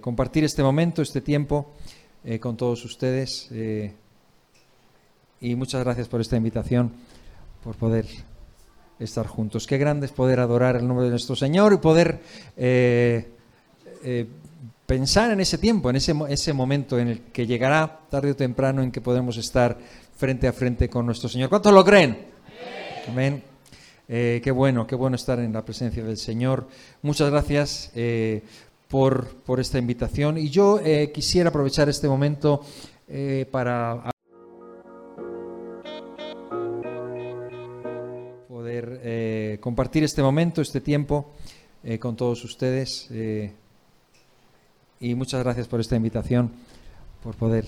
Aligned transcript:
compartir 0.00 0.44
este 0.44 0.62
momento, 0.62 1.02
este 1.02 1.20
tiempo 1.20 1.72
eh, 2.24 2.38
con 2.38 2.56
todos 2.56 2.84
ustedes. 2.84 3.48
eh, 3.52 3.94
y 5.40 5.54
muchas 5.54 5.82
gracias 5.82 6.06
por 6.06 6.20
esta 6.20 6.36
invitación, 6.36 6.92
por 7.64 7.74
poder 7.76 8.06
estar 8.98 9.26
juntos. 9.26 9.66
Qué 9.66 9.78
grande 9.78 10.04
es 10.04 10.12
poder 10.12 10.38
adorar 10.38 10.76
el 10.76 10.86
nombre 10.86 11.06
de 11.06 11.10
nuestro 11.10 11.34
Señor 11.34 11.72
y 11.72 11.78
poder 11.78 12.20
eh, 12.58 13.26
pensar 14.84 15.30
en 15.30 15.40
ese 15.40 15.56
tiempo, 15.56 15.88
en 15.88 15.96
ese, 15.96 16.14
ese 16.28 16.52
momento 16.52 16.98
en 16.98 17.08
el 17.08 17.20
que 17.32 17.46
llegará 17.46 18.00
tarde 18.10 18.32
o 18.32 18.36
temprano 18.36 18.82
en 18.82 18.92
que 18.92 19.00
podremos 19.00 19.38
estar 19.38 19.78
frente 20.14 20.46
a 20.46 20.52
frente 20.52 20.90
con 20.90 21.06
nuestro 21.06 21.30
Señor. 21.30 21.48
¿Cuántos 21.48 21.72
lo 21.72 21.82
creen? 21.82 22.18
Amén. 23.08 23.42
Qué 24.06 24.50
bueno, 24.50 24.86
qué 24.86 24.96
bueno 24.96 25.14
estar 25.14 25.38
en 25.38 25.52
la 25.52 25.64
presencia 25.64 26.02
del 26.02 26.18
Señor. 26.18 26.66
Muchas 27.00 27.30
gracias 27.30 27.92
eh, 27.94 28.42
por, 28.90 29.28
por 29.44 29.60
esta 29.60 29.78
invitación. 29.78 30.36
Y 30.36 30.50
yo 30.50 30.80
eh, 30.84 31.12
quisiera 31.14 31.48
aprovechar 31.48 31.88
este 31.88 32.08
momento 32.08 32.60
eh, 33.08 33.46
para 33.50 34.10
poder 38.48 39.00
eh, 39.02 39.58
compartir 39.60 40.02
este 40.04 40.22
momento, 40.22 40.60
este 40.60 40.82
tiempo 40.82 41.32
con 41.98 42.14
todos 42.14 42.44
ustedes. 42.44 43.08
y 45.00 45.14
muchas 45.14 45.42
gracias 45.42 45.66
por 45.66 45.80
esta 45.80 45.96
invitación, 45.96 46.52
por 47.22 47.34
poder 47.34 47.64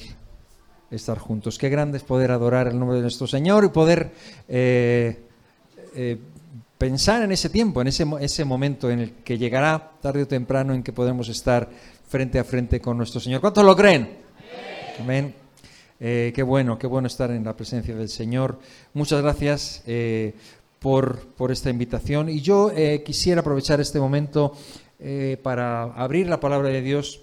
estar 0.91 1.17
juntos. 1.17 1.57
Qué 1.57 1.71
grande 1.71 1.97
es 1.97 2.05
poder 2.05 2.31
adorar 2.31 2.67
el 2.69 2.79
nombre 2.79 2.97
de 2.97 3.03
nuestro 3.03 3.27
Señor 3.27 3.65
y 3.65 3.69
poder 3.71 4.13
pensar 6.83 7.23
en 7.23 7.31
ese 7.31 7.49
tiempo, 7.49 7.81
en 7.81 7.87
ese, 7.87 8.05
ese 8.19 8.45
momento 8.45 8.91
en 8.91 8.99
el 8.99 9.13
que 9.23 9.39
llegará 9.39 9.93
tarde 10.03 10.25
o 10.25 10.27
temprano 10.27 10.75
en 10.75 10.83
que 10.83 10.93
podremos 10.93 11.29
estar 11.29 11.71
frente 12.09 12.41
a 12.41 12.45
frente 12.45 12.81
con 12.81 12.97
nuestro 12.97 13.21
Señor. 13.21 13.41
¿Cuántos 13.41 13.65
lo 13.65 13.77
creen? 13.77 14.19
Amén. 14.99 15.33
Eh, 16.01 16.33
qué 16.35 16.43
bueno, 16.43 16.77
qué 16.81 16.89
bueno 16.89 17.07
estar 17.07 17.31
en 17.31 17.45
la 17.45 17.55
presencia 17.55 17.95
del 17.95 18.09
Señor. 18.09 18.59
Muchas 18.95 19.23
gracias 19.23 19.85
eh, 19.87 20.35
por, 20.81 21.21
por 21.37 21.53
esta 21.53 21.71
invitación. 21.71 22.29
Y 22.29 22.41
yo 22.41 22.73
eh, 22.75 23.05
quisiera 23.07 23.43
aprovechar 23.43 23.81
este 23.81 24.01
momento 24.01 24.53
para 25.45 25.85
abrir 25.85 26.29
la 26.29 26.41
palabra 26.41 26.71
de 26.71 26.83
Dios. 26.83 27.21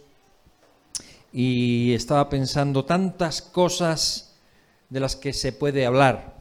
Y 1.33 1.91
estaba 1.93 2.29
pensando 2.29 2.85
tantas 2.85 3.41
cosas 3.41 4.37
de 4.89 5.01
las 5.01 5.17
que 5.17 5.33
se 5.33 5.51
puede 5.51 5.85
hablar, 5.85 6.38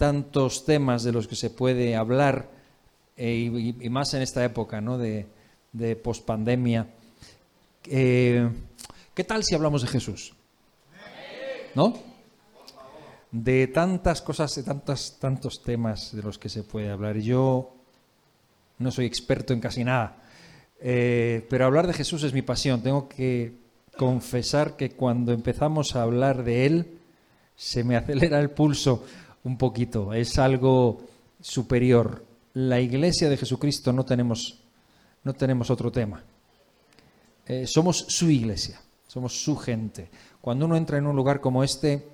tantos 0.00 0.64
temas 0.64 1.02
de 1.02 1.12
los 1.12 1.28
que 1.28 1.36
se 1.36 1.50
puede 1.50 1.94
hablar, 1.94 2.48
eh, 3.18 3.74
y, 3.78 3.90
más 3.90 4.14
en 4.14 4.22
esta 4.22 4.42
época 4.42 4.80
¿no? 4.80 4.96
de, 4.96 5.26
de 5.74 5.94
pospandemia. 5.94 6.88
Eh, 7.84 8.48
¿Qué 9.12 9.24
tal 9.24 9.44
si 9.44 9.54
hablamos 9.54 9.82
de 9.82 9.88
Jesús? 9.88 10.32
¿No? 11.74 11.98
De 13.30 13.66
tantas 13.66 14.22
cosas, 14.22 14.54
de 14.54 14.62
tantos, 14.62 15.18
tantos 15.20 15.62
temas 15.62 16.16
de 16.16 16.22
los 16.22 16.38
que 16.38 16.48
se 16.48 16.62
puede 16.62 16.88
hablar. 16.88 17.18
Yo 17.18 17.70
no 18.78 18.90
soy 18.90 19.04
experto 19.04 19.52
en 19.52 19.60
casi 19.60 19.84
nada, 19.84 20.16
eh, 20.80 21.46
pero 21.50 21.66
hablar 21.66 21.86
de 21.86 21.92
Jesús 21.92 22.22
es 22.22 22.32
mi 22.32 22.40
pasión. 22.40 22.82
Tengo 22.82 23.06
que 23.06 23.52
confesar 23.98 24.78
que 24.78 24.92
cuando 24.92 25.34
empezamos 25.34 25.94
a 25.94 26.04
hablar 26.04 26.42
de 26.42 26.64
Él, 26.64 26.98
se 27.54 27.84
me 27.84 27.96
acelera 27.98 28.40
el 28.40 28.48
pulso 28.48 29.04
un 29.44 29.56
poquito. 29.56 30.12
Es 30.12 30.38
algo 30.38 31.00
superior. 31.40 32.24
La 32.54 32.80
iglesia 32.80 33.28
de 33.28 33.36
Jesucristo 33.36 33.92
no 33.92 34.04
tenemos, 34.04 34.60
no 35.24 35.32
tenemos 35.34 35.70
otro 35.70 35.90
tema. 35.90 36.22
Eh, 37.46 37.66
somos 37.66 38.04
su 38.08 38.30
iglesia, 38.30 38.80
somos 39.06 39.42
su 39.42 39.56
gente. 39.56 40.10
Cuando 40.40 40.66
uno 40.66 40.76
entra 40.76 40.98
en 40.98 41.06
un 41.06 41.16
lugar 41.16 41.40
como 41.40 41.64
este, 41.64 42.06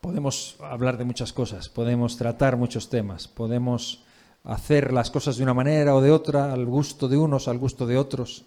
podemos 0.00 0.56
hablar 0.60 0.98
de 0.98 1.04
muchas 1.04 1.32
cosas, 1.32 1.68
podemos 1.68 2.16
tratar 2.16 2.56
muchos 2.56 2.88
temas, 2.88 3.28
podemos 3.28 4.04
hacer 4.44 4.92
las 4.92 5.10
cosas 5.10 5.36
de 5.36 5.42
una 5.42 5.54
manera 5.54 5.94
o 5.94 6.02
de 6.02 6.10
otra, 6.10 6.52
al 6.52 6.66
gusto 6.66 7.08
de 7.08 7.16
unos, 7.16 7.48
al 7.48 7.58
gusto 7.58 7.86
de 7.86 7.96
otros. 7.96 8.44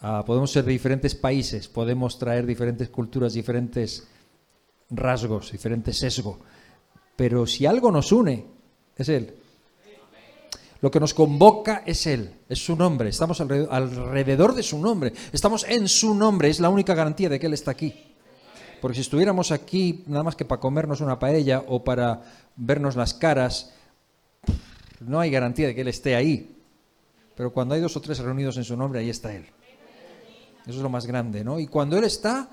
Ah, 0.00 0.22
podemos 0.26 0.50
ser 0.50 0.64
de 0.64 0.72
diferentes 0.72 1.14
países, 1.14 1.68
podemos 1.68 2.18
traer 2.18 2.46
diferentes 2.46 2.88
culturas, 2.88 3.32
diferentes 3.32 4.06
rasgos, 4.90 5.52
diferentes 5.52 5.98
sesgo. 5.98 6.38
Pero 7.16 7.46
si 7.46 7.66
algo 7.66 7.90
nos 7.90 8.12
une, 8.12 8.46
es 8.96 9.08
Él. 9.08 9.34
Lo 10.80 10.90
que 10.90 11.00
nos 11.00 11.14
convoca 11.14 11.82
es 11.86 12.06
Él, 12.06 12.40
es 12.48 12.64
su 12.64 12.76
nombre. 12.76 13.08
Estamos 13.08 13.40
alrededor, 13.40 13.72
alrededor 13.72 14.54
de 14.54 14.62
su 14.62 14.78
nombre. 14.78 15.12
Estamos 15.32 15.64
en 15.64 15.88
su 15.88 16.14
nombre. 16.14 16.50
Es 16.50 16.60
la 16.60 16.68
única 16.68 16.94
garantía 16.94 17.28
de 17.28 17.40
que 17.40 17.46
Él 17.46 17.54
está 17.54 17.70
aquí. 17.70 17.94
Porque 18.80 18.96
si 18.96 19.00
estuviéramos 19.00 19.52
aquí 19.52 20.04
nada 20.06 20.22
más 20.22 20.36
que 20.36 20.44
para 20.44 20.60
comernos 20.60 21.00
una 21.00 21.18
paella 21.18 21.64
o 21.66 21.82
para 21.82 22.22
vernos 22.56 22.94
las 22.94 23.14
caras, 23.14 23.72
no 25.00 25.18
hay 25.18 25.30
garantía 25.30 25.66
de 25.68 25.74
que 25.74 25.80
Él 25.80 25.88
esté 25.88 26.14
ahí. 26.14 26.56
Pero 27.34 27.52
cuando 27.52 27.74
hay 27.74 27.80
dos 27.80 27.96
o 27.96 28.00
tres 28.00 28.18
reunidos 28.18 28.56
en 28.58 28.64
su 28.64 28.76
nombre, 28.76 29.00
ahí 29.00 29.10
está 29.10 29.34
Él. 29.34 29.46
Eso 30.66 30.76
es 30.76 30.82
lo 30.82 30.88
más 30.88 31.06
grande, 31.06 31.42
¿no? 31.44 31.58
Y 31.58 31.66
cuando 31.66 31.96
Él 31.96 32.04
está, 32.04 32.48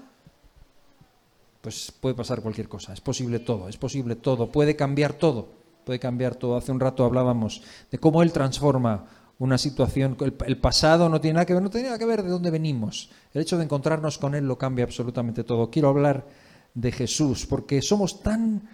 pues 1.64 1.94
puede 1.98 2.14
pasar 2.14 2.42
cualquier 2.42 2.68
cosa. 2.68 2.92
Es 2.92 3.00
posible 3.00 3.40
todo, 3.40 3.70
es 3.70 3.78
posible 3.78 4.18
todo. 4.18 4.52
Puede 4.52 4.76
cambiar 4.76 5.14
todo, 5.14 5.48
puede 5.86 5.98
cambiar 5.98 6.36
todo. 6.36 6.58
Hace 6.58 6.74
un 6.74 6.80
rato 6.82 7.06
hablábamos 7.06 7.64
de 7.90 7.98
cómo 8.00 8.22
Él 8.22 8.34
transforma 8.34 9.06
una 9.40 9.58
situación. 9.58 10.18
El, 10.20 10.36
el 10.46 10.58
pasado 10.58 11.08
no 11.08 11.22
tiene 11.22 11.36
nada 11.36 11.46
que 11.46 11.54
ver, 11.54 11.64
no 11.64 11.70
tiene 11.70 11.88
nada 11.88 11.98
que 11.98 12.06
ver 12.06 12.22
de 12.22 12.28
dónde 12.28 12.52
venimos. 12.52 13.12
El 13.34 13.44
hecho 13.44 13.58
de 13.58 13.64
encontrarnos 13.64 14.18
con 14.18 14.36
Él 14.36 14.46
lo 14.46 14.58
cambia 14.58 14.84
absolutamente 14.84 15.46
todo. 15.46 15.72
Quiero 15.72 15.88
hablar 15.88 16.28
de 16.74 16.92
Jesús, 16.92 17.46
porque 17.46 17.82
somos 17.82 18.22
tan 18.22 18.68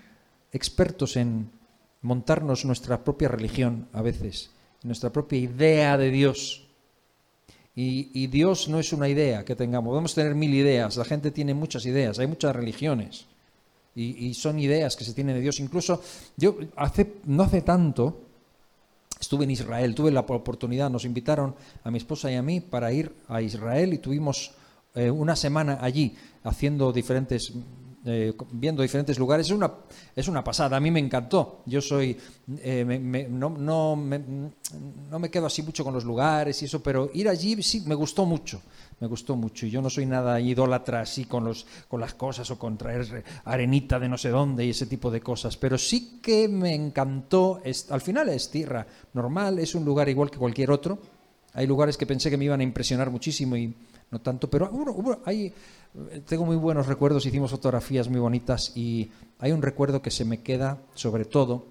expertos 0.52 1.16
en 1.16 1.52
montarnos 2.02 2.66
nuestra 2.66 3.04
propia 3.04 3.28
religión 3.28 3.88
a 3.94 4.02
veces, 4.02 4.50
nuestra 4.82 5.12
propia 5.12 5.38
idea 5.38 5.96
de 5.96 6.10
Dios. 6.10 6.69
Y, 7.82 8.28
Dios 8.28 8.68
no 8.68 8.78
es 8.78 8.92
una 8.92 9.08
idea 9.08 9.46
que 9.46 9.56
tengamos. 9.56 9.92
Podemos 9.92 10.14
tener 10.14 10.36
mil 10.36 10.54
ideas. 10.54 10.98
La 10.98 11.06
gente 11.06 11.32
tiene 11.32 11.54
muchas 11.54 11.86
ideas. 11.86 12.20
Hay 12.20 12.28
muchas 12.28 12.54
religiones. 12.54 13.26
Y, 13.96 14.28
y 14.28 14.34
son 14.34 14.60
ideas 14.60 14.98
que 14.98 15.06
se 15.06 15.14
tienen 15.14 15.36
de 15.36 15.42
Dios. 15.42 15.62
Incluso 15.62 16.02
yo 16.36 16.58
hace, 16.76 17.14
no 17.24 17.44
hace 17.44 17.62
tanto 17.62 18.20
estuve 19.18 19.46
en 19.46 19.52
Israel. 19.52 19.96
Tuve 19.96 20.12
la 20.12 20.20
oportunidad. 20.20 20.90
Nos 20.90 21.06
invitaron 21.06 21.56
a 21.82 21.90
mi 21.90 22.00
esposa 22.00 22.30
y 22.30 22.36
a 22.36 22.42
mí 22.42 22.60
para 22.60 22.92
ir 22.92 23.14
a 23.30 23.42
Israel 23.42 23.94
y 23.94 24.00
tuvimos 24.00 24.52
eh, 24.94 25.10
una 25.10 25.38
semana 25.38 25.78
allí 25.80 26.18
haciendo 26.44 26.92
diferentes 26.92 27.54
eh, 28.10 28.34
viendo 28.52 28.82
diferentes 28.82 29.18
lugares. 29.20 29.48
Es 29.48 29.54
una, 29.54 29.72
es 30.16 30.28
una 30.28 30.44
pasada, 30.44 30.78
a 30.78 30.80
mí 30.80 30.92
me 30.92 31.00
encantó. 31.00 31.62
Yo 31.66 31.82
soy, 31.82 32.18
eh, 32.58 33.28
no, 33.30 33.50
no, 33.50 33.96
me, 33.96 34.20
no 35.10 35.20
me 35.20 35.30
quedo 35.30 35.46
así 35.46 35.64
mucho 35.64 35.84
con 35.84 35.94
los 35.94 36.04
lugares 36.04 36.62
y 36.62 36.66
eso, 36.66 36.82
pero 36.82 37.10
ir 37.14 37.30
allí 37.30 37.62
sí 37.62 37.82
me 37.86 37.96
gustó 37.96 38.26
mucho, 38.26 38.62
me 39.00 39.08
gustó 39.08 39.36
mucho. 39.36 39.66
Y 39.66 39.70
yo 39.70 39.82
no 39.82 39.90
soy 39.90 40.06
nada 40.06 40.40
idólatra 40.40 41.02
así 41.02 41.26
con, 41.26 41.44
los, 41.44 41.66
con 41.88 42.02
las 42.02 42.14
cosas 42.14 42.50
o 42.52 42.60
con 42.60 42.78
traer 42.78 43.24
arenita 43.46 44.00
de 44.00 44.10
no 44.10 44.18
sé 44.18 44.30
dónde 44.30 44.66
y 44.66 44.72
ese 44.72 44.86
tipo 44.86 45.12
de 45.12 45.22
cosas, 45.22 45.58
pero 45.58 45.78
sí 45.78 46.20
que 46.22 46.48
me 46.48 46.74
encantó. 46.74 47.62
Es, 47.64 47.92
al 47.92 48.02
final 48.02 48.30
es 48.30 48.50
tierra 48.50 48.86
normal, 49.14 49.60
es 49.60 49.76
un 49.76 49.86
lugar 49.86 50.10
igual 50.10 50.32
que 50.32 50.38
cualquier 50.38 50.72
otro. 50.72 51.00
Hay 51.54 51.66
lugares 51.66 51.98
que 51.98 52.06
pensé 52.06 52.30
que 52.30 52.38
me 52.38 52.46
iban 52.46 52.60
a 52.60 52.64
impresionar 52.64 53.10
muchísimo 53.10 53.58
y 53.58 53.74
no 54.12 54.22
tanto, 54.22 54.50
pero 54.50 54.70
hubo, 54.72 55.22
hay, 55.26 55.54
tengo 56.26 56.46
muy 56.46 56.56
buenos 56.56 56.88
recuerdos, 56.88 57.26
hicimos 57.26 57.52
fotografías 57.52 58.10
muy 58.10 58.20
bonitas 58.20 58.72
y 58.76 59.10
hay 59.40 59.52
un 59.52 59.62
recuerdo 59.62 60.02
que 60.02 60.12
se 60.12 60.26
me 60.26 60.42
queda 60.42 60.78
sobre 60.94 61.26
todo, 61.26 61.66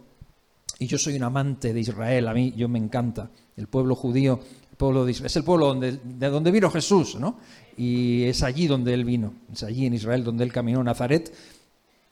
y 0.79 0.87
yo 0.87 0.99
soy 0.99 1.17
un 1.17 1.25
amante 1.25 1.73
de 1.73 1.81
Israel, 1.81 2.29
a 2.29 2.35
mí 2.35 2.53
yo 2.57 2.69
me 2.69 2.79
encanta, 2.79 3.31
el 3.57 3.67
pueblo 3.67 3.95
judío, 3.95 4.41
el 4.71 4.77
pueblo 4.77 5.07
es 5.09 5.37
el 5.37 5.45
pueblo 5.45 5.67
donde, 5.67 5.99
de 6.03 6.29
donde 6.29 6.51
vino 6.51 6.71
Jesús, 6.71 7.17
¿no? 7.17 7.39
Y 7.77 8.25
es 8.25 8.43
allí 8.43 8.67
donde 8.67 8.95
él 8.95 9.05
vino, 9.05 9.35
es 9.53 9.63
allí 9.63 9.87
en 9.87 9.95
Israel 9.95 10.25
donde 10.25 10.45
él 10.45 10.53
caminó, 10.53 10.83
Nazaret, 10.83 11.33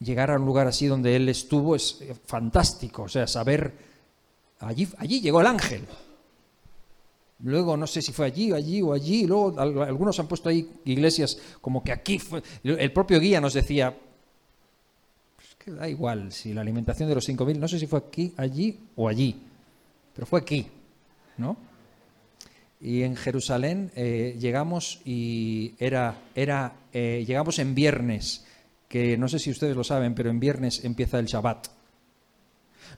llegar 0.01 0.31
a 0.31 0.37
un 0.37 0.47
lugar 0.47 0.67
así 0.67 0.87
donde 0.87 1.17
él 1.17 1.29
estuvo 1.29 1.75
es 1.77 2.03
fantástico, 2.25 3.05
o 3.05 3.09
sea, 3.09 3.27
saber, 3.27 3.73
allí, 4.61 4.89
allí 4.99 5.21
llegó 5.21 5.41
el 5.41 5.47
ángel, 5.47 5.83
Luego 7.41 7.77
no 7.77 7.87
sé 7.87 8.01
si 8.01 8.13
fue 8.13 8.27
allí, 8.27 8.53
allí 8.53 8.81
o 8.81 8.93
allí. 8.93 9.27
Luego 9.27 9.61
algunos 9.61 10.19
han 10.19 10.27
puesto 10.27 10.49
ahí 10.49 10.69
iglesias 10.85 11.39
como 11.61 11.83
que 11.85 11.93
aquí 11.93 12.19
fue. 12.19 12.43
El 12.63 12.93
propio 12.93 13.21
guía 13.21 13.41
nos 13.41 13.55
decía, 13.55 13.95
pues 15.37 15.55
que 15.59 15.71
da 15.73 15.89
igual 15.89 16.33
si 16.33 16.55
la 16.55 16.63
alimentación 16.63 17.09
de 17.09 17.15
los 17.15 17.29
5.000, 17.29 17.59
no 17.59 17.69
sé 17.69 17.79
si 17.79 17.87
fue 17.87 17.99
aquí, 17.99 18.33
allí 18.37 18.79
o 18.97 19.09
allí, 19.09 19.37
pero 20.15 20.27
fue 20.27 20.41
aquí, 20.41 20.67
¿no? 21.37 21.57
Y 22.81 23.03
en 23.03 23.17
Jerusalén 23.17 23.91
eh, 23.97 24.37
llegamos 24.39 25.01
y 25.05 25.75
era, 25.79 26.19
era 26.35 26.75
eh, 26.93 27.25
llegamos 27.27 27.59
en 27.59 27.75
viernes, 27.75 28.45
que 28.89 29.17
no 29.19 29.29
sé 29.29 29.39
si 29.39 29.51
ustedes 29.51 29.77
lo 29.77 29.85
saben, 29.85 30.15
pero 30.15 30.31
en 30.31 30.41
viernes 30.41 30.85
empieza 30.85 31.19
el 31.19 31.27
Shabbat. 31.27 31.69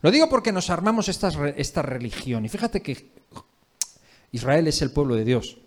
Lo 0.02 0.10
digo 0.10 0.28
porque 0.28 0.52
nos 0.52 0.70
armamos 0.70 1.08
esta, 1.08 1.30
esta 1.56 1.82
religión. 1.82 2.44
Y 2.44 2.48
fíjate 2.48 2.82
que 2.82 3.08
Israel 4.32 4.66
es 4.66 4.82
el 4.82 4.90
pueblo 4.90 5.14
de 5.14 5.24
Dios. 5.24 5.58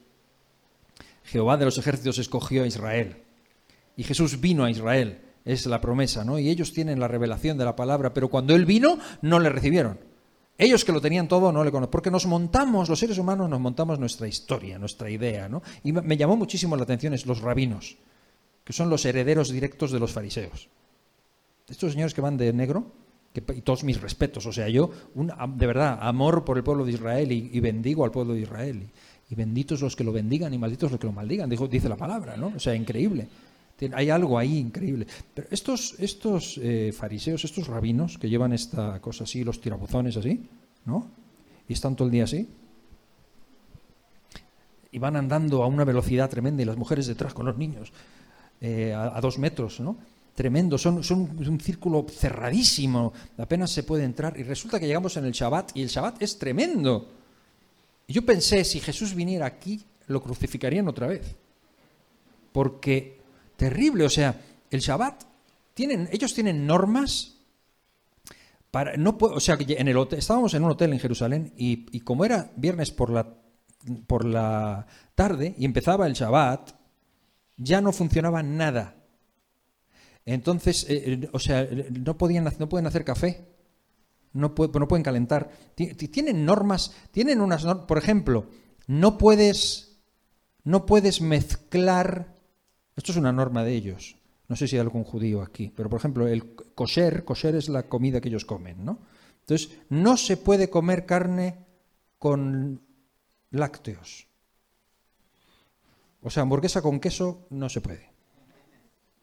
Jehová 1.23 1.57
de 1.57 1.65
los 1.65 1.77
ejércitos 1.77 2.17
escogió 2.17 2.63
a 2.63 2.67
Israel. 2.67 3.17
Y 3.95 4.03
Jesús 4.03 4.39
vino 4.39 4.63
a 4.63 4.71
Israel, 4.71 5.21
es 5.45 5.65
la 5.65 5.81
promesa, 5.81 6.23
¿no? 6.23 6.39
Y 6.39 6.49
ellos 6.49 6.73
tienen 6.73 6.99
la 6.99 7.07
revelación 7.07 7.57
de 7.57 7.65
la 7.65 7.75
palabra, 7.75 8.13
pero 8.13 8.29
cuando 8.29 8.55
Él 8.55 8.65
vino, 8.65 8.97
no 9.21 9.39
le 9.39 9.49
recibieron. 9.49 9.99
Ellos 10.57 10.85
que 10.85 10.91
lo 10.91 11.01
tenían 11.01 11.27
todo 11.27 11.51
no 11.51 11.63
le 11.63 11.71
conocen, 11.71 11.91
porque 11.91 12.11
nos 12.11 12.27
montamos, 12.27 12.87
los 12.87 12.99
seres 12.99 13.17
humanos 13.17 13.49
nos 13.49 13.59
montamos 13.59 13.97
nuestra 13.97 14.27
historia, 14.27 14.77
nuestra 14.77 15.09
idea, 15.09 15.49
¿no? 15.49 15.63
Y 15.83 15.91
me 15.91 16.17
llamó 16.17 16.35
muchísimo 16.37 16.75
la 16.75 16.83
atención 16.83 17.13
es 17.13 17.25
los 17.25 17.41
rabinos, 17.41 17.97
que 18.63 18.73
son 18.73 18.89
los 18.89 19.05
herederos 19.05 19.49
directos 19.49 19.91
de 19.91 19.99
los 19.99 20.11
fariseos. 20.11 20.69
Estos 21.67 21.93
señores 21.93 22.13
que 22.13 22.21
van 22.21 22.37
de 22.37 22.53
negro, 22.53 22.91
y 23.33 23.61
todos 23.61 23.83
mis 23.83 24.01
respetos, 24.01 24.45
o 24.45 24.51
sea, 24.51 24.67
yo, 24.67 24.91
de 25.15 25.67
verdad, 25.67 25.99
amor 26.01 26.43
por 26.43 26.57
el 26.57 26.63
pueblo 26.63 26.85
de 26.85 26.91
Israel 26.91 27.31
y, 27.31 27.59
bendigo 27.59 28.03
al 28.03 28.11
pueblo 28.11 28.33
de 28.33 28.41
Israel. 28.41 28.89
Y, 29.29 29.35
benditos 29.35 29.81
los 29.81 29.95
que 29.95 30.03
lo 30.03 30.11
bendigan 30.11 30.53
y 30.53 30.57
malditos 30.57 30.91
los 30.91 30.99
que 30.99 31.07
lo 31.07 31.13
maldigan, 31.13 31.49
dice 31.49 31.87
la 31.87 31.95
palabra, 31.95 32.35
¿no? 32.35 32.51
O 32.55 32.59
sea, 32.59 32.75
increíble. 32.75 33.27
Hay 33.93 34.09
algo 34.09 34.37
ahí 34.37 34.57
increíble. 34.57 35.07
Pero 35.33 35.47
estos, 35.49 35.95
estos 35.99 36.59
eh, 36.61 36.93
fariseos, 36.93 37.43
estos 37.45 37.67
rabinos 37.67 38.17
que 38.17 38.29
llevan 38.29 38.53
esta 38.53 38.99
cosa 38.99 39.23
así, 39.23 39.43
los 39.43 39.59
tirabuzones 39.59 40.17
así, 40.17 40.47
¿no? 40.85 41.07
Y 41.67 41.73
están 41.73 41.95
todo 41.95 42.07
el 42.07 42.11
día 42.11 42.25
así. 42.25 42.47
Y 44.91 44.99
van 44.99 45.15
andando 45.15 45.63
a 45.63 45.67
una 45.67 45.85
velocidad 45.85 46.29
tremenda 46.29 46.61
y 46.61 46.65
las 46.65 46.77
mujeres 46.77 47.07
detrás 47.07 47.33
con 47.33 47.45
los 47.45 47.57
niños 47.57 47.91
eh, 48.59 48.93
a, 48.93 49.19
dos 49.21 49.39
metros, 49.39 49.79
¿no? 49.79 49.97
Tremendo, 50.35 50.77
son, 50.77 51.03
son 51.03 51.21
un 51.21 51.59
círculo 51.59 52.05
cerradísimo, 52.09 53.13
apenas 53.37 53.71
se 53.71 53.83
puede 53.83 54.03
entrar. 54.03 54.39
Y 54.39 54.43
resulta 54.43 54.79
que 54.79 54.87
llegamos 54.87 55.17
en 55.17 55.25
el 55.25 55.33
Shabbat 55.33 55.75
y 55.75 55.81
el 55.81 55.89
Shabbat 55.89 56.21
es 56.21 56.39
tremendo. 56.39 57.09
Y 58.07 58.13
yo 58.13 58.25
pensé, 58.25 58.63
si 58.63 58.79
Jesús 58.79 59.13
viniera 59.13 59.45
aquí, 59.45 59.83
lo 60.07 60.21
crucificarían 60.21 60.87
otra 60.87 61.07
vez. 61.07 61.35
Porque 62.51 63.19
terrible. 63.55 64.05
O 64.05 64.09
sea, 64.09 64.41
el 64.69 64.79
Shabbat, 64.79 65.23
tienen, 65.73 66.09
ellos 66.11 66.33
tienen 66.33 66.65
normas 66.65 67.35
para, 68.71 68.95
no 68.95 69.17
o 69.19 69.39
sea, 69.39 69.57
en 69.59 69.87
el 69.87 69.97
hotel, 69.97 70.19
estábamos 70.19 70.53
en 70.53 70.63
un 70.63 70.71
hotel 70.71 70.93
en 70.93 70.99
Jerusalén 70.99 71.53
y, 71.57 71.99
como 71.99 72.23
era 72.23 72.51
viernes 72.55 72.91
por 72.91 73.09
la, 73.09 73.27
por 74.07 74.23
la 74.23 74.87
tarde 75.13 75.53
y 75.57 75.65
empezaba 75.65 76.07
el 76.07 76.13
Shabbat, 76.13 76.71
ya 77.57 77.81
no 77.81 77.91
funcionaba 77.91 78.41
nada. 78.41 78.95
Entonces, 80.25 80.85
eh, 80.89 81.03
eh, 81.23 81.29
o 81.33 81.39
sea, 81.39 81.67
no, 81.91 82.17
podían, 82.17 82.47
no 82.59 82.69
pueden 82.69 82.87
hacer 82.87 83.03
café, 83.03 83.47
no, 84.33 84.53
no 84.57 84.87
pueden 84.87 85.03
calentar. 85.03 85.49
Tienen 85.75 86.45
normas, 86.45 86.95
tienen 87.11 87.41
unas 87.41 87.65
normas, 87.65 87.85
por 87.85 87.97
ejemplo, 87.97 88.47
no 88.87 89.17
puedes, 89.17 89.99
no 90.63 90.85
puedes 90.85 91.21
mezclar 91.21 92.41
esto 92.95 93.13
es 93.13 93.17
una 93.17 93.31
norma 93.31 93.63
de 93.63 93.73
ellos. 93.73 94.17
No 94.47 94.55
sé 94.55 94.67
si 94.67 94.75
hay 94.75 94.81
algún 94.81 95.03
judío 95.03 95.41
aquí, 95.41 95.71
pero 95.75 95.89
por 95.89 95.99
ejemplo, 95.99 96.27
el 96.27 96.55
kosher, 96.75 97.23
kosher 97.23 97.55
es 97.55 97.69
la 97.69 97.89
comida 97.89 98.19
que 98.19 98.29
ellos 98.29 98.45
comen, 98.45 98.83
¿no? 98.83 98.99
Entonces, 99.39 99.77
no 99.89 100.17
se 100.17 100.37
puede 100.37 100.69
comer 100.69 101.05
carne 101.05 101.65
con 102.19 102.81
lácteos. 103.49 104.27
O 106.21 106.29
sea, 106.29 106.43
hamburguesa 106.43 106.81
con 106.81 106.99
queso 106.99 107.47
no 107.49 107.69
se 107.69 107.81
puede. 107.81 108.11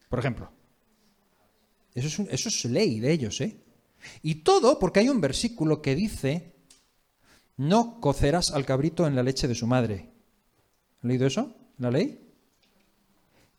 Por 0.09 0.19
ejemplo. 0.19 0.51
Eso 1.93 2.23
es, 2.29 2.65
ley 2.65 2.99
de 2.99 3.11
ellos, 3.11 3.41
¿eh? 3.41 3.61
Y 4.21 4.35
todo 4.35 4.79
porque 4.79 5.01
hay 5.01 5.09
un 5.09 5.21
versículo 5.21 5.81
que 5.81 5.95
dice, 5.95 6.55
no 7.57 7.99
cocerás 7.99 8.51
al 8.51 8.65
cabrito 8.65 9.07
en 9.07 9.15
la 9.15 9.23
leche 9.23 9.47
de 9.47 9.55
su 9.55 9.67
madre. 9.67 10.09
¿Han 11.01 11.09
leído 11.09 11.27
eso? 11.27 11.55
¿La 11.77 11.91
ley? 11.91 12.29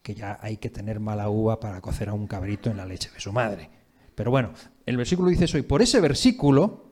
que 0.02 0.14
ya 0.14 0.38
hay 0.40 0.56
que 0.56 0.70
tener 0.70 1.00
mala 1.00 1.28
uva 1.28 1.60
para 1.60 1.80
cocer 1.80 2.08
a 2.08 2.14
un 2.14 2.26
cabrito 2.26 2.70
en 2.70 2.76
la 2.76 2.86
leche 2.86 3.10
de 3.10 3.20
su 3.20 3.32
madre. 3.32 3.68
Pero 4.14 4.30
bueno, 4.30 4.52
el 4.86 4.96
versículo 4.96 5.28
dice 5.28 5.44
eso 5.44 5.58
y 5.58 5.62
por 5.62 5.82
ese 5.82 6.00
versículo 6.00 6.84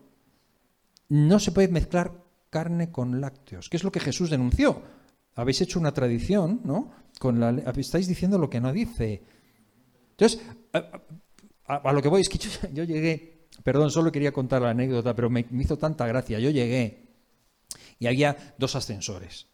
no 1.09 1.41
se 1.41 1.53
puede 1.53 1.69
mezclar 1.69 2.13
carne 2.51 2.91
con 2.91 3.21
lácteos, 3.21 3.69
que 3.69 3.77
es 3.77 3.85
lo 3.85 3.93
que 3.93 4.01
Jesús 4.01 4.31
denunció. 4.31 4.83
Habéis 5.35 5.61
hecho 5.61 5.79
una 5.79 5.93
tradición, 5.93 6.61
¿no? 6.65 6.91
Con 7.19 7.41
la, 7.41 7.51
estáis 7.77 8.09
diciendo 8.09 8.39
lo 8.39 8.51
que 8.51 8.61
no 8.61 8.73
dice. 8.73 9.23
Entonces, 10.11 10.41
a, 11.69 11.93
lo 11.93 12.03
que 12.03 12.09
voy 12.09 12.23
es 12.23 12.29
que 12.29 12.39
yo, 12.73 12.85
llegué, 12.85 13.47
perdón, 13.63 13.91
solo 13.91 14.11
quería 14.11 14.33
contar 14.33 14.63
la 14.63 14.71
anécdota, 14.71 15.15
pero 15.15 15.31
me 15.31 15.47
hizo 15.53 15.79
tanta 15.79 16.07
gracia. 16.07 16.39
Yo 16.39 16.51
llegué 16.51 17.09
y 17.99 18.07
había 18.07 18.55
dos 18.59 18.75
ascensores 18.77 19.47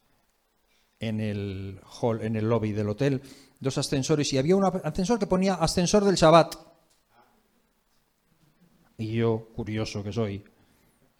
en 1.01 1.21
el 1.21 1.81
hall, 2.01 2.23
en 2.23 2.37
el 2.37 2.49
lobby 2.49 2.73
del 2.73 2.89
hotel, 2.89 3.21
dos 3.61 3.79
ascensores 3.79 4.33
y 4.33 4.39
había 4.39 4.57
un 4.57 4.65
ascensor 4.65 5.19
que 5.19 5.27
ponía 5.27 5.55
ascensor 5.55 6.05
del 6.05 6.17
Shabbat. 6.17 6.55
Y 8.99 9.15
yo, 9.15 9.49
curioso 9.55 10.05
que 10.05 10.13
soy, 10.13 10.45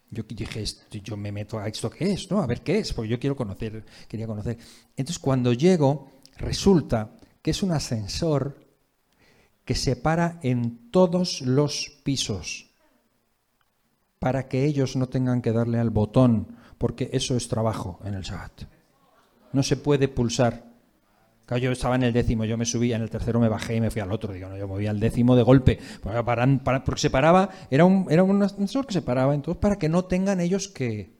yo 0.09 0.23
dije, 0.23 0.63
yo 1.03 1.17
me 1.17 1.31
meto 1.31 1.59
a 1.59 1.67
esto 1.67 1.89
qué 1.89 2.13
es, 2.13 2.31
¿no? 2.31 2.41
A 2.41 2.47
ver 2.47 2.61
qué 2.61 2.79
es, 2.79 2.93
porque 2.93 3.09
yo 3.09 3.19
quiero 3.19 3.35
conocer, 3.35 3.83
quería 4.07 4.27
conocer. 4.27 4.57
Entonces, 4.95 5.19
cuando 5.19 5.51
llego, 5.51 6.11
resulta 6.37 7.17
que 7.41 7.51
es 7.51 7.61
un 7.61 7.71
ascensor 7.71 8.64
que 9.65 9.75
se 9.75 9.95
para 9.95 10.39
en 10.43 10.91
todos 10.91 11.41
los 11.41 11.99
pisos 12.03 12.71
para 14.19 14.47
que 14.47 14.65
ellos 14.65 14.95
no 14.95 15.07
tengan 15.07 15.41
que 15.41 15.51
darle 15.51 15.77
al 15.77 15.91
botón, 15.91 16.55
porque 16.79 17.09
eso 17.13 17.35
es 17.35 17.47
trabajo 17.47 17.99
en 18.05 18.15
el 18.15 18.23
Shabbat 18.23 18.63
no 19.55 19.63
se 19.63 19.77
puede 19.77 20.07
pulsar. 20.07 20.65
yo 21.59 21.71
estaba 21.71 21.95
en 21.95 22.03
el 22.03 22.13
décimo, 22.13 22.45
yo 22.45 22.57
me 22.57 22.65
subía, 22.65 22.97
en 22.97 23.01
el 23.01 23.09
tercero 23.09 23.39
me 23.39 23.47
bajé 23.47 23.77
y 23.77 23.81
me 23.81 23.89
fui 23.89 24.01
al 24.01 24.11
otro. 24.11 24.33
Digo, 24.33 24.49
no, 24.49 24.57
yo 24.57 24.67
voy 24.67 24.85
al 24.85 24.99
décimo 24.99 25.35
de 25.35 25.43
golpe. 25.43 25.79
porque 26.85 27.01
se 27.01 27.09
paraba, 27.09 27.49
era 27.71 27.85
un, 27.85 28.05
era 28.09 28.23
un 28.23 28.43
ascensor 28.43 28.85
que 28.85 28.93
se 28.93 29.01
paraba, 29.01 29.33
entonces 29.33 29.59
para 29.59 29.77
que 29.77 29.89
no 29.89 30.05
tengan 30.05 30.41
ellos 30.41 30.67
que. 30.67 31.15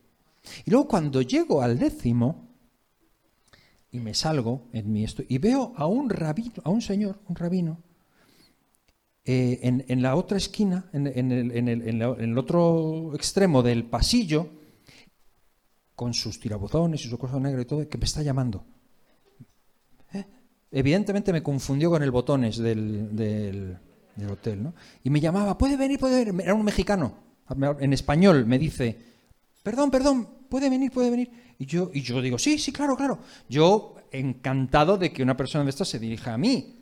Y 0.64 0.70
luego 0.70 0.86
cuando 0.86 1.22
llego 1.22 1.62
al 1.62 1.78
décimo 1.78 2.46
y 3.90 3.98
me 3.98 4.14
salgo 4.14 4.68
en 4.72 4.92
mi 4.92 5.02
esto 5.02 5.24
y 5.26 5.38
veo 5.38 5.72
a 5.76 5.86
un 5.86 6.10
rabino, 6.10 6.62
a 6.62 6.70
un 6.70 6.82
señor, 6.82 7.18
un 7.26 7.34
rabino, 7.34 7.78
eh, 9.28 9.84
en, 9.88 10.02
la 10.02 10.14
otra 10.14 10.38
esquina, 10.38 10.88
en, 10.92 11.06
el, 11.06 11.50
en 11.50 11.68
el 12.00 12.38
otro 12.38 13.12
extremo 13.14 13.60
del 13.60 13.84
pasillo, 13.84 14.48
con 15.96 16.14
sus 16.14 16.38
tirabuzones 16.38 17.04
y 17.04 17.08
su 17.08 17.18
cosa 17.18 17.40
negra 17.40 17.62
y 17.62 17.64
todo, 17.64 17.88
que 17.88 17.98
me 17.98 18.04
está 18.04 18.22
llamando. 18.22 18.64
¿Eh? 20.12 20.24
Evidentemente 20.70 21.32
me 21.32 21.42
confundió 21.42 21.90
con 21.90 22.02
el 22.02 22.10
botones 22.12 22.58
del, 22.58 23.16
del, 23.16 23.78
hotel, 24.30 24.62
¿no? 24.62 24.74
Y 25.02 25.10
me 25.10 25.20
llamaba, 25.20 25.58
puede 25.58 25.76
venir, 25.76 25.98
puede 25.98 26.24
venir. 26.24 26.44
Era 26.44 26.54
un 26.54 26.64
mexicano, 26.64 27.14
en 27.80 27.92
español, 27.92 28.46
me 28.46 28.58
dice, 28.58 28.96
perdón, 29.62 29.90
perdón, 29.90 30.28
puede 30.48 30.70
venir, 30.70 30.92
puede 30.92 31.10
venir. 31.10 31.30
Y 31.58 31.64
yo, 31.64 31.90
y 31.92 32.02
yo 32.02 32.20
digo, 32.20 32.38
sí, 32.38 32.58
sí, 32.58 32.72
claro, 32.72 32.96
claro. 32.96 33.18
Yo 33.48 33.96
encantado 34.12 34.98
de 34.98 35.12
que 35.12 35.22
una 35.22 35.36
persona 35.36 35.64
de 35.64 35.70
estas 35.70 35.88
se 35.88 35.98
dirija 35.98 36.34
a 36.34 36.38
mí 36.38 36.75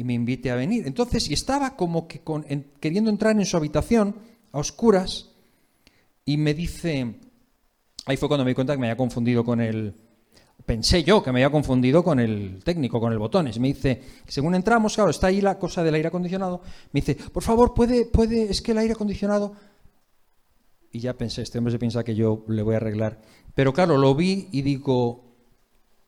y 0.00 0.04
me 0.04 0.14
invite 0.14 0.50
a 0.50 0.54
venir. 0.54 0.86
Entonces, 0.86 1.28
y 1.28 1.34
estaba 1.34 1.76
como 1.76 2.08
que 2.08 2.22
queriendo 2.80 3.10
entrar 3.10 3.36
en 3.36 3.44
su 3.44 3.58
habitación 3.58 4.16
a 4.50 4.58
oscuras 4.58 5.28
y 6.24 6.38
me 6.38 6.54
dice, 6.54 7.16
Ahí 8.06 8.16
fue 8.16 8.28
cuando 8.28 8.44
me 8.44 8.50
di 8.50 8.54
cuenta 8.54 8.72
que 8.72 8.80
me 8.80 8.86
había 8.86 8.96
confundido 8.96 9.44
con 9.44 9.60
el... 9.60 9.94
Pensé 10.64 11.02
yo 11.02 11.22
que 11.22 11.32
me 11.32 11.40
había 11.40 11.50
confundido 11.50 12.02
con 12.04 12.18
el 12.20 12.62
técnico, 12.64 12.98
con 13.00 13.12
el 13.12 13.18
botones. 13.18 13.58
Me 13.58 13.68
dice, 13.68 14.02
según 14.26 14.54
entramos, 14.54 14.94
claro, 14.94 15.10
está 15.10 15.28
ahí 15.28 15.40
la 15.40 15.58
cosa 15.58 15.82
del 15.82 15.94
aire 15.94 16.08
acondicionado. 16.08 16.62
Me 16.92 17.00
dice, 17.00 17.14
por 17.14 17.42
favor, 17.42 17.74
puede, 17.74 18.06
puede, 18.06 18.50
es 18.50 18.62
que 18.62 18.72
el 18.72 18.78
aire 18.78 18.94
acondicionado... 18.94 19.52
Y 20.92 20.98
ya 20.98 21.16
pensé, 21.16 21.42
este 21.42 21.58
hombre 21.58 21.70
se 21.70 21.78
piensa 21.78 22.02
que 22.02 22.16
yo 22.16 22.44
le 22.48 22.62
voy 22.62 22.74
a 22.74 22.78
arreglar. 22.78 23.20
Pero 23.54 23.72
claro, 23.72 23.96
lo 23.96 24.14
vi 24.16 24.48
y 24.50 24.62
digo, 24.62 25.36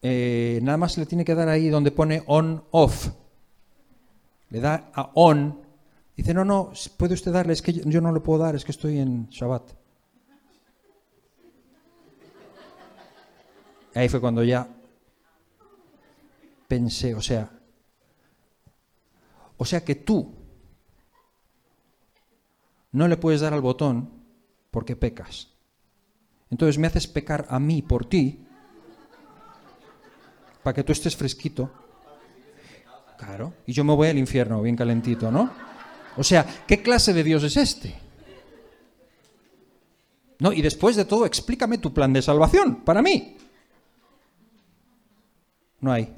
eh, 0.03 0.59
nada 0.63 0.77
más 0.77 0.99
le 0.99 1.07
tiene 1.07 1.25
que 1.25 1.37
dar 1.37 1.49
ahí 1.49 1.69
donde 1.69 1.93
pone 1.93 2.25
on-off. 2.27 3.11
Le 4.53 4.61
da 4.61 4.91
a 4.93 5.13
on. 5.15 5.65
Dice, 6.15 6.35
no, 6.35 6.45
no, 6.45 6.73
puede 6.99 7.15
usted 7.15 7.33
darle, 7.33 7.55
es 7.55 7.63
que 7.63 7.73
yo 7.73 8.01
no 8.03 8.13
le 8.13 8.21
puedo 8.21 8.43
dar, 8.43 8.55
es 8.55 8.67
que 8.67 8.73
estoy 8.73 8.99
en 8.99 9.27
Shabbat. 9.31 9.73
Ahí 13.95 14.11
fue 14.11 14.21
cuando 14.21 14.45
ya 14.45 14.69
pensé, 16.69 17.15
o 17.15 17.23
sea, 17.23 17.51
o 19.57 19.65
sea 19.65 19.83
que 19.85 19.95
tú 19.95 20.35
no 22.93 23.09
le 23.09 23.17
puedes 23.17 23.41
dar 23.41 23.55
al 23.55 23.63
botón 23.63 24.11
porque 24.71 24.97
pecas. 24.97 25.49
Entonces 26.51 26.77
me 26.77 26.89
haces 26.89 27.07
pecar 27.07 27.47
a 27.49 27.59
mí 27.59 27.81
por 27.81 28.05
ti 28.05 28.47
para 30.63 30.75
que 30.75 30.85
tú 30.85 30.93
estés 30.93 31.17
fresquito. 31.17 31.82
Claro, 33.25 33.55
y 33.67 33.73
yo 33.73 33.85
me 33.85 33.95
voy 33.95 34.09
al 34.09 34.19
infierno 34.19 34.61
bien 34.61 34.75
calentito, 34.75 35.31
¿no? 35.31 35.49
O 36.17 36.25
sea, 36.25 36.45
¿qué 36.67 36.83
clase 36.83 37.12
de 37.12 37.23
Dios 37.23 37.45
es 37.45 37.57
este? 37.57 37.95
No, 40.41 40.52
y 40.52 40.61
después 40.61 40.97
de 40.97 41.05
todo, 41.05 41.25
explícame 41.25 41.79
tu 41.79 41.95
plan 41.95 42.12
de 42.12 42.21
salvación 42.21 42.83
para 42.83 43.00
mí. 43.00 43.37
No 45.81 45.93
hay. 45.93 46.12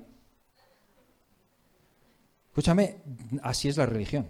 Escúchame, 2.49 2.97
así 3.43 3.69
es 3.69 3.77
la 3.77 3.85
religión. 3.85 4.27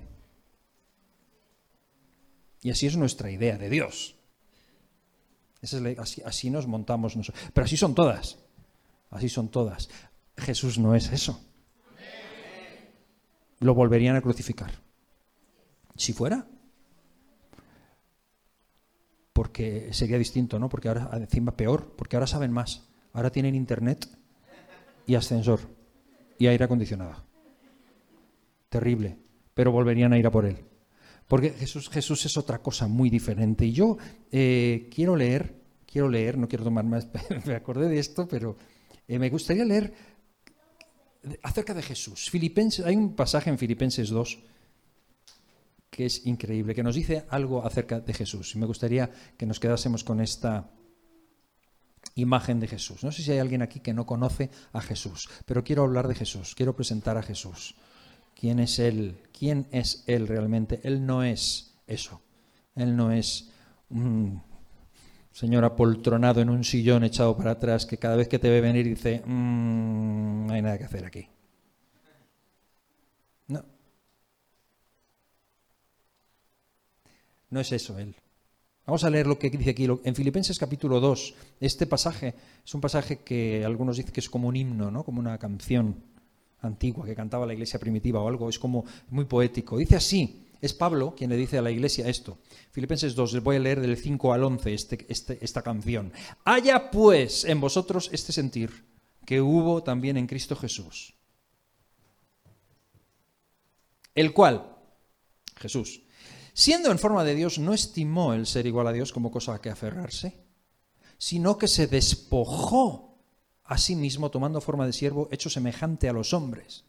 Y 2.61 2.71
así 2.71 2.89
es 2.89 2.97
nuestra 2.97 3.31
idea 3.31 3.57
de 3.57 3.71
Dios. 3.71 4.17
así, 5.99 6.23
así 6.23 6.51
nos 6.51 6.67
montamos 6.67 7.15
nosotros. 7.15 7.45
Pero 7.53 7.67
así 7.67 7.77
son 7.77 7.95
todas. 7.95 8.39
Así 9.11 9.29
son 9.29 9.49
todas. 9.49 9.89
Jesús 10.37 10.77
no 10.77 10.97
es 10.97 11.13
eso. 11.13 11.41
Lo 13.65 13.73
volverían 13.73 14.15
a 14.15 14.21
crucificar. 14.21 14.73
Si 15.97 16.13
fuera. 16.13 16.47
Porque 19.33 19.89
sería 19.91 20.19
distinto, 20.19 20.59
¿no? 20.59 20.69
Porque 20.69 20.89
ahora, 20.89 21.09
encima 21.15 21.57
peor, 21.57 21.95
porque 21.97 22.15
ahora 22.15 22.27
saben 22.27 22.53
más. 22.53 22.87
Ahora 23.15 23.31
tienen 23.31 23.55
internet 23.55 24.07
y 25.07 25.15
ascensor 25.15 25.61
y 26.39 26.47
aire 26.47 26.63
acondicionado. 26.63 27.25
Terrible. 28.69 29.17
Pero 29.55 29.73
volverían 29.73 30.13
a 30.13 30.19
ir 30.19 30.27
a 30.27 30.31
por 30.31 30.45
él. 30.45 30.59
Porque 31.27 31.49
Jesús, 31.49 31.89
Jesús 31.89 32.27
es 32.27 32.37
otra 32.37 32.59
cosa 32.59 32.87
muy 32.87 33.09
diferente. 33.09 33.65
Y 33.65 33.73
yo 33.73 33.97
eh, 34.31 34.91
quiero 34.95 35.17
leer, 35.17 35.55
quiero 35.91 36.11
leer, 36.11 36.37
no 36.37 36.49
quiero 36.49 36.65
tomar 36.65 36.85
más, 36.85 37.09
me 37.47 37.55
acordé 37.55 37.89
de 37.89 37.99
esto, 37.99 38.29
pero 38.29 38.59
eh, 39.09 39.19
me 39.19 39.31
gustaría 39.31 39.65
leer 39.65 39.95
acerca 41.43 41.75
de 41.75 41.83
Jesús. 41.83 42.31
Filipenses, 42.31 42.85
hay 42.85 42.97
un 42.97 43.15
pasaje 43.15 43.51
en 43.51 43.59
Filipenses 43.59 44.09
2 44.11 44.39
que 45.91 46.07
es 46.07 46.27
increíble, 46.27 46.75
que 46.75 46.83
nos 46.83 46.97
dice 46.97 47.25
algo 47.29 47.65
acerca 47.65 48.01
de 48.01 48.13
Jesús. 48.13 48.57
Y 48.57 48.59
me 48.59 48.67
gustaría 48.67 49.11
que 49.37 49.47
nos 49.47 49.61
quedásemos 49.61 50.03
con 50.03 50.21
esta 50.21 50.69
imagen 52.17 52.59
de 52.59 52.67
Jesús. 52.67 53.05
No 53.05 53.13
sé 53.13 53.23
si 53.23 53.31
hay 53.31 53.39
alguien 53.39 53.63
aquí 53.63 53.79
que 53.79 53.95
no 53.95 54.05
conoce 54.05 54.51
a 54.73 54.81
Jesús, 54.81 55.29
pero 55.47 55.63
quiero 55.63 55.85
hablar 55.85 56.09
de 56.09 56.17
Jesús, 56.17 56.55
quiero 56.57 56.75
presentar 56.75 57.17
a 57.17 57.23
Jesús. 57.23 57.77
¿Quién 58.35 58.59
es 58.59 58.81
Él? 58.81 59.21
¿Quién 59.37 59.69
es 59.71 60.03
Él 60.07 60.27
realmente? 60.27 60.81
Él 60.83 61.07
no 61.07 61.23
es 61.23 61.75
eso. 61.87 62.21
Él 62.75 62.97
no 62.97 63.13
es 63.13 63.51
un 63.89 64.43
señor 65.35 65.65
apoltronado 65.65 66.41
en 66.41 66.49
un 66.49 66.63
sillón 66.63 67.03
echado 67.03 67.37
para 67.37 67.51
atrás 67.51 67.87
que 67.87 67.99
cada 67.99 68.15
vez 68.15 68.29
que 68.29 68.39
te 68.39 68.49
ve 68.49 68.61
venir 68.61 68.87
dice, 68.87 69.21
no 69.27 70.53
hay 70.53 70.63
nada 70.63 70.79
que 70.79 70.85
hacer 70.85 71.05
aquí. 71.05 71.29
No. 73.49 73.65
No 77.51 77.61
es 77.61 77.73
eso 77.73 77.99
él. 77.99 78.15
Vamos 78.87 79.03
a 79.03 79.11
leer 79.11 79.27
lo 79.27 79.37
que 79.37 79.51
dice 79.51 79.71
aquí 79.71 79.89
en 80.05 80.15
Filipenses 80.15 80.57
capítulo 80.57 81.01
2. 81.01 81.35
Este 81.59 81.87
pasaje 81.87 82.35
es 82.65 82.73
un 82.73 82.81
pasaje 82.81 83.19
que 83.25 83.65
algunos 83.65 83.97
dicen 83.97 84.13
que 84.13 84.21
es 84.21 84.31
como 84.31 84.47
un 84.47 84.55
himno, 84.55 84.93
¿no? 84.93 85.03
como 85.03 85.19
una 85.19 85.37
canción 85.39 85.97
antigua 86.61 87.05
que 87.05 87.17
cantaba 87.17 87.45
la 87.45 87.55
iglesia 87.55 87.81
primitiva 87.81 88.23
o 88.23 88.29
algo, 88.29 88.49
es 88.49 88.59
como 88.61 88.85
muy 89.11 89.25
poético. 89.25 89.79
Dice 89.79 89.97
así, 89.97 90.44
es 90.65 90.73
Pablo 90.73 91.15
quien 91.15 91.29
le 91.29 91.37
dice 91.37 91.59
a 91.59 91.63
la 91.63 91.71
iglesia 91.71 92.09
esto. 92.09 92.39
Filipenses 92.71 93.15
2, 93.15 93.35
les 93.35 93.43
voy 93.43 93.57
a 93.57 93.61
leer 93.61 93.81
del 93.81 93.99
5 93.99 94.33
al 94.33 94.45
11 94.45 94.73
este, 94.73 95.07
este, 95.09 95.45
esta 95.45 95.61
canción. 95.61 96.13
Haya 96.45 96.91
pues 96.91 97.45
en 97.45 97.61
vosotros 97.61 98.09
este 98.13 98.33
sentir 98.33 98.87
que 99.27 99.43
hubo 99.43 99.83
también 99.83 100.17
en 100.17 100.27
Cristo 100.27 100.57
Jesús, 100.57 101.15
el 104.15 104.33
cual, 104.33 104.75
Jesús, 105.57 106.03
siendo 106.55 106.91
en 106.91 106.99
forma 106.99 107.25
de 107.25 107.35
Dios, 107.35 107.59
no 107.59 107.75
estimó 107.75 108.33
el 108.33 108.47
ser 108.47 108.67
igual 108.67 108.87
a 108.87 108.93
Dios 108.93 109.13
como 109.13 109.31
cosa 109.31 109.55
a 109.55 109.61
que 109.61 109.71
aferrarse, 109.71 110.39
sino 111.19 111.59
que 111.59 111.69
se 111.69 111.87
despojó 111.87 113.19
a 113.65 113.77
sí 113.77 113.97
mismo 113.97 114.31
tomando 114.31 114.63
forma 114.63 114.87
de 114.87 114.95
siervo, 114.95 115.29
hecho 115.31 115.51
semejante 115.51 116.09
a 116.09 116.13
los 116.15 116.33
hombres. 116.33 116.85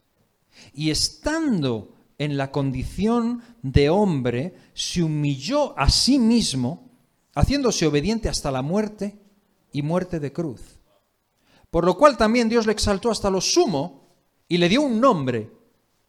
Y 0.73 0.91
estando 0.91 1.94
en 2.17 2.37
la 2.37 2.51
condición 2.51 3.41
de 3.61 3.89
hombre, 3.89 4.55
se 4.73 5.03
humilló 5.03 5.77
a 5.77 5.89
sí 5.89 6.17
mismo, 6.19 6.89
haciéndose 7.33 7.85
obediente 7.85 8.29
hasta 8.29 8.51
la 8.51 8.61
muerte 8.61 9.19
y 9.71 9.81
muerte 9.81 10.19
de 10.19 10.31
cruz. 10.31 10.79
Por 11.69 11.83
lo 11.83 11.97
cual 11.97 12.17
también 12.17 12.47
Dios 12.47 12.65
le 12.65 12.71
exaltó 12.71 13.11
hasta 13.11 13.29
lo 13.29 13.41
sumo 13.41 14.07
y 14.47 14.57
le 14.57 14.69
dio 14.69 14.81
un 14.81 15.01
nombre, 15.01 15.51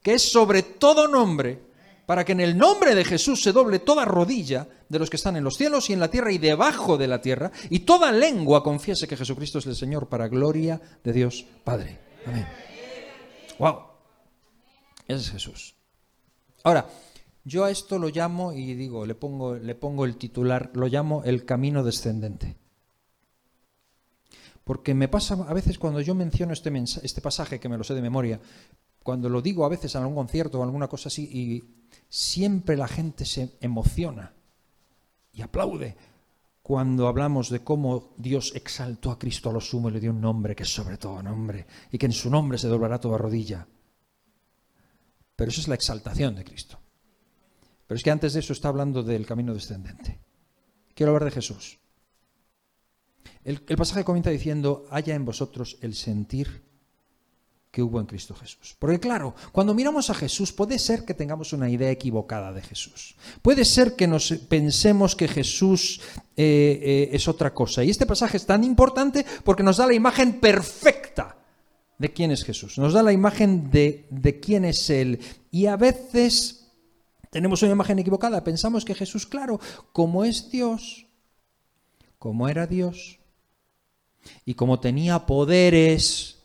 que 0.03 0.15
es 0.15 0.31
sobre 0.31 0.63
todo 0.63 1.09
nombre, 1.09 1.67
para 2.07 2.25
que 2.25 2.33
en 2.33 2.41
el 2.41 2.57
nombre 2.57 2.95
de 2.95 3.05
Jesús 3.05 3.43
se 3.43 3.51
doble 3.51 3.81
toda 3.81 4.05
rodilla 4.05 4.69
de 4.89 4.99
los 5.01 5.11
que 5.11 5.17
están 5.17 5.37
en 5.37 5.43
los 5.43 5.57
cielos 5.57 5.91
y 5.91 5.93
en 5.93 5.99
la 5.99 6.11
tierra 6.11 6.31
y 6.31 6.39
debajo 6.39 6.97
de 6.97 7.09
la 7.09 7.21
tierra, 7.21 7.51
y 7.69 7.81
toda 7.81 8.13
lengua 8.13 8.63
confiese 8.63 9.09
que 9.09 9.17
Jesucristo 9.17 9.59
es 9.59 9.67
el 9.67 9.75
Señor 9.75 10.09
para 10.09 10.29
gloria 10.29 10.81
de 11.03 11.13
Dios 11.13 11.45
Padre. 11.65 11.99
Amén. 12.27 12.47
Wow. 13.59 13.79
Ese 15.09 15.21
es 15.21 15.31
Jesús. 15.31 15.75
Ahora, 16.66 16.88
yo 17.44 17.62
a 17.62 17.70
esto 17.70 17.96
lo 17.96 18.08
llamo, 18.08 18.52
y 18.52 18.75
digo, 18.75 19.06
le 19.06 19.14
pongo, 19.14 19.54
le 19.54 19.76
pongo 19.76 20.04
el 20.04 20.16
titular, 20.16 20.73
lo 20.75 20.88
llamo 20.88 21.23
el 21.23 21.44
camino 21.44 21.85
descendente. 21.85 22.56
Porque 24.64 24.92
me 24.92 25.06
pasa 25.06 25.35
a 25.35 25.54
veces 25.54 25.78
cuando 25.78 26.00
yo 26.00 26.16
menciono 26.16 26.52
este, 26.52 26.73
este 27.04 27.20
pasaje, 27.20 27.61
que 27.61 27.68
me 27.68 27.78
lo 27.78 27.85
sé 27.85 27.94
de 27.94 28.02
memoria, 28.02 28.40
cuando 29.00 29.28
lo 29.28 29.42
digo 29.42 29.64
a 29.64 29.68
veces 29.68 29.94
en 29.94 30.02
algún 30.02 30.16
concierto 30.16 30.58
o 30.58 30.64
alguna 30.64 30.88
cosa 30.88 31.06
así, 31.06 31.23
y 31.23 31.62
siempre 32.08 32.76
la 32.76 32.88
gente 32.88 33.25
se 33.25 33.52
emociona 33.61 34.35
y 35.32 35.42
aplaude 35.42 35.96
cuando 36.62 37.06
hablamos 37.06 37.49
de 37.49 37.61
cómo 37.61 38.12
Dios 38.16 38.52
exaltó 38.56 39.12
a 39.12 39.20
Cristo 39.20 39.50
a 39.50 39.52
lo 39.52 39.61
sumo 39.61 39.88
y 39.88 39.92
le 39.92 40.00
dio 40.00 40.11
un 40.11 40.20
nombre 40.20 40.56
que 40.56 40.64
es 40.64 40.75
sobre 40.75 40.99
todo 40.99 41.23
nombre, 41.23 41.64
y 41.92 41.99
que 41.99 42.06
en 42.06 42.12
su 42.12 42.28
nombre 42.28 42.58
se 42.58 42.66
doblará 42.66 42.99
toda 42.99 43.18
rodilla. 43.18 43.68
Pero 45.37 45.50
eso 45.50 45.61
es 45.61 45.69
la 45.69 45.75
exaltación 45.75 46.35
de 46.35 46.45
Cristo. 46.45 46.81
Pero 47.87 47.97
es 47.97 48.02
que 48.02 48.11
antes 48.11 48.33
de 48.33 48.40
eso 48.40 48.52
está 48.52 48.69
hablando 48.69 49.02
del 49.02 49.26
camino 49.26 49.55
descendente. 49.55 50.19
Quiero 50.95 51.12
hablar 51.12 51.26
de 51.26 51.31
Jesús. 51.31 51.78
El, 53.45 53.61
pasaje 53.61 54.02
comienza 54.02 54.31
diciendo, 54.31 54.87
haya 54.90 55.14
en 55.14 55.25
vosotros 55.25 55.78
el 55.81 55.95
sentir 55.95 56.64
que 57.71 57.83
hubo 57.83 58.00
en 58.00 58.07
Cristo 58.07 58.35
Jesús. 58.35 58.75
Porque 58.78 58.99
claro, 58.99 59.35
cuando 59.52 59.75
miramos 59.75 60.11
a 60.11 60.14
Jesús 60.14 60.50
puede 60.52 60.78
ser 60.78 61.05
que 61.05 61.14
tengamos 61.14 61.52
una 61.52 61.69
idea 61.69 61.90
equivocada 61.90 62.52
de 62.52 62.62
Jesús. 62.62 63.14
Puede 63.43 63.64
ser 63.64 63.95
que 63.95 64.09
nos 64.09 64.33
pensemos 64.49 65.14
que 65.14 65.28
Jesús 65.28 66.00
eh, 66.37 66.81
eh, 66.83 67.11
es 67.12 67.28
otra 67.28 67.52
cosa. 67.52 67.85
Y 67.85 67.90
este 67.90 68.07
pasaje 68.07 68.38
es 68.38 68.47
tan 68.47 68.64
importante 68.64 69.25
porque 69.45 69.62
nos 69.62 69.76
da 69.76 69.87
la 69.87 69.95
imagen 69.95 70.40
perfecta 70.40 71.36
de 71.99 72.12
quién 72.12 72.31
es 72.31 72.45
Jesús, 72.45 72.79
nos 72.79 72.93
da 72.93 73.03
la 73.03 73.12
imagen 73.12 73.71
de, 73.71 74.07
de 74.11 74.41
quién 74.41 74.65
es 74.65 74.91
Él. 74.91 75.21
Y 75.50 75.67
a 75.67 75.76
veces 75.76 76.67
tenemos 77.31 77.62
una 77.62 77.73
imagen 77.73 77.99
equivocada, 77.99 78.45
pensamos 78.45 78.85
que 78.85 78.95
Jesús, 78.95 79.26
claro, 79.26 79.61
como 79.93 80.25
es 80.25 80.50
Dios, 80.50 81.07
como 82.19 82.49
era 82.49 82.67
Dios, 82.67 83.19
y 84.45 84.55
como 84.55 84.81
tenía 84.81 85.26
poderes, 85.26 86.38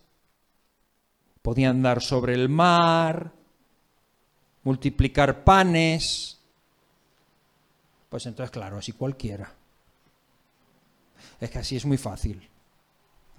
podía 1.42 1.70
andar 1.70 2.02
sobre 2.02 2.34
el 2.34 2.50
mar, 2.50 3.34
multiplicar 4.64 5.44
panes, 5.44 6.40
pues 8.10 8.26
entonces, 8.26 8.52
claro, 8.52 8.78
así 8.78 8.92
cualquiera. 8.92 9.56
Es 11.40 11.50
que 11.50 11.60
así 11.60 11.78
es 11.78 11.86
muy 11.86 11.98
fácil. 11.98 12.51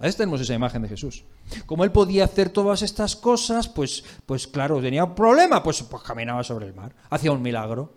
A 0.03 0.05
veces 0.05 0.17
tenemos 0.17 0.41
esa 0.41 0.53
imagen 0.53 0.81
de 0.81 0.89
Jesús. 0.89 1.23
Como 1.65 1.85
él 1.85 1.91
podía 1.93 2.25
hacer 2.25 2.49
todas 2.49 2.81
estas 2.81 3.15
cosas, 3.15 3.69
pues, 3.69 4.03
pues 4.25 4.47
claro, 4.47 4.81
tenía 4.81 5.05
un 5.05 5.15
problema, 5.15 5.63
pues, 5.63 5.81
pues 5.83 6.03
caminaba 6.03 6.43
sobre 6.43 6.65
el 6.65 6.73
mar, 6.73 6.93
hacía 7.09 7.31
un 7.31 7.41
milagro. 7.41 7.89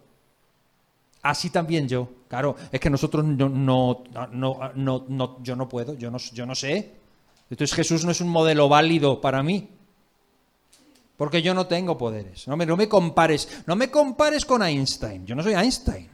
Así 1.23 1.51
también 1.51 1.89
yo. 1.89 2.09
Claro, 2.29 2.55
es 2.71 2.79
que 2.79 2.91
nosotros 2.91 3.25
no, 3.25 3.49
no, 3.49 4.05
no, 4.31 5.05
no, 5.09 5.43
yo 5.43 5.57
no 5.57 5.69
puedo, 5.69 5.95
yo 5.95 6.09
no, 6.09 6.19
yo 6.19 6.47
no 6.47 6.55
sé. 6.55 6.95
Entonces 7.51 7.75
Jesús 7.75 8.05
no 8.05 8.13
es 8.13 8.21
un 8.21 8.29
modelo 8.29 8.69
válido 8.69 9.21
para 9.21 9.43
mí. 9.43 9.69
Porque 11.17 11.43
yo 11.43 11.55
no 11.55 11.67
tengo 11.67 11.99
poderes. 11.99 12.47
No 12.47 12.57
me, 12.57 12.67
no 12.67 12.77
me 12.77 12.89
compares, 12.89 13.65
no 13.67 13.75
me 13.75 13.91
compares 13.91 14.45
con 14.45 14.63
Einstein. 14.63 15.27
Yo 15.27 15.35
no 15.35 15.43
soy 15.43 15.55
Einstein. 15.55 16.09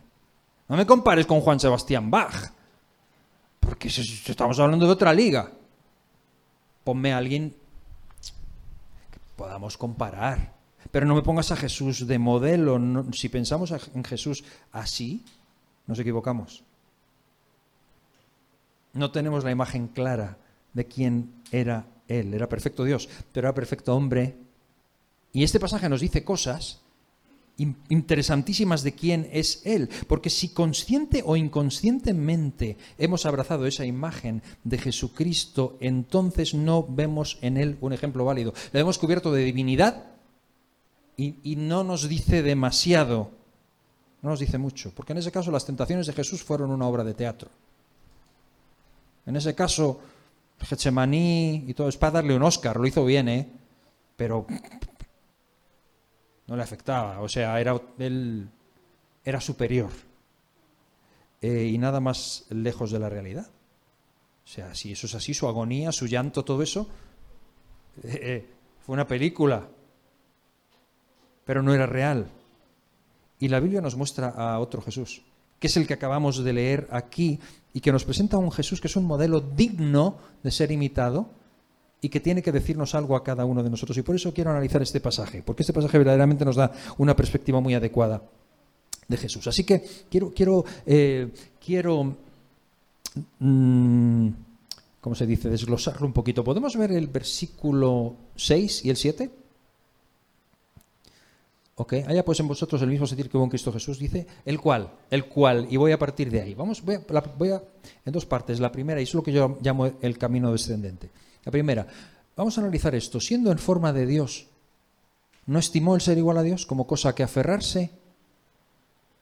No 0.68 0.75
me 0.75 0.87
compares 0.87 1.26
con 1.26 1.42
Juan 1.42 1.61
Sebastián 1.61 2.11
Bach. 2.11 2.50
Porque 3.61 3.88
estamos 3.88 4.58
hablando 4.58 4.87
de 4.87 4.92
otra 4.92 5.12
liga 5.12 5.52
ponme 6.84 7.12
a 7.12 7.18
alguien 7.18 7.50
que 9.10 9.18
podamos 9.36 9.76
comparar. 9.76 10.54
Pero 10.90 11.06
no 11.06 11.14
me 11.14 11.22
pongas 11.22 11.50
a 11.50 11.56
Jesús 11.56 12.06
de 12.06 12.18
modelo. 12.18 12.78
si 13.12 13.28
pensamos 13.28 13.72
en 13.94 14.04
Jesús 14.04 14.44
así, 14.72 15.24
nos 15.86 15.98
equivocamos. 15.98 16.64
No 18.92 19.10
tenemos 19.10 19.42
la 19.44 19.50
imagen 19.50 19.88
clara 19.88 20.36
de 20.74 20.86
quién 20.86 21.32
era 21.50 21.86
Él. 22.08 22.34
Era 22.34 22.48
perfecto 22.48 22.84
Dios, 22.84 23.08
pero 23.32 23.48
era 23.48 23.54
perfecto 23.54 23.96
hombre. 23.96 24.36
Y 25.32 25.44
este 25.44 25.60
pasaje 25.60 25.88
nos 25.88 26.02
dice 26.02 26.24
cosas 26.24 26.81
interesantísimas 27.56 28.82
de 28.82 28.92
quién 28.92 29.28
es 29.32 29.62
Él. 29.64 29.88
Porque 30.06 30.30
si 30.30 30.49
consciente 30.49 31.23
o 31.25 31.37
inconscientemente 31.37 32.76
hemos 32.99 33.26
abrazado 33.26 33.66
esa 33.66 33.85
imagen 33.85 34.42
de 34.64 34.78
Jesucristo, 34.78 35.76
entonces 35.80 36.54
no 36.54 36.87
vemos 36.88 37.38
en 37.42 37.56
Él 37.56 37.76
un 37.80 37.92
ejemplo 37.92 38.25
válido. 38.25 38.54
Le 38.73 38.80
hemos 38.80 38.99
cubierto 38.99 39.32
de 39.32 39.44
divinidad 39.44 40.04
y, 41.16 41.37
y 41.42 41.56
no 41.56 41.85
nos 41.85 42.09
dice 42.09 42.42
demasiado, 42.42 43.30
no 44.23 44.30
nos 44.30 44.40
dice 44.40 44.59
mucho. 44.59 44.92
Porque 44.94 45.12
en 45.12 45.18
ese 45.18 45.32
caso 45.32 45.50
las 45.50 45.66
tentaciones 45.66 46.06
de 46.06 46.12
Jesús 46.12 46.42
fueron 46.42 46.71
una 46.71 46.87
obra 46.87 47.04
de 47.04 47.14
teatro. 47.14 47.50
En 49.26 49.37
ese 49.37 49.54
caso, 49.54 50.00
Getsemaní 50.61 51.64
y 51.66 51.75
todo, 51.75 51.88
es 51.88 51.97
para 51.97 52.12
darle 52.12 52.35
un 52.35 52.42
Oscar, 52.42 52.76
lo 52.78 52.87
hizo 52.87 53.04
bien, 53.04 53.28
¿eh? 53.28 53.49
Pero 54.16 54.47
no 56.46 56.56
le 56.56 56.62
afectaba, 56.62 57.20
o 57.20 57.28
sea, 57.28 57.61
era, 57.61 57.80
él 57.99 58.49
era 59.25 59.40
superior 59.40 59.90
eh, 61.40 61.70
y 61.72 61.78
nada 61.78 62.00
más 62.00 62.46
lejos 62.50 62.90
de 62.90 62.99
la 62.99 63.08
realidad. 63.08 63.49
O 64.44 64.49
sea, 64.49 64.75
si 64.75 64.92
eso 64.92 65.06
es 65.06 65.14
así, 65.14 65.34
su 65.34 65.49
agonía, 65.49 65.92
su 65.92 66.06
llanto, 66.06 66.44
todo 66.44 66.62
eso, 66.62 66.88
eh, 68.02 68.18
eh, 68.22 68.46
fue 68.84 68.94
una 68.94 69.06
película, 69.06 69.68
pero 71.44 71.62
no 71.62 71.72
era 71.72 71.87
real. 71.87 72.28
Y 73.38 73.49
la 73.49 73.61
Biblia 73.61 73.80
nos 73.80 73.96
muestra 73.96 74.28
a 74.28 74.58
otro 74.58 74.82
Jesús, 74.82 75.22
que 75.58 75.68
es 75.68 75.76
el 75.76 75.87
que 75.87 75.94
acabamos 75.94 76.42
de 76.42 76.52
leer 76.52 76.88
aquí 76.90 77.40
y 77.72 77.80
que 77.80 77.92
nos 77.92 78.04
presenta 78.04 78.37
a 78.37 78.40
un 78.40 78.52
Jesús 78.52 78.80
que 78.80 78.88
es 78.88 78.96
un 78.96 79.04
modelo 79.04 79.40
digno 79.40 80.18
de 80.42 80.50
ser 80.50 80.70
imitado 80.70 81.30
y 82.02 82.09
que 82.09 82.21
tiene 82.21 82.42
que 82.42 82.52
decirnos 82.52 82.94
algo 82.94 83.16
a 83.16 83.23
cada 83.23 83.47
uno 83.47 83.62
de 83.62 83.71
nosotros. 83.71 83.97
Y 83.97 84.02
por 84.02 84.16
eso 84.16 84.35
quiero 84.35 84.50
analizar 84.50 84.82
este 84.82 85.00
pasaje, 85.00 85.42
porque 85.42 85.62
este 85.62 85.73
pasaje 85.73 85.97
verdaderamente 85.97 86.44
nos 86.44 86.56
da 86.56 86.71
una 86.99 87.16
perspectiva 87.16 87.61
muy 87.61 87.75
adecuada 87.75 88.21
de 89.06 89.16
Jesús. 89.16 89.47
Así 89.47 89.64
que 89.64 89.82
quiero, 90.11 90.32
quiero, 90.35 90.64
eh, 90.85 91.32
quiero 91.64 92.16
mm, 93.38 94.28
¿cómo 95.00 95.14
se 95.14 95.26
dice?, 95.26 95.49
desglosarlo 95.49 96.06
un 96.06 96.12
poquito. 96.12 96.42
¿Podemos 96.42 96.76
ver 96.76 96.90
el 96.92 97.06
versículo 97.06 98.16
6 98.35 98.85
y 98.85 98.90
el 98.90 98.97
7? 98.97 99.30
Ok, 101.76 101.94
haya 102.06 102.25
pues 102.25 102.38
en 102.40 102.49
vosotros 102.49 102.82
el 102.82 102.88
mismo 102.88 103.06
sentir 103.06 103.30
que 103.30 103.37
hubo 103.37 103.44
en 103.44 103.50
Cristo 103.50 103.73
Jesús, 103.73 103.99
dice, 103.99 104.26
el 104.44 104.61
cual, 104.61 104.90
el 105.11 105.25
cual, 105.25 105.66
y 105.71 105.76
voy 105.76 105.92
a 105.92 105.99
partir 105.99 106.30
de 106.30 106.40
ahí. 106.40 106.54
Vamos, 106.54 106.82
voy 106.82 106.99
voy 107.38 107.49
a 107.49 107.62
en 108.04 108.12
dos 108.12 108.26
partes. 108.26 108.61
La 108.61 108.71
primera, 108.71 109.00
y 109.00 109.04
es 109.04 109.14
lo 109.14 109.23
que 109.23 109.32
yo 109.32 109.59
llamo 109.62 109.90
el 110.00 110.18
camino 110.18 110.52
descendente. 110.52 111.11
La 111.44 111.52
primera, 111.52 111.87
vamos 112.37 112.56
a 112.56 112.61
analizar 112.61 112.94
esto. 112.94 113.20
Siendo 113.20 113.50
en 113.50 113.58
forma 113.58 113.92
de 113.92 114.06
Dios, 114.06 114.46
no 115.46 115.58
estimó 115.58 115.94
el 115.94 116.00
ser 116.00 116.18
igual 116.18 116.38
a 116.38 116.42
Dios 116.42 116.66
como 116.66 116.87
cosa 116.87 117.14
que 117.14 117.22
aferrarse, 117.22 117.90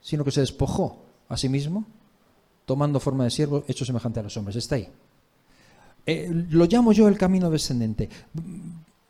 sino 0.01 0.25
que 0.25 0.31
se 0.31 0.41
despojó 0.41 1.05
a 1.29 1.37
sí 1.37 1.49
mismo, 1.49 1.87
tomando 2.67 3.01
forma 3.01 3.25
de 3.25 3.31
siervo, 3.31 3.65
hecho 3.69 3.85
semejante 3.85 4.21
a 4.21 4.23
los 4.23 4.37
hombres. 4.37 4.57
Está 4.57 4.77
ahí. 4.77 4.89
Eh, 6.07 6.29
lo 6.51 6.65
llamo 6.67 6.93
yo 6.93 7.09
el 7.09 7.19
camino 7.19 7.51
descendente. 7.51 8.09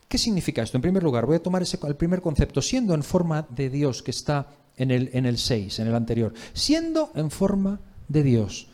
¿Qué 0.07 0.17
significa 0.17 0.61
esto? 0.61 0.77
En 0.77 0.81
primer 0.81 1.03
lugar, 1.03 1.25
voy 1.25 1.37
a 1.37 1.43
tomar 1.43 1.61
ese, 1.61 1.79
el 1.87 1.95
primer 1.95 2.21
concepto, 2.21 2.61
siendo 2.61 2.93
en 2.93 3.03
forma 3.03 3.47
de 3.49 3.69
Dios, 3.69 4.03
que 4.03 4.11
está 4.11 4.47
en 4.77 4.91
el, 4.91 5.09
en 5.13 5.25
el 5.25 5.37
6, 5.37 5.79
en 5.79 5.87
el 5.87 5.95
anterior. 5.95 6.33
Siendo 6.53 7.11
en 7.15 7.31
forma 7.31 7.79
de 8.07 8.23
Dios. 8.23 8.67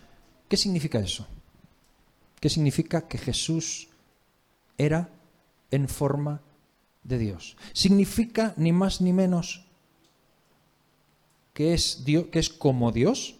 ¿Qué 0.47 0.57
significa 0.57 0.99
eso? 0.99 1.27
¿Qué 2.39 2.49
significa 2.49 3.07
que 3.07 3.17
Jesús 3.17 3.86
era 4.77 5.09
en 5.71 5.87
forma 5.87 6.41
de 7.03 7.17
Dios. 7.17 7.57
Significa 7.73 8.53
ni 8.57 8.71
más 8.71 9.01
ni 9.01 9.13
menos 9.13 9.65
que 11.53 11.73
es, 11.73 12.05
Dios, 12.05 12.25
que 12.31 12.39
es 12.39 12.49
como 12.49 12.91
Dios. 12.91 13.35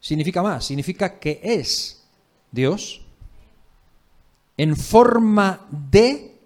Significa 0.00 0.42
más, 0.42 0.64
significa 0.66 1.18
que 1.18 1.40
es 1.42 2.04
Dios 2.50 3.02
en 4.56 4.76
forma 4.76 5.66
de, 5.70 6.38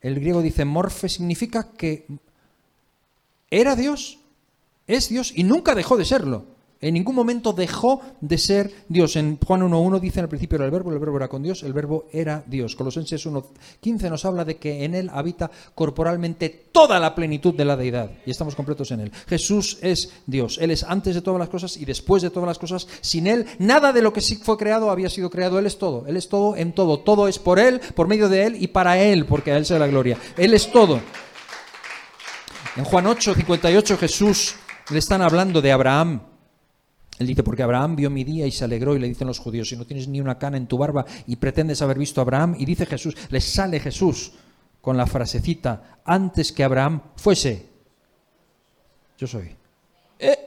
el 0.00 0.14
griego 0.16 0.42
dice 0.42 0.64
morfe, 0.64 1.08
significa 1.08 1.72
que 1.72 2.06
era 3.50 3.76
Dios, 3.76 4.18
es 4.86 5.08
Dios 5.08 5.32
y 5.34 5.44
nunca 5.44 5.74
dejó 5.74 5.96
de 5.96 6.04
serlo. 6.04 6.46
En 6.84 6.92
ningún 6.92 7.14
momento 7.14 7.54
dejó 7.54 8.02
de 8.20 8.36
ser 8.36 8.70
Dios. 8.90 9.16
En 9.16 9.38
Juan 9.38 9.62
1.1 9.62 10.00
dice 10.00 10.20
en 10.20 10.24
el 10.24 10.28
principio 10.28 10.56
era 10.56 10.66
el 10.66 10.70
verbo, 10.70 10.92
el 10.92 10.98
verbo 10.98 11.16
era 11.16 11.28
con 11.28 11.42
Dios, 11.42 11.62
el 11.62 11.72
verbo 11.72 12.08
era 12.12 12.44
Dios. 12.46 12.76
Colosenses 12.76 13.26
1.15 13.26 14.10
nos 14.10 14.26
habla 14.26 14.44
de 14.44 14.58
que 14.58 14.84
en 14.84 14.94
él 14.94 15.10
habita 15.10 15.50
corporalmente 15.74 16.50
toda 16.72 17.00
la 17.00 17.14
plenitud 17.14 17.54
de 17.54 17.64
la 17.64 17.78
deidad. 17.78 18.10
Y 18.26 18.30
estamos 18.30 18.54
completos 18.54 18.90
en 18.90 19.00
él. 19.00 19.12
Jesús 19.26 19.78
es 19.80 20.12
Dios. 20.26 20.58
Él 20.60 20.72
es 20.72 20.84
antes 20.84 21.14
de 21.14 21.22
todas 21.22 21.38
las 21.38 21.48
cosas 21.48 21.74
y 21.78 21.86
después 21.86 22.22
de 22.22 22.28
todas 22.28 22.48
las 22.48 22.58
cosas. 22.58 22.86
Sin 23.00 23.28
él, 23.28 23.46
nada 23.58 23.90
de 23.90 24.02
lo 24.02 24.12
que 24.12 24.20
sí 24.20 24.36
fue 24.36 24.58
creado 24.58 24.90
había 24.90 25.08
sido 25.08 25.30
creado. 25.30 25.58
Él 25.58 25.64
es 25.64 25.78
todo. 25.78 26.04
Él 26.06 26.18
es 26.18 26.28
todo 26.28 26.54
en 26.54 26.74
todo. 26.74 27.00
Todo 27.00 27.28
es 27.28 27.38
por 27.38 27.58
él, 27.58 27.80
por 27.94 28.08
medio 28.08 28.28
de 28.28 28.44
él 28.44 28.62
y 28.62 28.66
para 28.66 28.98
él, 29.00 29.24
porque 29.24 29.52
a 29.52 29.56
él 29.56 29.64
sea 29.64 29.78
la 29.78 29.86
gloria. 29.86 30.18
Él 30.36 30.52
es 30.52 30.70
todo. 30.70 31.00
En 32.76 32.84
Juan 32.84 33.06
8.58 33.06 33.96
Jesús 33.96 34.56
le 34.90 34.98
están 34.98 35.22
hablando 35.22 35.62
de 35.62 35.72
Abraham. 35.72 36.33
Él 37.18 37.26
dice, 37.26 37.42
porque 37.42 37.62
Abraham 37.62 37.96
vio 37.96 38.10
mi 38.10 38.24
día 38.24 38.46
y 38.46 38.50
se 38.50 38.64
alegró 38.64 38.96
y 38.96 38.98
le 38.98 39.08
dicen 39.08 39.26
los 39.26 39.38
judíos, 39.38 39.68
si 39.68 39.76
no 39.76 39.86
tienes 39.86 40.08
ni 40.08 40.20
una 40.20 40.38
cana 40.38 40.56
en 40.56 40.66
tu 40.66 40.76
barba 40.76 41.04
y 41.26 41.36
pretendes 41.36 41.80
haber 41.80 41.98
visto 41.98 42.20
a 42.20 42.22
Abraham, 42.22 42.56
y 42.58 42.64
dice 42.64 42.86
Jesús, 42.86 43.16
le 43.30 43.40
sale 43.40 43.78
Jesús 43.78 44.32
con 44.80 44.96
la 44.96 45.06
frasecita, 45.06 46.00
antes 46.04 46.52
que 46.52 46.64
Abraham 46.64 47.00
fuese, 47.16 47.68
yo 49.16 49.26
soy. 49.26 49.54
Eh, 50.18 50.38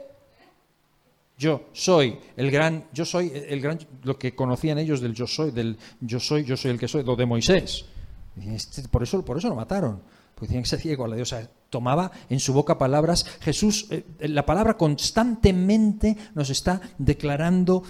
yo 1.38 1.69
soy 1.71 2.19
el 2.36 2.51
gran, 2.51 2.86
yo 2.91 3.06
soy 3.06 3.32
el 3.34 3.62
gran, 3.62 3.80
lo 4.03 4.17
que 4.17 4.36
conocían 4.36 4.77
ellos 4.77 4.99
del 4.99 5.13
yo 5.13 5.25
soy, 5.25 5.51
del 5.51 5.77
yo 6.01 6.19
soy, 6.19 6.43
yo 6.43 6.58
soy 6.58 6.71
el 6.71 6.80
que 6.80 6.88
soy, 6.88 7.03
lo 7.03 7.15
de 7.15 7.25
Moisés. 7.25 7.86
Este, 8.45 8.88
por 8.89 9.03
eso, 9.03 9.23
por 9.23 9.38
eso 9.38 9.47
lo 9.47 9.56
mataron 9.56 10.01
porque 10.38 10.50
tenían 10.50 10.63
que 10.65 10.78
ciego 10.78 11.04
a 11.04 11.08
la 11.08 11.15
diosa. 11.15 11.50
Tomaba 11.71 12.12
en 12.30 12.39
su 12.39 12.54
boca 12.54 12.78
palabras. 12.78 13.26
Jesús, 13.41 13.88
eh, 13.89 14.04
la 14.19 14.45
palabra 14.45 14.78
constantemente 14.78 16.15
nos 16.36 16.52
está 16.52 16.80
declarando 17.00 17.82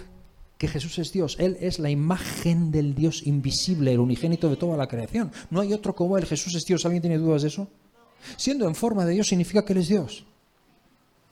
que 0.58 0.70
Jesús 0.70 0.98
es 0.98 1.12
Dios. 1.12 1.36
Él 1.40 1.58
es 1.60 1.78
la 1.78 1.90
imagen 1.90 2.72
del 2.72 2.96
Dios 2.96 3.28
invisible, 3.28 3.92
el 3.92 4.00
unigénito 4.00 4.50
de 4.50 4.56
toda 4.56 4.78
la 4.78 4.88
creación. 4.88 5.30
No 5.50 5.60
hay 5.60 5.74
otro 5.74 5.94
como 5.94 6.18
Él. 6.18 6.26
Jesús 6.26 6.56
es 6.56 6.66
Dios. 6.66 6.86
¿Alguien 6.86 7.02
tiene 7.02 7.18
dudas 7.18 7.42
de 7.42 7.50
eso? 7.50 7.68
Siendo 8.38 8.66
en 8.66 8.76
forma 8.76 9.06
de 9.06 9.14
Dios 9.14 9.28
significa 9.28 9.66
que 9.66 9.74
Él 9.74 9.80
es 9.80 9.90
Dios. 9.90 10.26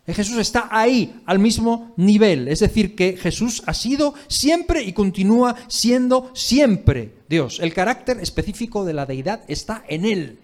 Jesús 0.05 0.37
está 0.37 0.67
ahí, 0.69 1.21
al 1.25 1.39
mismo 1.39 1.93
nivel. 1.95 2.49
Es 2.49 2.59
decir, 2.59 2.93
que 2.93 3.15
Jesús 3.15 3.63
ha 3.65 3.73
sido 3.73 4.15
siempre 4.27 4.83
y 4.83 4.91
continúa 4.91 5.55
siendo 5.69 6.29
siempre 6.35 7.13
Dios. 7.29 7.61
El 7.61 7.73
carácter 7.73 8.19
específico 8.19 8.83
de 8.83 8.93
la 8.93 9.05
deidad 9.05 9.43
está 9.47 9.83
en 9.87 10.05
Él. 10.05 10.39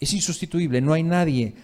Es 0.00 0.12
insustituible, 0.12 0.80
no 0.80 0.92
hay 0.92 1.02
nadie 1.02 1.54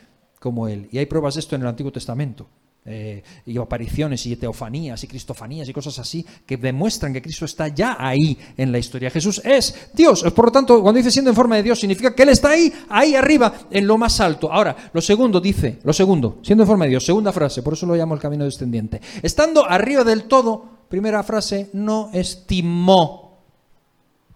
como 0.41 0.69
Él. 0.69 0.89
Y 0.91 0.99
hay 0.99 1.07
pruebas 1.07 1.35
de 1.35 1.41
esto 1.41 1.57
en 1.57 1.63
el 1.63 1.69
Antiguo 1.69 1.93
Testamento. 1.93 2.47
Eh, 2.87 3.23
y 3.47 3.57
apariciones 3.57 4.27
y 4.27 4.37
teofanías 4.37 5.03
y 5.03 5.07
cristofanías 5.07 5.67
y 5.67 5.73
cosas 5.73 5.99
así 5.99 6.27
que 6.45 6.59
demuestran 6.59 7.15
que 7.15 7.23
Cristo 7.23 7.47
está 7.47 7.69
ya 7.69 7.97
ahí 7.99 8.37
en 8.59 8.71
la 8.71 8.79
historia. 8.79 9.09
Jesús 9.11 9.41
es 9.43 9.89
Dios. 9.95 10.23
Por 10.35 10.45
lo 10.45 10.53
tanto, 10.53 10.83
cuando 10.83 10.99
dice 10.99 11.11
siendo 11.11 11.31
en 11.31 11.35
forma 11.35 11.57
de 11.57 11.63
Dios, 11.63 11.81
significa 11.81 12.15
que 12.15 12.25
Él 12.25 12.29
está 12.29 12.51
ahí, 12.51 12.71
ahí 12.91 13.15
arriba, 13.15 13.55
en 13.71 13.87
lo 13.87 13.97
más 13.97 14.21
alto. 14.21 14.53
Ahora, 14.53 14.91
lo 14.93 15.01
segundo 15.01 15.41
dice, 15.41 15.79
lo 15.83 15.95
segundo, 15.95 16.41
siendo 16.43 16.65
en 16.65 16.69
forma 16.69 16.85
de 16.85 16.91
Dios, 16.91 17.07
segunda 17.07 17.33
frase, 17.33 17.63
por 17.63 17.73
eso 17.73 17.87
lo 17.87 17.95
llamo 17.95 18.15
el 18.15 18.21
camino 18.21 18.45
descendiente. 18.45 19.01
Estando 19.23 19.65
arriba 19.65 20.05
del 20.05 20.25
todo, 20.25 20.81
primera 20.91 21.23
frase, 21.23 21.71
no 21.73 22.11
estimó 22.13 23.39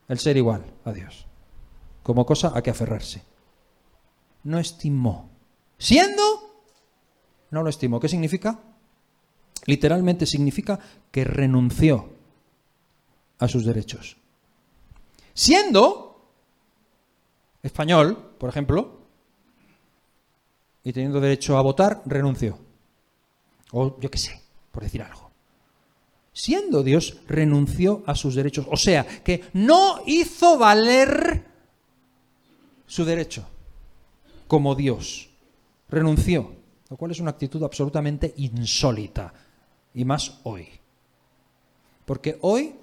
el 0.08 0.18
ser 0.18 0.38
igual 0.38 0.64
a 0.86 0.92
Dios, 0.92 1.26
como 2.02 2.24
cosa 2.24 2.52
a 2.54 2.62
que 2.62 2.70
aferrarse 2.70 3.20
no 4.48 4.58
estimó. 4.58 5.28
Siendo, 5.76 6.22
no 7.50 7.62
lo 7.62 7.68
estimó. 7.68 8.00
¿Qué 8.00 8.08
significa? 8.08 8.58
Literalmente 9.66 10.24
significa 10.24 10.78
que 11.10 11.22
renunció 11.22 12.08
a 13.38 13.46
sus 13.46 13.66
derechos. 13.66 14.16
Siendo 15.34 16.32
español, 17.62 18.16
por 18.38 18.48
ejemplo, 18.48 18.98
y 20.82 20.94
teniendo 20.94 21.20
derecho 21.20 21.58
a 21.58 21.60
votar, 21.60 22.00
renunció. 22.06 22.58
O 23.72 24.00
yo 24.00 24.10
qué 24.10 24.18
sé, 24.18 24.40
por 24.72 24.82
decir 24.82 25.02
algo. 25.02 25.30
Siendo 26.32 26.82
Dios, 26.82 27.18
renunció 27.26 28.02
a 28.06 28.14
sus 28.14 28.34
derechos. 28.34 28.66
O 28.70 28.78
sea, 28.78 29.04
que 29.04 29.44
no 29.52 30.00
hizo 30.06 30.56
valer 30.56 31.44
su 32.86 33.04
derecho 33.04 33.46
como 34.48 34.74
Dios. 34.74 35.28
Renunció, 35.88 36.52
lo 36.90 36.96
cual 36.96 37.12
es 37.12 37.20
una 37.20 37.30
actitud 37.30 37.62
absolutamente 37.62 38.34
insólita, 38.38 39.32
y 39.94 40.04
más 40.04 40.40
hoy. 40.42 40.66
Porque 42.04 42.38
hoy 42.40 42.74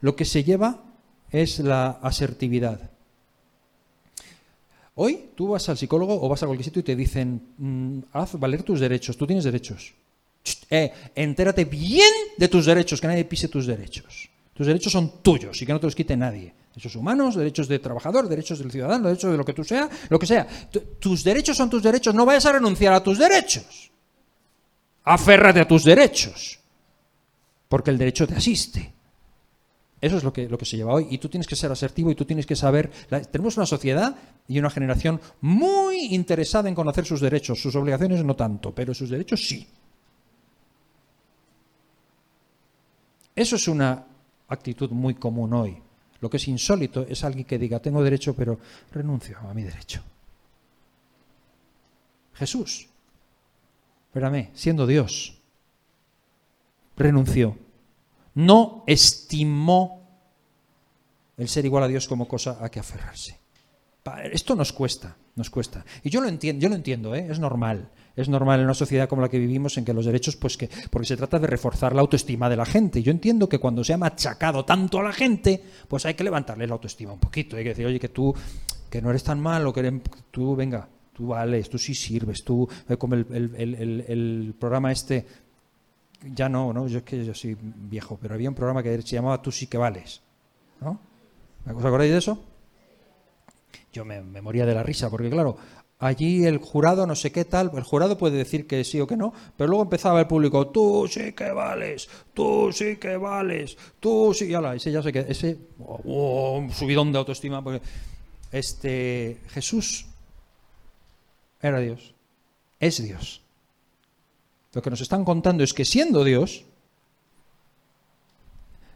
lo 0.00 0.14
que 0.16 0.24
se 0.24 0.44
lleva 0.44 0.82
es 1.30 1.60
la 1.60 1.90
asertividad. 2.02 2.90
Hoy 4.94 5.30
tú 5.34 5.48
vas 5.48 5.68
al 5.68 5.78
psicólogo 5.78 6.20
o 6.20 6.28
vas 6.28 6.42
a 6.42 6.46
cualquier 6.46 6.66
sitio 6.66 6.80
y 6.80 6.84
te 6.84 6.96
dicen, 6.96 7.40
mm, 7.56 7.98
haz 8.12 8.38
valer 8.38 8.62
tus 8.62 8.80
derechos, 8.80 9.16
tú 9.16 9.26
tienes 9.26 9.44
derechos. 9.44 9.94
eh, 10.70 10.92
entérate 11.14 11.64
bien 11.64 12.12
de 12.36 12.48
tus 12.48 12.66
derechos, 12.66 13.00
que 13.00 13.06
nadie 13.06 13.24
pise 13.24 13.48
tus 13.48 13.66
derechos. 13.66 14.28
Tus 14.54 14.66
derechos 14.66 14.92
son 14.92 15.22
tuyos 15.22 15.60
y 15.62 15.66
que 15.66 15.72
no 15.72 15.80
te 15.80 15.86
los 15.86 15.94
quite 15.94 16.16
nadie. 16.16 16.54
Derechos 16.74 16.96
humanos, 16.96 17.34
derechos 17.34 17.68
de 17.68 17.78
trabajador, 17.78 18.28
derechos 18.28 18.58
del 18.58 18.70
ciudadano, 18.70 19.08
derechos 19.08 19.30
de 19.30 19.36
lo 19.36 19.44
que 19.44 19.52
tú 19.52 19.64
sea, 19.64 19.88
lo 20.08 20.18
que 20.18 20.26
sea. 20.26 20.46
tus 20.98 21.24
derechos 21.24 21.56
son 21.56 21.68
tus 21.68 21.82
derechos, 21.82 22.14
no 22.14 22.24
vayas 22.24 22.46
a 22.46 22.52
renunciar 22.52 22.92
a 22.94 23.02
tus 23.02 23.18
derechos. 23.18 23.90
Aférrate 25.04 25.60
a 25.60 25.68
tus 25.68 25.84
derechos, 25.84 26.58
porque 27.68 27.90
el 27.90 27.98
derecho 27.98 28.26
te 28.26 28.34
asiste. 28.34 28.92
Eso 30.00 30.16
es 30.16 30.24
lo 30.24 30.32
que, 30.32 30.48
lo 30.48 30.58
que 30.58 30.64
se 30.64 30.76
lleva 30.76 30.94
hoy. 30.94 31.06
Y 31.10 31.18
tú 31.18 31.28
tienes 31.28 31.46
que 31.46 31.54
ser 31.54 31.70
asertivo 31.70 32.10
y 32.10 32.16
tú 32.16 32.24
tienes 32.24 32.44
que 32.44 32.56
saber. 32.56 32.90
tenemos 33.30 33.56
una 33.56 33.66
sociedad 33.66 34.16
y 34.48 34.58
una 34.58 34.68
generación 34.68 35.20
muy 35.40 36.14
interesada 36.14 36.68
en 36.68 36.74
conocer 36.74 37.04
sus 37.04 37.20
derechos. 37.20 37.62
Sus 37.62 37.76
obligaciones 37.76 38.24
no 38.24 38.34
tanto, 38.34 38.74
pero 38.74 38.94
sus 38.94 39.10
derechos 39.10 39.46
sí. 39.46 39.68
Eso 43.34 43.56
es 43.56 43.68
una 43.68 44.04
actitud 44.52 44.90
muy 44.90 45.14
común 45.14 45.52
hoy. 45.52 45.82
Lo 46.20 46.30
que 46.30 46.36
es 46.36 46.48
insólito 46.48 47.04
es 47.08 47.24
alguien 47.24 47.44
que 47.44 47.58
diga, 47.58 47.80
tengo 47.80 48.02
derecho, 48.02 48.34
pero 48.34 48.58
renuncio 48.92 49.38
a 49.38 49.54
mi 49.54 49.62
derecho. 49.62 50.02
Jesús, 52.34 52.88
espérame, 54.06 54.50
siendo 54.54 54.86
Dios, 54.86 55.38
renunció. 56.96 57.56
No 58.34 58.84
estimó 58.86 60.08
el 61.36 61.48
ser 61.48 61.64
igual 61.64 61.84
a 61.84 61.88
Dios 61.88 62.06
como 62.08 62.28
cosa 62.28 62.58
a 62.64 62.70
que 62.70 62.80
aferrarse. 62.80 63.41
Esto 64.32 64.56
nos 64.56 64.72
cuesta, 64.72 65.16
nos 65.36 65.48
cuesta. 65.48 65.84
Y 66.02 66.10
yo 66.10 66.20
lo 66.20 66.28
entiendo, 66.28 66.60
yo 66.60 66.68
lo 66.68 66.74
entiendo, 66.74 67.14
¿eh? 67.14 67.26
es 67.30 67.38
normal. 67.38 67.90
Es 68.16 68.28
normal 68.28 68.58
en 68.58 68.64
una 68.64 68.74
sociedad 68.74 69.08
como 69.08 69.22
la 69.22 69.28
que 69.28 69.38
vivimos 69.38 69.78
en 69.78 69.84
que 69.84 69.94
los 69.94 70.04
derechos, 70.04 70.36
pues 70.36 70.56
que, 70.56 70.68
porque 70.90 71.06
se 71.06 71.16
trata 71.16 71.38
de 71.38 71.46
reforzar 71.46 71.94
la 71.94 72.00
autoestima 72.00 72.50
de 72.50 72.56
la 72.56 72.66
gente. 72.66 73.02
Yo 73.02 73.12
entiendo 73.12 73.48
que 73.48 73.58
cuando 73.58 73.84
se 73.84 73.92
ha 73.92 73.96
machacado 73.96 74.64
tanto 74.64 74.98
a 74.98 75.04
la 75.04 75.12
gente, 75.12 75.62
pues 75.88 76.04
hay 76.04 76.14
que 76.14 76.24
levantarle 76.24 76.66
la 76.66 76.74
autoestima 76.74 77.12
un 77.12 77.20
poquito. 77.20 77.56
Hay 77.56 77.62
que 77.62 77.70
decir, 77.70 77.86
oye, 77.86 78.00
que 78.00 78.08
tú, 78.08 78.34
que 78.90 79.00
no 79.00 79.10
eres 79.10 79.22
tan 79.22 79.40
malo, 79.40 79.72
que 79.72 80.00
tú, 80.30 80.56
venga, 80.56 80.88
tú 81.12 81.28
vales, 81.28 81.70
tú 81.70 81.78
sí 81.78 81.94
sirves, 81.94 82.44
tú, 82.44 82.68
eh, 82.88 82.96
como 82.96 83.14
el, 83.14 83.26
el, 83.56 84.54
programa 84.58 84.90
este, 84.90 85.24
ya 86.34 86.48
no, 86.48 86.72
no, 86.72 86.88
yo 86.88 86.98
es 86.98 87.04
que 87.04 87.24
yo 87.24 87.34
soy 87.34 87.56
viejo, 87.60 88.18
pero 88.20 88.34
había 88.34 88.48
un 88.48 88.54
programa 88.54 88.82
que 88.82 89.00
se 89.00 89.16
llamaba 89.16 89.40
Tú 89.40 89.52
sí 89.52 89.68
que 89.68 89.78
vales, 89.78 90.20
¿no? 90.80 91.00
¿Os 91.64 91.84
acordáis 91.84 92.10
de 92.10 92.18
eso? 92.18 92.42
Yo 93.92 94.04
me, 94.04 94.20
moría 94.40 94.66
de 94.66 94.74
la 94.74 94.82
risa, 94.82 95.10
porque 95.10 95.30
claro, 95.30 95.56
allí 95.98 96.44
el 96.44 96.58
jurado 96.58 97.06
no 97.06 97.14
sé 97.14 97.30
qué 97.30 97.44
tal, 97.44 97.70
el 97.74 97.82
jurado 97.82 98.18
puede 98.18 98.36
decir 98.36 98.66
que 98.66 98.84
sí 98.84 99.00
o 99.00 99.06
que 99.06 99.16
no, 99.16 99.32
pero 99.56 99.68
luego 99.68 99.84
empezaba 99.84 100.20
el 100.20 100.26
público, 100.26 100.68
tú 100.68 101.06
sí 101.08 101.32
que 101.32 101.52
vales, 101.52 102.08
tú 102.34 102.70
sí 102.72 102.96
que 102.96 103.16
vales, 103.16 103.76
tú 104.00 104.32
sí, 104.34 104.50
y 104.50 104.54
ese 104.54 104.92
ya 104.92 105.02
sé 105.02 105.12
que, 105.12 105.26
ese 105.28 105.58
oh, 105.80 106.66
subidón 106.72 107.12
de 107.12 107.18
autoestima, 107.18 107.62
porque 107.62 107.82
este, 108.50 109.40
Jesús 109.48 110.06
era 111.60 111.78
Dios, 111.80 112.14
es 112.80 113.02
Dios. 113.02 113.42
Lo 114.72 114.80
que 114.80 114.90
nos 114.90 115.02
están 115.02 115.24
contando 115.24 115.62
es 115.62 115.74
que 115.74 115.84
siendo 115.84 116.24
Dios, 116.24 116.64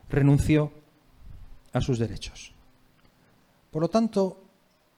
renunció 0.09 0.73
a 1.73 1.81
sus 1.81 1.99
derechos. 1.99 2.53
Por 3.71 3.83
lo 3.83 3.89
tanto, 3.89 4.46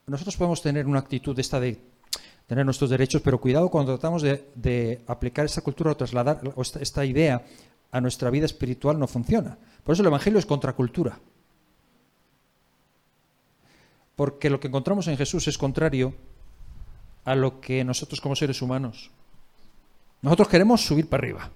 nosotros 0.08 0.36
podemos 0.36 0.62
tener 0.62 0.86
una 0.86 0.98
actitud 0.98 1.38
esta 1.38 1.60
de 1.60 1.78
tener 2.46 2.64
nuestros 2.64 2.88
derechos, 2.88 3.20
pero 3.22 3.38
cuidado 3.38 3.68
cuando 3.68 3.92
tratamos 3.92 4.22
de, 4.22 5.02
aplicar 5.06 5.44
esa 5.44 5.60
cultura 5.60 5.92
o 5.92 5.96
trasladar 5.96 6.40
esta, 6.80 7.04
idea 7.04 7.44
a 7.92 8.00
nuestra 8.00 8.30
vida 8.30 8.46
espiritual 8.46 8.98
no 8.98 9.06
funciona. 9.06 9.58
Por 9.84 9.92
eso 9.92 10.02
el 10.02 10.08
Evangelio 10.08 10.38
es 10.38 10.46
contracultura. 10.46 11.20
Porque 14.16 14.50
lo 14.50 14.58
que 14.58 14.68
encontramos 14.68 15.06
en 15.08 15.16
Jesús 15.18 15.46
es 15.46 15.58
contrario 15.58 16.14
a 17.24 17.34
lo 17.34 17.60
que 17.60 17.84
nosotros 17.84 18.20
como 18.20 18.34
seres 18.34 18.62
humanos. 18.62 19.10
Nosotros 20.22 20.48
queremos 20.48 20.84
subir 20.84 21.06
para 21.08 21.20
arriba, 21.20 21.50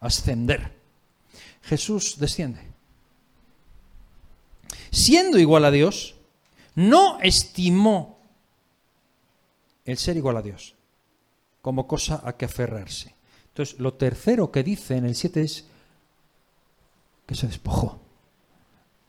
ascender. 0.00 0.72
Jesús 1.62 2.18
desciende. 2.18 2.60
Siendo 4.92 5.38
igual 5.38 5.64
a 5.64 5.70
Dios, 5.72 6.14
no 6.74 7.18
estimó 7.20 8.18
el 9.84 9.98
ser 9.98 10.16
igual 10.16 10.36
a 10.36 10.42
Dios 10.42 10.74
como 11.62 11.86
cosa 11.86 12.20
a 12.24 12.36
que 12.36 12.44
aferrarse. 12.44 13.14
Entonces, 13.48 13.78
lo 13.78 13.94
tercero 13.94 14.50
que 14.50 14.62
dice 14.62 14.96
en 14.96 15.06
el 15.06 15.14
7 15.14 15.42
es 15.42 15.66
que 17.26 17.34
se 17.34 17.46
despojó. 17.46 18.00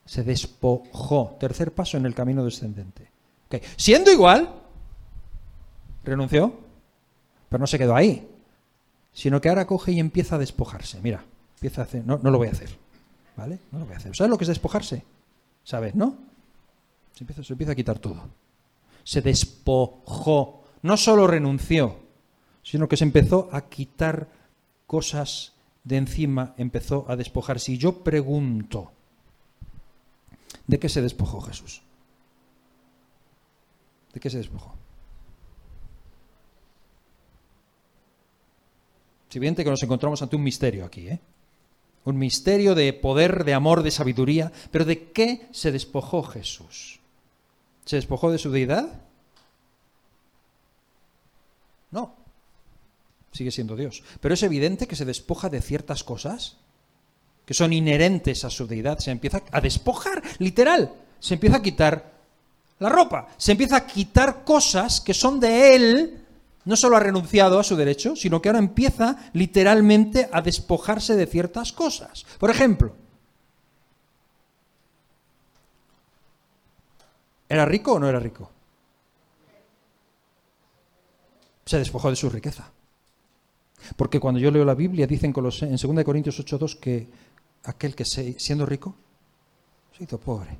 Se 0.05 0.23
despojó. 0.23 1.35
Tercer 1.39 1.73
paso 1.73 1.97
en 1.97 2.05
el 2.05 2.13
camino 2.13 2.45
descendente. 2.45 3.09
Siendo 3.75 4.11
igual, 4.11 4.53
renunció, 6.03 6.53
pero 7.49 7.59
no 7.59 7.67
se 7.67 7.77
quedó 7.77 7.95
ahí, 7.95 8.27
sino 9.13 9.39
que 9.39 9.49
ahora 9.49 9.67
coge 9.67 9.91
y 9.91 9.99
empieza 9.99 10.35
a 10.35 10.39
despojarse. 10.39 10.99
Mira, 11.01 11.23
empieza 11.55 11.81
a 11.81 11.83
hacer, 11.85 12.05
no, 12.05 12.19
no 12.21 12.31
lo 12.31 12.39
voy 12.39 12.47
a 12.47 12.51
hacer, 12.51 12.75
¿vale? 13.37 13.59
No 13.71 13.79
lo 13.79 13.85
voy 13.85 13.93
a 13.93 13.97
hacer. 13.97 14.15
¿Sabes 14.15 14.29
lo 14.31 14.37
que 14.37 14.45
es 14.45 14.47
despojarse? 14.47 15.03
¿Sabes, 15.63 15.93
no? 15.93 16.17
Se 17.13 17.23
empieza, 17.23 17.71
a 17.71 17.75
quitar 17.75 17.99
todo. 17.99 18.29
Se 19.03 19.21
despojó 19.21 20.63
no 20.81 20.97
solo 20.97 21.27
renunció, 21.27 21.97
sino 22.63 22.87
que 22.87 22.97
se 22.97 23.03
empezó 23.03 23.49
a 23.51 23.69
quitar 23.69 24.29
cosas 24.87 25.53
de 25.83 25.97
encima, 25.97 26.53
empezó 26.57 27.05
a 27.07 27.15
despojarse. 27.15 27.73
Y 27.73 27.77
yo 27.77 28.03
pregunto, 28.03 28.91
¿de 30.67 30.79
qué 30.79 30.89
se 30.89 31.01
despojó 31.01 31.41
Jesús? 31.41 31.81
¿De 34.13 34.19
qué 34.19 34.29
se 34.29 34.37
despojó? 34.37 34.75
Si 39.29 39.39
bien 39.39 39.55
que 39.55 39.63
nos 39.63 39.81
encontramos 39.81 40.21
ante 40.21 40.35
un 40.35 40.43
misterio 40.43 40.85
aquí, 40.85 41.07
¿eh? 41.07 41.19
Un 42.05 42.17
misterio 42.17 42.75
de 42.75 42.91
poder, 42.93 43.45
de 43.45 43.53
amor, 43.53 43.81
de 43.81 43.89
sabiduría. 43.89 44.51
Pero 44.71 44.85
¿de 44.85 45.11
qué 45.11 45.47
se 45.51 45.71
despojó 45.71 46.21
Jesús? 46.21 46.99
¿Se 47.85 47.97
despojó 47.97 48.31
de 48.31 48.37
su 48.37 48.51
deidad? 48.51 49.01
No. 51.91 52.15
Sigue 53.31 53.51
siendo 53.51 53.75
Dios. 53.75 54.03
Pero 54.21 54.33
es 54.33 54.43
evidente 54.43 54.87
que 54.87 54.95
se 54.95 55.05
despoja 55.05 55.49
de 55.49 55.61
ciertas 55.61 56.03
cosas 56.03 56.57
que 57.45 57.53
son 57.53 57.73
inherentes 57.73 58.45
a 58.45 58.49
su 58.49 58.67
deidad. 58.67 58.99
Se 58.99 59.11
empieza 59.11 59.43
a 59.51 59.61
despojar, 59.61 60.21
literal. 60.39 60.93
Se 61.19 61.33
empieza 61.33 61.57
a 61.57 61.61
quitar 61.61 62.13
la 62.79 62.89
ropa. 62.89 63.27
Se 63.37 63.51
empieza 63.51 63.77
a 63.77 63.85
quitar 63.85 64.43
cosas 64.43 65.01
que 65.01 65.13
son 65.13 65.39
de 65.39 65.75
él. 65.75 66.19
No 66.65 66.77
solo 66.77 66.95
ha 66.95 67.01
renunciado 67.01 67.59
a 67.59 67.63
su 67.63 67.75
derecho, 67.75 68.15
sino 68.15 68.41
que 68.41 68.47
ahora 68.47 68.59
empieza 68.59 69.17
literalmente 69.33 70.29
a 70.31 70.41
despojarse 70.41 71.15
de 71.17 71.27
ciertas 71.27 71.73
cosas. 71.73 72.25
Por 72.39 72.49
ejemplo, 72.49 72.95
¿era 77.53 77.65
rico 77.65 77.93
o 77.93 77.99
no 77.99 78.07
era 78.07 78.19
rico? 78.19 78.49
se 81.65 81.77
despojó 81.77 82.09
de 82.09 82.15
su 82.15 82.29
riqueza. 82.29 82.71
Porque 83.95 84.19
cuando 84.19 84.39
yo 84.39 84.51
leo 84.51 84.65
la 84.65 84.75
Biblia, 84.75 85.07
dicen 85.07 85.33
en 85.35 85.75
2 85.75 86.03
Corintios 86.03 86.39
8.2 86.39 86.79
que 86.79 87.07
aquel 87.63 87.95
que 87.95 88.05
siendo 88.05 88.65
rico 88.65 88.95
se 89.97 90.03
hizo 90.03 90.19
pobre. 90.19 90.57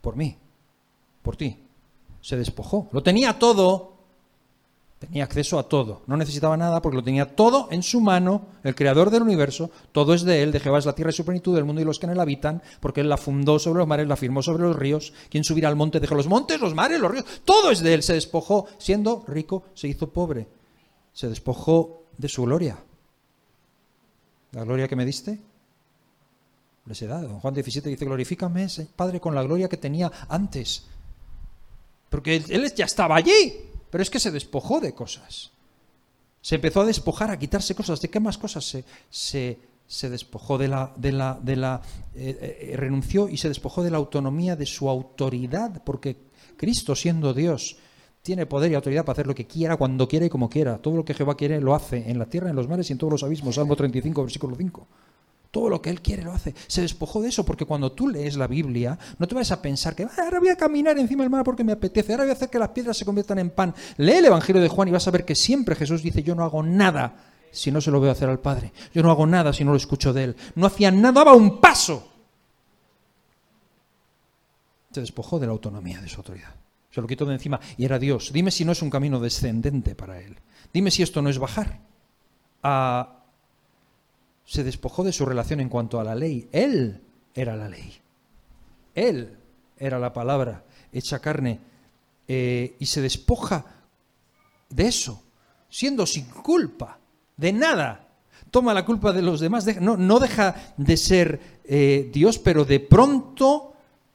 Por 0.00 0.16
mí, 0.16 0.36
por 1.22 1.36
ti. 1.36 1.58
Se 2.20 2.36
despojó. 2.36 2.88
Lo 2.92 3.02
tenía 3.02 3.38
todo, 3.38 3.95
Tenía 4.98 5.24
acceso 5.24 5.58
a 5.58 5.68
todo, 5.68 6.00
no 6.06 6.16
necesitaba 6.16 6.56
nada 6.56 6.80
porque 6.80 6.96
lo 6.96 7.04
tenía 7.04 7.36
todo 7.36 7.68
en 7.70 7.82
su 7.82 8.00
mano, 8.00 8.46
el 8.64 8.74
creador 8.74 9.10
del 9.10 9.22
universo, 9.22 9.70
todo 9.92 10.14
es 10.14 10.22
de 10.22 10.42
él, 10.42 10.52
de 10.52 10.60
Jehová 10.60 10.78
es 10.78 10.86
la 10.86 10.94
tierra 10.94 11.10
y 11.10 11.12
su 11.12 11.24
plenitud, 11.24 11.54
del 11.54 11.66
mundo 11.66 11.82
y 11.82 11.84
los 11.84 11.98
que 11.98 12.06
en 12.06 12.12
él 12.12 12.20
habitan, 12.20 12.62
porque 12.80 13.02
él 13.02 13.10
la 13.10 13.18
fundó 13.18 13.58
sobre 13.58 13.80
los 13.80 13.86
mares, 13.86 14.08
la 14.08 14.16
firmó 14.16 14.42
sobre 14.42 14.62
los 14.62 14.74
ríos, 14.74 15.12
quien 15.28 15.44
subirá 15.44 15.68
al 15.68 15.76
monte, 15.76 16.00
dejó 16.00 16.14
los 16.14 16.28
montes, 16.28 16.58
los 16.62 16.74
mares, 16.74 16.98
los 16.98 17.10
ríos, 17.10 17.26
todo 17.44 17.70
es 17.70 17.80
de 17.80 17.92
él, 17.92 18.02
se 18.02 18.14
despojó, 18.14 18.68
siendo 18.78 19.22
rico, 19.28 19.64
se 19.74 19.86
hizo 19.86 20.08
pobre, 20.08 20.48
se 21.12 21.28
despojó 21.28 22.04
de 22.16 22.28
su 22.28 22.44
gloria. 22.44 22.78
¿La 24.52 24.64
gloria 24.64 24.88
que 24.88 24.96
me 24.96 25.04
diste? 25.04 25.38
da. 26.86 27.20
Don 27.20 27.40
Juan 27.40 27.52
17 27.52 27.90
dice, 27.90 28.04
glorifícame, 28.06 28.66
Padre, 28.94 29.20
con 29.20 29.34
la 29.34 29.42
gloria 29.42 29.68
que 29.68 29.76
tenía 29.76 30.10
antes. 30.28 30.86
Porque 32.08 32.36
él 32.48 32.72
ya 32.74 32.86
estaba 32.86 33.16
allí. 33.16 33.75
Pero 33.96 34.02
es 34.02 34.10
que 34.10 34.20
se 34.20 34.30
despojó 34.30 34.78
de 34.78 34.92
cosas. 34.92 35.52
Se 36.42 36.56
empezó 36.56 36.82
a 36.82 36.84
despojar, 36.84 37.30
a 37.30 37.38
quitarse 37.38 37.74
cosas. 37.74 37.98
¿De 37.98 38.10
qué 38.10 38.20
más 38.20 38.36
cosas 38.36 38.62
se, 38.62 39.56
se, 39.88 40.10
despojó? 40.10 40.58
De 40.58 40.68
la, 40.68 40.92
de 40.96 41.12
la, 41.12 41.40
de 41.42 41.56
la 41.56 41.80
eh, 42.14 42.68
eh, 42.72 42.76
renunció 42.76 43.26
y 43.26 43.38
se 43.38 43.48
despojó 43.48 43.82
de 43.82 43.90
la 43.90 43.96
autonomía 43.96 44.54
de 44.54 44.66
su 44.66 44.90
autoridad, 44.90 45.82
porque 45.82 46.14
Cristo 46.58 46.94
siendo 46.94 47.32
Dios 47.32 47.78
tiene 48.20 48.44
poder 48.44 48.70
y 48.70 48.74
autoridad 48.74 49.06
para 49.06 49.14
hacer 49.14 49.28
lo 49.28 49.34
que 49.34 49.46
quiera, 49.46 49.78
cuando 49.78 50.06
quiera 50.06 50.26
y 50.26 50.28
como 50.28 50.50
quiera. 50.50 50.76
Todo 50.76 50.96
lo 50.96 51.04
que 51.06 51.14
Jehová 51.14 51.34
quiere 51.34 51.58
lo 51.62 51.74
hace 51.74 52.10
en 52.10 52.18
la 52.18 52.26
tierra, 52.26 52.50
en 52.50 52.56
los 52.56 52.68
mares 52.68 52.90
y 52.90 52.92
en 52.92 52.98
todos 52.98 53.14
los 53.14 53.22
abismos. 53.22 53.54
Salmo 53.54 53.76
35, 53.76 54.24
versículo 54.24 54.56
5. 54.56 54.86
Todo 55.56 55.70
lo 55.70 55.80
que 55.80 55.88
Él 55.88 56.02
quiere 56.02 56.22
lo 56.22 56.32
hace. 56.32 56.54
Se 56.66 56.82
despojó 56.82 57.22
de 57.22 57.30
eso 57.30 57.42
porque 57.42 57.64
cuando 57.64 57.90
tú 57.90 58.08
lees 58.08 58.36
la 58.36 58.46
Biblia, 58.46 58.98
no 59.18 59.26
te 59.26 59.34
vas 59.34 59.50
a 59.52 59.62
pensar 59.62 59.94
que 59.94 60.02
ah, 60.02 60.10
ahora 60.18 60.38
voy 60.38 60.50
a 60.50 60.56
caminar 60.56 60.98
encima 60.98 61.22
del 61.22 61.30
mar 61.30 61.44
porque 61.44 61.64
me 61.64 61.72
apetece, 61.72 62.12
ahora 62.12 62.24
voy 62.24 62.30
a 62.32 62.34
hacer 62.34 62.50
que 62.50 62.58
las 62.58 62.68
piedras 62.68 62.94
se 62.98 63.06
conviertan 63.06 63.38
en 63.38 63.48
pan. 63.48 63.74
Lee 63.96 64.16
el 64.16 64.26
Evangelio 64.26 64.60
de 64.60 64.68
Juan 64.68 64.88
y 64.88 64.90
vas 64.90 65.08
a 65.08 65.10
ver 65.10 65.24
que 65.24 65.34
siempre 65.34 65.74
Jesús 65.74 66.02
dice, 66.02 66.22
yo 66.22 66.34
no 66.34 66.44
hago 66.44 66.62
nada 66.62 67.32
si 67.50 67.70
no 67.70 67.80
se 67.80 67.90
lo 67.90 68.02
veo 68.02 68.10
hacer 68.10 68.28
al 68.28 68.38
Padre. 68.38 68.70
Yo 68.92 69.02
no 69.02 69.10
hago 69.10 69.26
nada 69.26 69.54
si 69.54 69.64
no 69.64 69.70
lo 69.70 69.78
escucho 69.78 70.12
de 70.12 70.24
Él. 70.24 70.36
No 70.56 70.66
hacía 70.66 70.90
nada, 70.90 71.24
daba 71.24 71.32
un 71.32 71.58
paso. 71.58 72.06
Se 74.92 75.00
despojó 75.00 75.38
de 75.38 75.46
la 75.46 75.52
autonomía 75.52 76.02
de 76.02 76.08
su 76.10 76.18
autoridad. 76.18 76.54
Se 76.90 77.00
lo 77.00 77.06
quitó 77.06 77.24
de 77.24 77.32
encima 77.32 77.58
y 77.78 77.86
era 77.86 77.98
Dios. 77.98 78.30
Dime 78.30 78.50
si 78.50 78.66
no 78.66 78.72
es 78.72 78.82
un 78.82 78.90
camino 78.90 79.20
descendente 79.20 79.94
para 79.94 80.20
él. 80.20 80.36
Dime 80.70 80.90
si 80.90 81.02
esto 81.02 81.22
no 81.22 81.30
es 81.30 81.38
bajar. 81.38 81.80
Ah, 82.62 83.22
se 84.46 84.64
despojó 84.64 85.04
de 85.04 85.12
su 85.12 85.26
relación 85.26 85.60
en 85.60 85.68
cuanto 85.68 86.00
a 86.00 86.04
la 86.04 86.14
ley. 86.14 86.48
Él 86.52 87.02
era 87.34 87.56
la 87.56 87.68
ley. 87.68 87.92
Él 88.94 89.36
era 89.76 89.98
la 89.98 90.12
palabra 90.12 90.64
hecha 90.92 91.18
carne. 91.18 91.60
Eh, 92.28 92.76
y 92.78 92.86
se 92.86 93.02
despoja 93.02 93.66
de 94.70 94.88
eso, 94.88 95.22
siendo 95.68 96.06
sin 96.06 96.24
culpa, 96.26 96.98
de 97.36 97.52
nada. 97.52 98.08
Toma 98.50 98.72
la 98.72 98.84
culpa 98.84 99.12
de 99.12 99.22
los 99.22 99.40
demás. 99.40 99.66
No, 99.80 99.96
no 99.96 100.18
deja 100.18 100.74
de 100.76 100.96
ser 100.96 101.60
eh, 101.64 102.08
Dios, 102.12 102.38
pero 102.38 102.64
de 102.64 102.80
pronto 102.80 103.74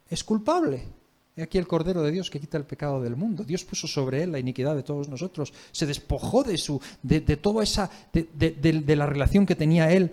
es 0.09 0.23
culpable 0.23 1.00
aquí 1.37 1.57
el 1.57 1.67
Cordero 1.67 2.03
de 2.03 2.11
Dios 2.11 2.29
que 2.29 2.39
quita 2.39 2.57
el 2.57 2.65
pecado 2.65 3.01
del 3.01 3.15
mundo. 3.15 3.43
Dios 3.43 3.63
puso 3.63 3.87
sobre 3.87 4.23
él 4.23 4.31
la 4.31 4.39
iniquidad 4.39 4.75
de 4.75 4.83
todos 4.83 5.07
nosotros. 5.07 5.53
Se 5.71 5.85
despojó 5.85 6.43
de 6.43 6.57
su, 6.57 6.81
de, 7.01 7.21
toda 7.37 7.63
esa, 7.63 7.89
de, 8.11 8.27
de, 8.33 8.95
la 8.95 9.05
relación 9.05 9.45
que 9.45 9.55
tenía 9.55 9.91
él 9.91 10.11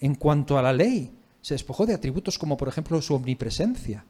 en 0.00 0.14
cuanto 0.14 0.58
a 0.58 0.62
la 0.62 0.72
ley. 0.72 1.10
Se 1.42 1.54
despojó 1.54 1.86
de 1.86 1.94
atributos 1.94 2.38
como, 2.38 2.56
por 2.56 2.68
ejemplo, 2.68 3.00
su 3.02 3.14
omnipresencia. 3.14 4.04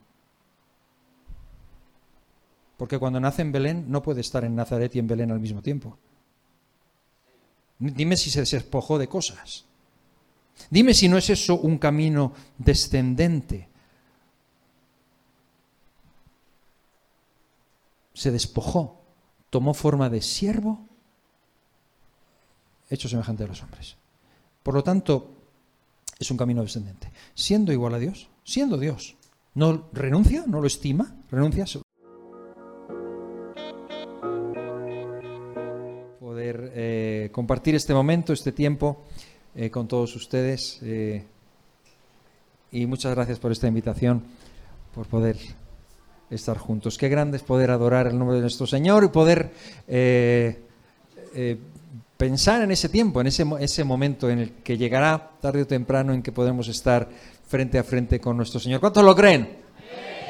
Porque 2.76 2.98
cuando 2.98 3.20
nace 3.20 3.42
en 3.42 3.52
Belén 3.52 3.84
no 3.88 4.02
puede 4.02 4.20
estar 4.20 4.44
en 4.44 4.54
Nazaret 4.54 4.94
y 4.96 4.98
en 4.98 5.06
Belén 5.06 5.30
al 5.30 5.40
mismo 5.40 5.62
tiempo. 5.62 5.96
Dime 7.78 8.16
si 8.16 8.30
se 8.30 8.40
despojó 8.40 8.98
de 8.98 9.08
cosas. 9.08 9.64
Dime 10.68 10.92
si 10.92 11.08
no 11.08 11.16
es 11.16 11.30
eso 11.30 11.58
un 11.58 11.78
camino 11.78 12.34
descendente 12.58 13.69
se 18.20 18.30
despojó, 18.30 19.00
tomó 19.48 19.72
forma 19.72 20.10
de 20.10 20.20
siervo, 20.20 20.86
hecho 22.90 23.08
semejante 23.08 23.44
a 23.44 23.46
los 23.46 23.62
hombres. 23.62 23.96
Por 24.62 24.74
lo 24.74 24.84
tanto, 24.84 25.30
es 26.18 26.30
un 26.30 26.36
camino 26.36 26.60
descendente. 26.60 27.10
Siendo 27.34 27.72
igual 27.72 27.94
a 27.94 27.98
Dios, 27.98 28.28
siendo 28.44 28.76
Dios, 28.76 29.16
no 29.54 29.88
renuncia, 29.94 30.44
no 30.46 30.60
lo 30.60 30.66
estima, 30.66 31.16
renuncia. 31.30 31.64
Poder 36.20 36.72
eh, 36.74 37.30
compartir 37.32 37.74
este 37.74 37.94
momento, 37.94 38.34
este 38.34 38.52
tiempo 38.52 39.02
eh, 39.54 39.70
con 39.70 39.88
todos 39.88 40.14
ustedes. 40.14 40.78
Eh, 40.82 41.24
y 42.70 42.84
muchas 42.84 43.14
gracias 43.14 43.38
por 43.38 43.50
esta 43.50 43.66
invitación, 43.66 44.24
por 44.94 45.06
poder 45.06 45.38
estar 46.30 46.58
juntos. 46.58 46.96
Qué 46.96 47.08
grande 47.08 47.36
es 47.36 47.42
poder 47.42 47.70
adorar 47.70 48.06
el 48.06 48.18
nombre 48.18 48.36
de 48.36 48.42
nuestro 48.42 48.66
Señor 48.66 49.04
y 49.04 49.08
poder 49.08 49.50
eh, 49.88 50.60
eh, 51.34 51.58
pensar 52.16 52.62
en 52.62 52.70
ese 52.70 52.88
tiempo, 52.88 53.20
en 53.20 53.26
ese, 53.26 53.44
ese 53.60 53.84
momento 53.84 54.30
en 54.30 54.38
el 54.38 54.52
que 54.62 54.76
llegará 54.78 55.32
tarde 55.40 55.62
o 55.62 55.66
temprano 55.66 56.12
en 56.12 56.22
que 56.22 56.32
podemos 56.32 56.68
estar 56.68 57.08
frente 57.46 57.78
a 57.78 57.84
frente 57.84 58.20
con 58.20 58.36
nuestro 58.36 58.60
Señor. 58.60 58.80
¿Cuántos 58.80 59.04
lo 59.04 59.14
creen? 59.14 59.58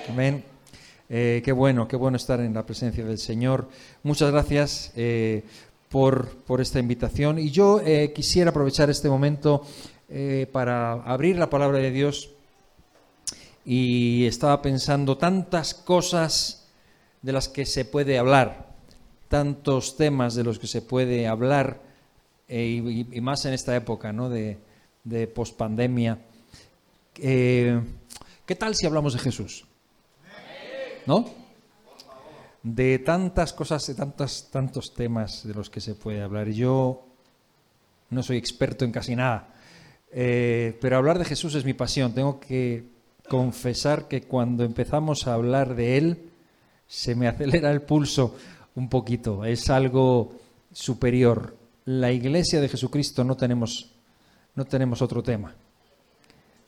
Amén. 0.08 0.44
Eh, 1.08 1.42
qué 1.44 1.52
bueno, 1.52 1.86
qué 1.86 1.96
bueno 1.96 2.16
estar 2.16 2.40
en 2.40 2.54
la 2.54 2.64
presencia 2.64 3.04
del 3.04 3.18
Señor. 3.18 3.68
Muchas 4.02 4.30
gracias 4.30 4.92
por, 5.88 6.28
por, 6.46 6.60
esta 6.60 6.78
invitación. 6.78 7.38
Y 7.38 7.50
yo 7.50 7.80
quisiera 8.14 8.50
aprovechar 8.50 8.88
este 8.90 9.08
momento 9.08 9.66
para 10.52 10.92
abrir 10.92 11.36
la 11.36 11.50
palabra 11.50 11.78
de 11.78 11.90
Dios 11.90 12.30
y 13.64 14.26
estaba 14.26 14.62
pensando 14.62 15.18
tantas 15.18 15.74
cosas 15.74 16.68
de 17.22 17.32
las 17.32 17.48
que 17.48 17.66
se 17.66 17.84
puede 17.84 18.18
hablar, 18.18 18.70
tantos 19.28 19.96
temas 19.96 20.34
de 20.34 20.44
los 20.44 20.58
que 20.58 20.66
se 20.66 20.82
puede 20.82 21.26
hablar, 21.26 21.80
eh, 22.48 23.06
y, 23.12 23.20
más 23.20 23.44
en 23.44 23.52
esta 23.52 23.76
época 23.76 24.12
¿no? 24.12 24.28
de, 24.28 24.58
de 25.04 25.26
pospandemia. 25.28 26.18
Eh, 27.18 27.80
¿Qué 28.44 28.54
tal 28.56 28.74
si 28.74 28.86
hablamos 28.86 29.12
de 29.12 29.20
Jesús? 29.20 29.64
¿No? 31.06 31.30
De 32.62 32.98
tantas 32.98 33.52
cosas, 33.52 33.86
de 33.86 33.94
tantos, 33.94 34.50
tantos 34.50 34.94
temas 34.94 35.46
de 35.46 35.54
los 35.54 35.70
que 35.70 35.80
se 35.80 35.94
puede 35.94 36.22
hablar. 36.22 36.48
Yo 36.48 37.06
no 38.10 38.22
soy 38.22 38.36
experto 38.36 38.84
en 38.84 38.92
casi 38.92 39.14
nada, 39.14 39.54
eh, 40.10 40.76
pero 40.80 40.96
hablar 40.96 41.18
de 41.18 41.24
Jesús 41.24 41.54
es 41.54 41.64
mi 41.64 41.74
pasión. 41.74 42.12
Tengo 42.12 42.40
que 42.40 42.84
confesar 43.30 44.08
que 44.08 44.22
cuando 44.22 44.64
empezamos 44.64 45.28
a 45.28 45.34
hablar 45.34 45.76
de 45.76 45.96
Él, 45.96 46.30
se 46.88 47.14
me 47.14 47.28
acelera 47.28 47.70
el 47.70 47.82
pulso 47.82 48.34
un 48.74 48.88
poquito. 48.88 49.44
Es 49.44 49.70
algo 49.70 50.32
superior. 50.72 51.56
La 51.84 52.10
iglesia 52.10 52.60
de 52.60 52.68
Jesucristo 52.68 53.22
no 53.22 53.36
tenemos, 53.36 53.92
no 54.56 54.64
tenemos 54.64 55.00
otro 55.00 55.22
tema. 55.22 55.54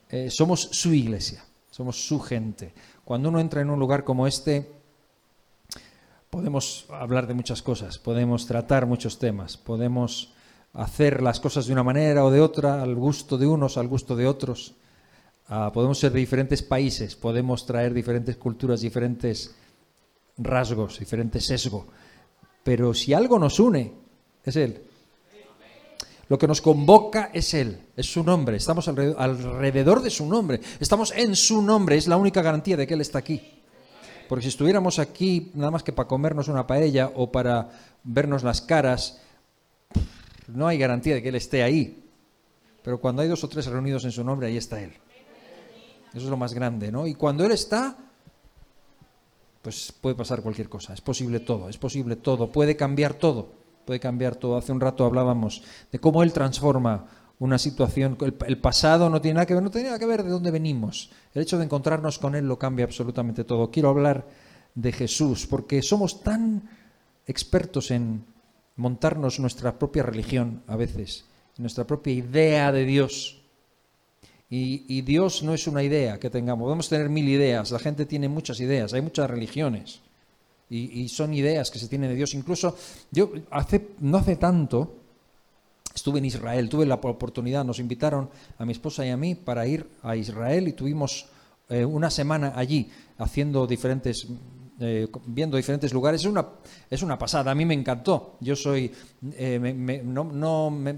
Eh, 0.09 0.31
somos 0.31 0.61
su 0.71 0.95
iglesia, 0.95 1.45
somos 1.69 2.07
su 2.07 2.21
gente. 2.21 2.73
Cuando 3.05 3.29
uno 3.29 3.41
entra 3.41 3.61
en 3.61 3.69
un 3.69 3.81
lugar 3.81 4.05
como 4.05 4.29
este, 4.29 4.71
podemos 6.31 6.87
hablar 6.91 7.27
de 7.27 7.35
muchas 7.35 7.61
cosas, 7.61 7.99
podemos 7.99 8.47
tratar 8.47 8.87
muchos 8.87 9.19
temas, 9.19 9.57
podemos 9.57 10.33
hacer 10.75 11.23
las 11.23 11.41
cosas 11.41 11.67
de 11.67 11.73
una 11.73 11.83
manera 11.83 12.25
o 12.25 12.31
de 12.31 12.41
otra, 12.41 12.83
al 12.83 12.95
gusto 12.95 13.37
de 13.37 13.49
unos, 13.49 13.77
al 13.79 13.89
gusto 13.89 14.15
de 14.15 14.29
otros. 14.29 14.77
Ah, 15.49 15.71
podemos 15.73 15.99
ser 15.99 16.13
de 16.13 16.21
diferentes 16.21 16.63
países, 16.63 17.17
podemos 17.17 17.67
traer 17.67 17.93
diferentes 17.93 18.37
culturas, 18.37 18.81
diferentes 18.81 19.55
rasgos, 20.39 20.99
diferentes 20.99 21.45
sesgo, 21.45 21.87
pero 22.63 22.95
si 22.95 23.13
algo 23.13 23.39
nos 23.39 23.59
une, 23.61 23.93
es 24.45 24.57
Él. 24.57 24.83
Lo 26.29 26.39
que 26.39 26.47
nos 26.47 26.63
convoca 26.63 27.31
es 27.35 27.53
Él, 27.53 27.79
es 27.97 28.11
su 28.11 28.23
nombre, 28.23 28.57
estamos 28.57 28.89
alrededor 28.89 30.01
de 30.01 30.09
su 30.09 30.27
nombre, 30.27 30.61
estamos 30.81 31.13
en 31.15 31.37
su 31.37 31.61
nombre, 31.61 31.97
es 31.97 32.07
la 32.07 32.17
única 32.17 32.41
garantía 32.41 32.77
de 32.77 32.87
que 32.87 32.95
Él 32.95 33.03
está 33.03 33.19
aquí. 33.19 33.43
Porque 34.29 34.45
si 34.45 34.49
estuviéramos 34.49 34.99
aquí 34.99 35.51
nada 35.55 35.71
más 35.71 35.83
que 35.83 35.93
para 35.93 36.09
comernos 36.09 36.49
una 36.49 36.67
paella 36.67 37.13
o 37.15 37.31
para 37.31 37.69
vernos 38.03 38.43
las 38.43 38.63
caras, 38.63 39.21
no 40.47 40.67
hay 40.67 40.79
garantía 40.79 41.15
de 41.15 41.23
que 41.23 41.29
Él 41.29 41.35
esté 41.35 41.63
ahí. 41.63 42.09
Pero 42.83 42.99
cuando 42.99 43.21
hay 43.21 43.29
dos 43.29 43.45
o 43.45 43.49
tres 43.49 43.67
reunidos 43.67 44.05
en 44.05 44.13
su 44.13 44.25
nombre, 44.25 44.47
ahí 44.47 44.57
está 44.57 44.83
Él. 44.83 44.93
Eso 46.15 46.25
es 46.25 46.31
lo 46.31 46.37
más 46.37 46.53
grande, 46.53 46.93
¿no? 46.93 47.07
Y 47.07 47.15
cuando 47.15 47.45
Él 47.45 47.53
está, 47.53 47.97
pues 49.63 49.95
puede 49.99 50.15
pasar 50.15 50.43
cualquier 50.43 50.69
cosa. 50.69 50.93
Es 50.93 51.01
posible 51.01 51.41
todo, 51.41 51.69
es 51.69 51.79
posible 51.79 52.17
todo. 52.17 52.51
Puede 52.51 52.77
cambiar 52.77 53.15
todo, 53.15 53.49
puede 53.87 54.01
cambiar 54.01 54.37
todo. 54.37 54.57
Hace 54.57 54.73
un 54.73 54.81
rato 54.81 55.05
hablábamos 55.05 55.63
de 55.91 55.99
cómo 55.99 56.23
Él 56.23 56.33
transforma 56.33 57.07
una 57.39 57.59
situación. 57.59 58.19
El, 58.47 58.59
pasado 58.59 59.09
no 59.09 59.21
tiene 59.21 59.37
nada 59.37 59.47
que 59.47 59.55
ver, 59.55 59.63
no 59.63 59.71
tiene 59.71 59.89
nada 59.89 59.99
que 59.99 60.07
ver 60.07 60.23
de 60.23 60.31
dónde 60.31 60.51
venimos. 60.51 61.11
El 61.35 61.43
hecho 61.43 61.59
de 61.59 61.65
encontrarnos 61.65 62.19
con 62.19 62.35
Él 62.35 62.47
lo 62.47 62.59
cambia 62.59 62.85
absolutamente 62.85 63.45
todo. 63.45 63.71
Quiero 63.71 63.89
hablar 63.89 64.27
de 64.75 64.93
Jesús, 64.93 65.47
porque 65.47 65.83
somos 65.83 66.23
tan 66.23 66.69
expertos 67.27 67.91
en 67.91 68.25
montarnos 68.77 69.41
nuestra 69.41 69.79
propia 69.79 70.03
religión 70.03 70.63
a 70.67 70.77
veces, 70.77 71.25
nuestra 71.59 71.87
propia 71.87 72.13
idea 72.13 72.73
de 72.73 72.85
Dios 72.85 73.42
y, 74.55 75.01
Dios 75.01 75.43
no 75.43 75.55
es 75.55 75.67
una 75.67 75.83
idea 75.83 76.21
que 76.21 76.29
tengamos. 76.29 76.65
Podemos 76.67 76.87
tener 76.87 77.09
mil 77.09 77.27
ideas, 77.27 77.71
la 77.71 77.79
gente 77.79 78.05
tiene 78.05 78.29
muchas 78.29 78.61
ideas, 78.61 78.93
hay 78.93 79.01
muchas 79.01 79.31
religiones. 79.31 80.01
Y, 80.69 81.09
son 81.09 81.33
ideas 81.33 81.71
que 81.71 81.79
se 81.79 81.89
tienen 81.89 82.11
de 82.11 82.17
Dios. 82.17 82.35
Incluso 82.35 82.77
yo 83.11 83.33
hace, 83.51 83.89
no 84.01 84.19
hace 84.19 84.37
tanto 84.37 84.97
estuve 85.95 86.19
en 86.19 86.27
Israel, 86.27 86.69
tuve 86.69 86.85
la 86.85 86.97
oportunidad, 86.97 87.65
nos 87.65 87.79
invitaron 87.79 88.29
a 88.59 88.67
mi 88.67 88.73
esposa 88.73 89.07
y 89.07 89.09
a 89.09 89.17
mí 89.17 89.35
para 89.35 89.67
ir 89.67 89.87
a 90.03 90.17
Israel 90.17 90.69
y 90.69 90.73
tuvimos 90.73 91.29
eh, 91.71 91.87
una 91.87 92.11
semana 92.11 92.53
allí 92.55 92.91
haciendo 93.17 93.67
diferentes 93.67 94.27
eh, 94.83 95.09
viendo 95.27 95.57
diferentes 95.57 95.93
lugares, 95.93 96.23
es 96.23 96.27
una, 96.27 96.47
es 96.91 97.03
una 97.03 97.19
pasada, 97.19 97.53
a 97.53 97.55
mí 97.55 97.65
me 97.65 97.75
encantó. 97.75 98.37
Yo 98.41 98.57
soy, 98.57 98.91
eh, 99.35 100.03
no, 100.05 100.25
no, 100.25 100.71
me, 100.71 100.93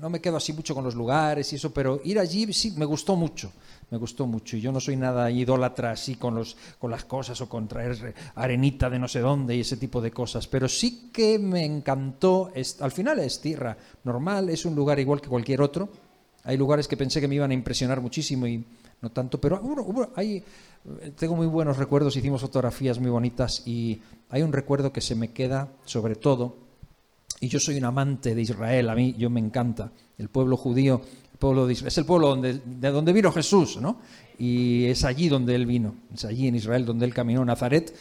no 0.00 0.10
me 0.10 0.20
quedo 0.20 0.36
así 0.36 0.52
mucho 0.52 0.74
con 0.74 0.84
los 0.84 0.94
lugares 0.94 1.52
y 1.52 1.56
eso, 1.56 1.72
pero 1.72 2.00
ir 2.04 2.18
allí 2.18 2.52
sí 2.52 2.72
me 2.76 2.84
gustó 2.84 3.14
mucho. 3.16 3.52
me 3.90 3.98
gustó 3.98 4.26
mucho. 4.26 4.56
Y 4.56 4.60
yo 4.60 4.72
no 4.72 4.80
soy 4.80 4.96
nada 4.96 5.30
idólatra 5.30 5.92
así 5.92 6.16
con, 6.16 6.34
los, 6.34 6.56
con 6.78 6.90
las 6.90 7.04
cosas 7.04 7.40
o 7.40 7.48
con 7.48 7.68
traer 7.68 8.14
arenita 8.34 8.90
de 8.90 8.98
no 8.98 9.08
sé 9.08 9.20
dónde 9.20 9.56
y 9.56 9.60
ese 9.60 9.76
tipo 9.76 10.00
de 10.00 10.10
cosas, 10.10 10.46
pero 10.46 10.68
sí 10.68 11.10
que 11.12 11.38
me 11.38 11.64
encantó, 11.64 12.50
al 12.80 12.92
final 12.92 13.18
es 13.20 13.40
tierra 13.40 13.76
normal, 14.04 14.50
es 14.50 14.64
un 14.64 14.74
lugar 14.74 14.98
igual 14.98 15.20
que 15.20 15.28
cualquier 15.28 15.62
otro. 15.62 15.88
Hay 16.44 16.56
lugares 16.56 16.88
que 16.88 16.96
pensé 16.96 17.20
que 17.20 17.28
me 17.28 17.34
iban 17.34 17.50
a 17.50 17.54
impresionar 17.54 18.00
muchísimo 18.00 18.46
y 18.46 18.64
no 19.00 19.10
tanto, 19.10 19.40
pero 19.40 19.60
hay, 20.16 20.42
tengo 21.16 21.36
muy 21.36 21.46
buenos 21.46 21.76
recuerdos, 21.76 22.16
hicimos 22.16 22.40
fotografías 22.40 22.98
muy 22.98 23.10
bonitas 23.10 23.62
y 23.66 24.00
hay 24.30 24.42
un 24.42 24.52
recuerdo 24.52 24.92
que 24.92 25.00
se 25.00 25.14
me 25.14 25.32
queda 25.32 25.68
sobre 25.84 26.16
todo, 26.16 26.56
y 27.40 27.48
yo 27.48 27.60
soy 27.60 27.78
un 27.78 27.84
amante 27.84 28.34
de 28.34 28.42
Israel, 28.42 28.88
a 28.88 28.94
mí 28.94 29.14
yo 29.16 29.30
me 29.30 29.40
encanta, 29.40 29.92
el 30.18 30.28
pueblo 30.28 30.56
judío, 30.56 31.00
el 31.32 31.38
pueblo 31.38 31.66
de 31.66 31.74
Israel, 31.74 31.88
es 31.88 31.98
el 31.98 32.04
pueblo 32.04 32.28
donde, 32.28 32.60
de 32.64 32.90
donde 32.90 33.12
vino 33.12 33.30
Jesús, 33.30 33.76
¿no? 33.80 34.00
Y 34.38 34.86
es 34.86 35.04
allí 35.04 35.28
donde 35.28 35.54
él 35.54 35.66
vino, 35.66 35.94
es 36.12 36.24
allí 36.24 36.48
en 36.48 36.56
Israel 36.56 36.84
donde 36.84 37.06
él 37.06 37.14
caminó, 37.14 37.44
Nazaret, 37.44 37.94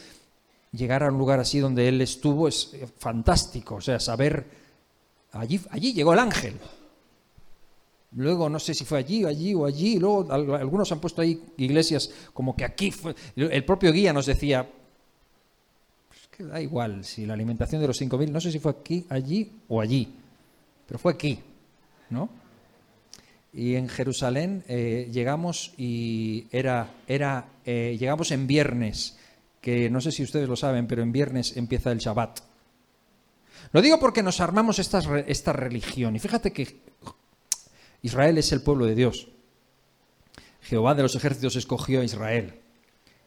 llegar 0.71 1.03
a 1.03 1.11
un 1.11 1.17
lugar 1.17 1.39
así 1.39 1.59
donde 1.59 1.87
él 1.87 2.01
estuvo 2.01 2.47
es 2.47 2.75
fantástico, 2.97 3.75
o 3.75 3.81
sea, 3.81 3.99
saber, 3.99 4.47
allí, 5.31 5.61
allí 5.69 5.93
llegó 5.93 6.13
el 6.13 6.19
ángel, 6.19 6.55
Luego 8.13 8.49
no 8.49 8.59
sé 8.59 8.73
si 8.73 8.85
fue 8.85 8.99
allí, 8.99 9.25
allí 9.25 9.53
o 9.53 9.65
allí. 9.65 9.99
Luego 9.99 10.31
algunos 10.31 10.91
han 10.91 10.99
puesto 10.99 11.21
ahí 11.21 11.41
iglesias 11.57 12.09
como 12.33 12.55
que 12.55 12.63
aquí 12.63 12.91
fue. 12.91 13.15
El 13.35 13.65
propio 13.65 13.91
guía 13.91 14.13
nos 14.13 14.25
decía, 14.25 14.67
pues 16.07 16.27
que 16.29 16.43
da 16.43 16.61
igual 16.61 17.03
si 17.03 17.25
la 17.25 17.33
alimentación 17.33 17.81
de 17.81 17.87
los 17.87 18.01
5.000, 18.01 18.29
no 18.29 18.39
sé 18.39 18.51
si 18.51 18.59
fue 18.59 18.71
aquí, 18.71 19.05
allí 19.09 19.51
o 19.67 19.81
allí, 19.81 20.13
pero 20.85 20.99
fue 20.99 21.13
aquí, 21.13 21.39
¿no? 22.09 22.29
Y 23.53 23.75
en 23.75 23.89
Jerusalén 23.89 24.63
eh, 24.67 25.09
llegamos 25.11 25.73
y 25.77 26.45
era, 26.51 26.93
era 27.07 27.47
eh, 27.65 27.97
llegamos 27.99 28.31
en 28.31 28.45
viernes, 28.45 29.17
que 29.59 29.89
no 29.89 29.99
sé 29.99 30.11
si 30.11 30.23
ustedes 30.23 30.47
lo 30.47 30.55
saben, 30.55 30.87
pero 30.87 31.01
en 31.01 31.11
viernes 31.11 31.57
empieza 31.57 31.91
el 31.91 31.97
Shabbat. 31.97 32.39
Lo 33.71 33.81
digo 33.81 33.99
porque 33.99 34.23
nos 34.23 34.39
armamos 34.39 34.79
esta, 34.79 35.01
esta 35.27 35.53
religión. 35.53 36.15
Y 36.15 36.19
fíjate 36.19 36.53
que 36.53 36.77
Israel 38.01 38.37
es 38.37 38.51
el 38.51 38.61
pueblo 38.61 38.85
de 38.85 38.95
Dios. 38.95 39.29
Jehová 40.61 40.95
de 40.95 41.03
los 41.03 41.15
ejércitos 41.15 41.55
escogió 41.55 42.01
a 42.01 42.03
Israel. 42.03 42.61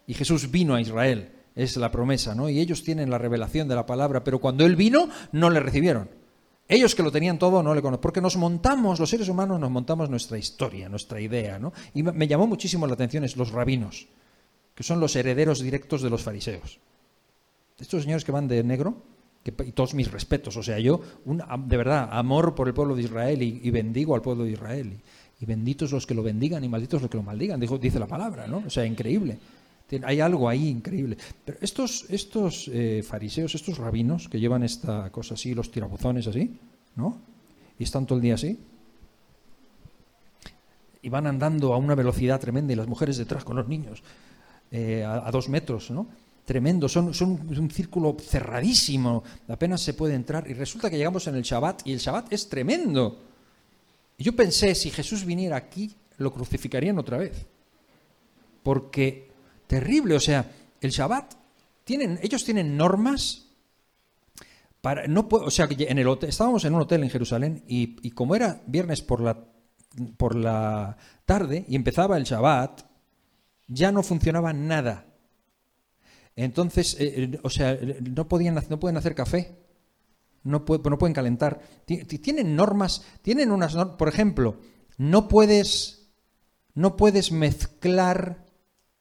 Y 0.07 0.15
Jesús 0.15 0.51
vino 0.51 0.75
a 0.75 0.81
Israel, 0.81 1.33
es 1.55 1.77
la 1.77 1.91
promesa, 1.91 2.35
¿no? 2.35 2.49
Y 2.49 2.61
ellos 2.61 2.83
tienen 2.85 3.11
la 3.11 3.19
revelación 3.19 3.69
de 3.69 3.75
la 3.75 3.87
palabra, 3.87 4.25
pero 4.25 4.41
cuando 4.41 4.65
Él 4.67 4.77
vino, 4.77 5.09
no 5.33 5.51
le 5.51 5.61
recibieron. 5.61 6.11
Ellos 6.69 6.95
que 6.95 7.03
lo 7.03 7.11
tenían 7.11 7.39
todo 7.39 7.63
no 7.63 7.75
le 7.75 7.83
conocen, 7.83 8.01
porque 8.01 8.21
nos 8.21 8.37
montamos, 8.37 9.01
los 9.01 9.11
seres 9.11 9.29
humanos 9.29 9.59
nos 9.59 9.71
montamos 9.71 10.09
nuestra 10.09 10.39
historia, 10.39 10.89
nuestra 10.89 11.21
idea, 11.21 11.59
¿no? 11.59 11.73
Y 11.95 12.03
me 12.03 12.29
llamó 12.29 12.47
muchísimo 12.47 12.87
la 12.87 12.95
atención 12.95 13.25
es 13.25 13.37
los 13.37 13.51
rabinos, 13.51 14.07
que 14.75 14.85
son 14.85 15.01
los 15.01 15.17
herederos 15.17 15.61
directos 15.61 16.03
de 16.03 16.11
los 16.11 16.23
fariseos. 16.23 16.79
Estos 17.79 18.03
señores 18.03 18.25
que 18.25 18.33
van 18.33 18.47
de 18.47 18.63
negro, 18.63 19.03
y 19.45 19.73
todos 19.73 19.95
mis 19.95 20.11
respetos, 20.11 20.57
o 20.57 20.63
sea, 20.63 20.79
yo, 20.79 21.01
de 21.25 21.77
verdad, 21.77 22.11
amor 22.13 22.55
por 22.55 22.69
el 22.69 22.75
pueblo 22.75 22.95
de 22.95 23.03
Israel 23.03 23.43
y, 23.43 23.71
bendigo 23.71 24.15
al 24.15 24.21
pueblo 24.21 24.45
de 24.45 24.53
Israel. 24.53 25.01
Y, 25.41 25.47
benditos 25.47 25.93
los 25.93 26.07
que 26.07 26.15
lo 26.15 26.23
bendigan 26.23 26.63
y 26.63 26.69
malditos 26.69 27.01
los 27.01 27.11
que 27.11 27.17
lo 27.17 27.23
maldigan, 27.23 27.59
dice 27.59 27.99
la 27.99 28.07
palabra, 28.07 28.47
¿no? 28.47 28.63
O 28.67 28.71
sea, 28.71 28.85
increíble. 28.85 29.39
Hay 30.05 30.21
algo 30.21 30.49
ahí 30.49 30.69
increíble. 30.69 31.17
Pero 31.45 31.59
estos, 31.63 32.05
estos 32.11 32.69
eh, 32.69 33.03
fariseos, 33.03 33.55
estos 33.55 33.79
rabinos 33.79 34.29
que 34.29 34.39
llevan 34.39 34.63
esta 34.63 35.11
cosa 35.11 35.35
así, 35.35 35.55
los 35.55 35.71
tirabuzones 35.71 36.27
así, 36.27 36.57
¿no? 36.97 37.19
Y 37.79 37.85
están 37.85 38.07
todo 38.07 38.19
el 38.19 38.23
día 38.23 38.35
así. 38.35 38.59
Y 41.03 41.09
van 41.09 41.27
andando 41.27 41.73
a 41.73 41.79
una 41.79 41.95
velocidad 41.95 42.39
tremenda 42.39 42.75
y 42.75 42.77
las 42.77 42.87
mujeres 42.87 43.17
detrás 43.17 43.43
con 43.43 43.57
los 43.57 43.67
niños 43.67 44.03
eh, 44.71 45.03
a 45.03 45.31
dos 45.31 45.49
metros, 45.49 45.91
¿no? 45.91 46.07
Tremendo, 46.51 46.89
son, 46.89 47.15
son 47.15 47.31
un 47.31 47.71
círculo 47.71 48.17
cerradísimo, 48.19 49.23
apenas 49.47 49.83
se 49.83 49.95
puede 49.95 50.17
entrar 50.17 50.51
y 50.51 50.53
resulta 50.53 50.91
que 50.91 50.97
llegamos 50.97 51.29
en 51.29 51.37
el 51.37 51.45
Shabbat 51.45 51.87
y 51.87 51.93
el 51.93 52.01
Shabbat 52.01 52.33
es 52.33 52.49
tremendo. 52.49 53.23
Y 54.19 54.25
yo 54.25 54.35
pensé, 54.35 54.75
si 54.75 54.91
Jesús 54.91 55.25
viniera 55.25 55.55
aquí, 55.55 55.95
lo 56.17 56.33
crucificarían 56.33 56.99
otra 56.99 57.19
vez. 57.19 57.47
Porque 58.65 59.31
terrible, 59.69 60.17
o 60.17 60.19
sea, 60.19 60.51
el 60.81 60.91
Shabbat, 60.91 61.35
tienen, 61.85 62.19
ellos 62.21 62.45
tienen 62.45 62.77
normas 62.77 63.47
para, 64.81 65.07
no 65.07 65.29
o 65.31 65.53
sea, 65.53 65.69
en 65.71 65.99
el 65.99 66.09
hotel, 66.09 66.31
estábamos 66.31 66.65
en 66.65 66.75
un 66.75 66.81
hotel 66.81 67.05
en 67.05 67.11
Jerusalén 67.11 67.63
y, 67.69 67.97
y 68.03 68.11
como 68.11 68.35
era 68.35 68.61
viernes 68.67 69.03
por 69.03 69.21
la, 69.21 69.39
por 70.17 70.35
la 70.35 70.97
tarde 71.25 71.65
y 71.69 71.77
empezaba 71.77 72.17
el 72.17 72.25
Shabbat, 72.25 72.83
ya 73.69 73.93
no 73.93 74.03
funcionaba 74.03 74.53
nada 74.53 75.10
entonces, 76.43 76.97
eh, 76.99 77.25
eh, 77.33 77.41
o 77.43 77.51
sea, 77.51 77.79
no, 78.01 78.29
podían, 78.29 78.59
no 78.69 78.81
pueden 78.81 78.97
hacer 78.97 79.15
café, 79.15 79.57
no, 80.43 80.65
no 80.67 80.99
pueden 80.99 81.15
calentar. 81.15 81.61
Tienen 81.87 82.57
normas, 82.57 83.05
tienen 83.23 83.51
unas 83.51 83.75
normas, 83.75 83.97
por 83.97 84.09
ejemplo, 84.09 84.57
no 84.97 85.29
puedes, 85.29 86.09
no 86.75 86.97
puedes 86.97 87.33
mezclar, 87.33 88.47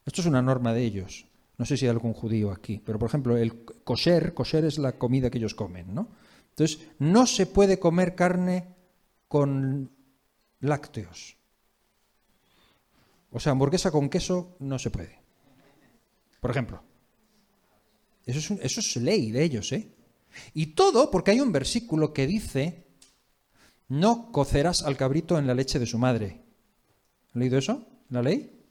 esto 0.05 0.21
es 0.21 0.27
una 0.27 0.41
norma 0.41 0.73
de 0.73 0.83
ellos, 0.83 1.27
no 1.57 1.65
sé 1.65 1.77
si 1.77 1.85
hay 1.85 1.91
algún 1.91 2.13
judío 2.13 2.51
aquí, 2.51 2.81
pero 2.83 2.99
por 2.99 3.09
ejemplo, 3.09 3.37
el 3.37 3.63
kosher, 3.63 4.33
kosher 4.33 4.65
es 4.65 4.77
la 4.77 4.93
comida 4.93 5.29
que 5.29 5.37
ellos 5.37 5.55
comen, 5.55 5.93
¿no? 5.93 6.09
Entonces, 6.49 6.79
no 6.99 7.25
se 7.25 7.45
puede 7.45 7.79
comer 7.79 8.15
carne 8.15 8.75
con 9.27 9.91
lácteos. 10.59 11.37
O 13.31 13.39
sea, 13.39 13.51
hamburguesa 13.51 13.91
con 13.91 14.09
queso 14.09 14.57
no 14.59 14.79
se 14.79 14.89
puede. 14.89 15.19
Por 16.41 16.51
ejemplo. 16.51 16.88
Eso 18.29 18.55
es, 18.61 18.95
ley 18.97 19.31
de 19.31 19.43
ellos, 19.43 19.71
¿eh? 19.71 19.91
Y 20.53 20.67
todo 20.67 21.09
porque 21.09 21.31
hay 21.31 21.41
un 21.41 21.51
versículo 21.51 22.13
que 22.13 22.27
dice, 22.27 22.87
no 23.87 24.31
cocerás 24.31 24.83
al 24.83 24.97
cabrito 24.97 25.37
en 25.39 25.47
la 25.47 25.55
leche 25.55 25.79
de 25.79 25.87
su 25.87 25.97
madre. 25.97 26.41
¿Han 27.33 27.39
leído 27.39 27.57
eso? 27.57 27.87
¿La 28.09 28.21
ley? 28.21 28.63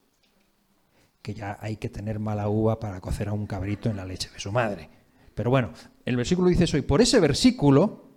Que 1.21 1.35
ya 1.35 1.59
hay 1.61 1.77
que 1.77 1.89
tener 1.89 2.19
mala 2.21 2.49
uva 2.49 2.79
para 2.79 3.01
cocer 3.01 3.29
a 3.29 3.33
un 3.33 3.47
cabrito 3.47 3.91
en 3.91 3.97
la 3.97 4.07
leche 4.07 4.31
de 4.31 4.39
su 4.39 4.53
madre. 4.53 4.89
Pero 5.35 5.51
bueno, 5.51 5.73
el 6.05 6.17
versículo 6.17 6.49
dice 6.49 6.65
eso, 6.65 6.79
y 6.79 6.83
por 6.83 7.01
ese 7.01 7.21
versículo 7.21 8.09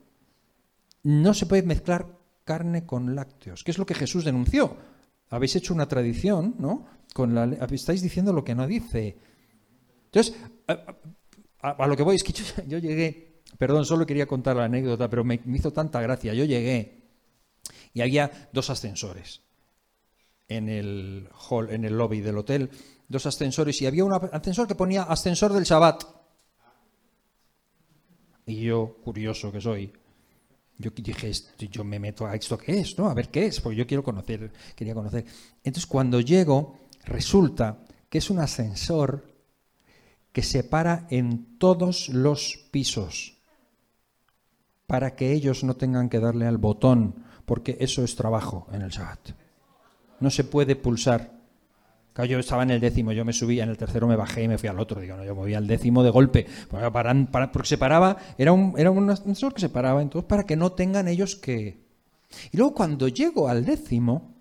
no 1.03 1.33
se 1.33 1.47
puede 1.47 1.63
mezclar 1.63 2.19
carne 2.43 2.85
con 2.85 3.15
lácteos, 3.15 3.63
que 3.63 3.71
es 3.71 3.77
lo 3.77 3.85
que 3.85 3.95
Jesús 3.95 4.25
denunció. 4.25 4.77
Habéis 5.29 5.55
hecho 5.55 5.73
una 5.73 5.87
tradición, 5.87 6.55
¿no? 6.59 6.85
Con 7.13 7.33
la, 7.33 7.45
estáis 7.71 8.01
diciendo 8.01 8.33
lo 8.33 8.43
que 8.43 8.55
no 8.55 8.67
dice. 8.67 9.17
Entonces, 10.05 10.35
a, 11.61 11.87
lo 11.87 11.95
que 11.95 12.03
voy 12.03 12.15
es 12.15 12.23
que 12.23 12.33
yo, 12.67 12.77
llegué, 12.79 13.41
perdón, 13.57 13.85
solo 13.85 14.05
quería 14.05 14.25
contar 14.25 14.55
la 14.55 14.65
anécdota, 14.65 15.09
pero 15.09 15.23
me, 15.23 15.39
hizo 15.53 15.71
tanta 15.71 16.01
gracia. 16.01 16.33
Yo 16.33 16.45
llegué 16.45 17.01
y 17.93 18.01
había 18.01 18.49
dos 18.51 18.69
ascensores 18.69 19.41
en 20.47 20.69
el 20.69 21.29
hall, 21.49 21.69
en 21.69 21.85
el 21.85 21.97
lobby 21.97 22.21
del 22.21 22.37
hotel, 22.37 22.69
dos 23.07 23.25
ascensores 23.25 23.81
y 23.81 23.85
había 23.85 24.03
un 24.03 24.13
ascensor 24.13 24.67
que 24.67 24.75
ponía 24.75 25.03
ascensor 25.03 25.53
del 25.53 25.63
Shabbat. 25.63 26.03
Y 28.47 28.63
yo, 28.63 28.97
curioso 29.03 29.51
que 29.51 29.61
soy, 29.61 29.93
yo 30.77 30.91
dije, 30.91 31.31
yo 31.69 31.83
me 31.83 31.99
meto 31.99 32.25
a 32.25 32.35
esto 32.35 32.57
qué 32.57 32.79
es, 32.79 32.97
¿no? 32.97 33.07
A 33.07 33.13
ver 33.13 33.29
qué 33.29 33.45
es, 33.45 33.61
porque 33.61 33.77
yo 33.77 33.87
quiero 33.87 34.03
conocer, 34.03 34.51
quería 34.75 34.93
conocer. 34.93 35.25
Entonces 35.63 35.85
cuando 35.85 36.19
llego, 36.19 36.79
resulta 37.05 37.85
que 38.09 38.17
es 38.17 38.29
un 38.29 38.39
ascensor 38.39 39.30
que 40.31 40.43
se 40.43 40.63
para 40.63 41.07
en 41.09 41.57
todos 41.57 42.09
los 42.09 42.67
pisos 42.71 43.41
para 44.91 45.15
que 45.15 45.31
ellos 45.31 45.63
no 45.63 45.77
tengan 45.77 46.09
que 46.09 46.19
darle 46.19 46.45
al 46.45 46.57
botón, 46.57 47.23
porque 47.45 47.77
eso 47.79 48.03
es 48.03 48.17
trabajo 48.17 48.67
en 48.73 48.81
el 48.81 48.89
Shabbat. 48.89 49.29
No 50.19 50.29
se 50.29 50.43
puede 50.43 50.75
pulsar. 50.75 51.31
yo 52.27 52.37
estaba 52.37 52.63
en 52.63 52.71
el 52.71 52.81
décimo, 52.81 53.13
yo 53.13 53.23
me 53.23 53.31
subía, 53.31 53.63
en 53.63 53.69
el 53.69 53.77
tercero 53.77 54.05
me 54.05 54.17
bajé 54.17 54.43
y 54.43 54.49
me 54.49 54.57
fui 54.57 54.67
al 54.67 54.81
otro. 54.81 54.99
Digo, 54.99 55.15
no, 55.15 55.23
yo 55.23 55.33
voy 55.33 55.53
al 55.53 55.65
décimo 55.65 56.03
de 56.03 56.09
golpe. 56.09 56.45
porque 56.69 57.67
se 57.69 57.77
paraba, 57.77 58.17
era 58.37 58.51
un, 58.51 58.73
era 58.77 58.91
un 58.91 59.09
ascensor 59.09 59.53
que 59.53 59.61
se 59.61 59.69
paraba, 59.69 60.01
entonces 60.01 60.27
para 60.27 60.43
que 60.43 60.57
no 60.57 60.73
tengan 60.73 61.07
ellos 61.07 61.37
que... 61.37 61.85
Y 62.51 62.57
luego 62.57 62.73
cuando 62.75 63.07
llego 63.07 63.47
al 63.47 63.63
décimo 63.63 64.35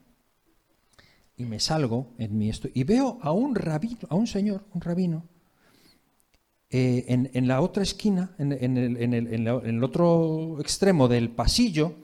y 1.36 1.44
me 1.44 1.60
salgo 1.60 2.08
en 2.18 2.36
mi 2.36 2.48
esto 2.50 2.66
y 2.74 2.82
veo 2.82 3.20
a 3.22 3.30
un 3.30 3.54
rabino, 3.54 4.00
a 4.08 4.16
un 4.16 4.26
señor, 4.26 4.64
un 4.74 4.80
rabino, 4.80 5.28
eh, 6.72 7.04
en, 7.32 7.48
la 7.48 7.62
otra 7.62 7.82
esquina, 7.82 8.30
en, 8.38 8.52
el, 8.52 9.82
otro 9.82 10.58
extremo 10.60 11.08
del 11.08 11.30
pasillo, 11.30 11.96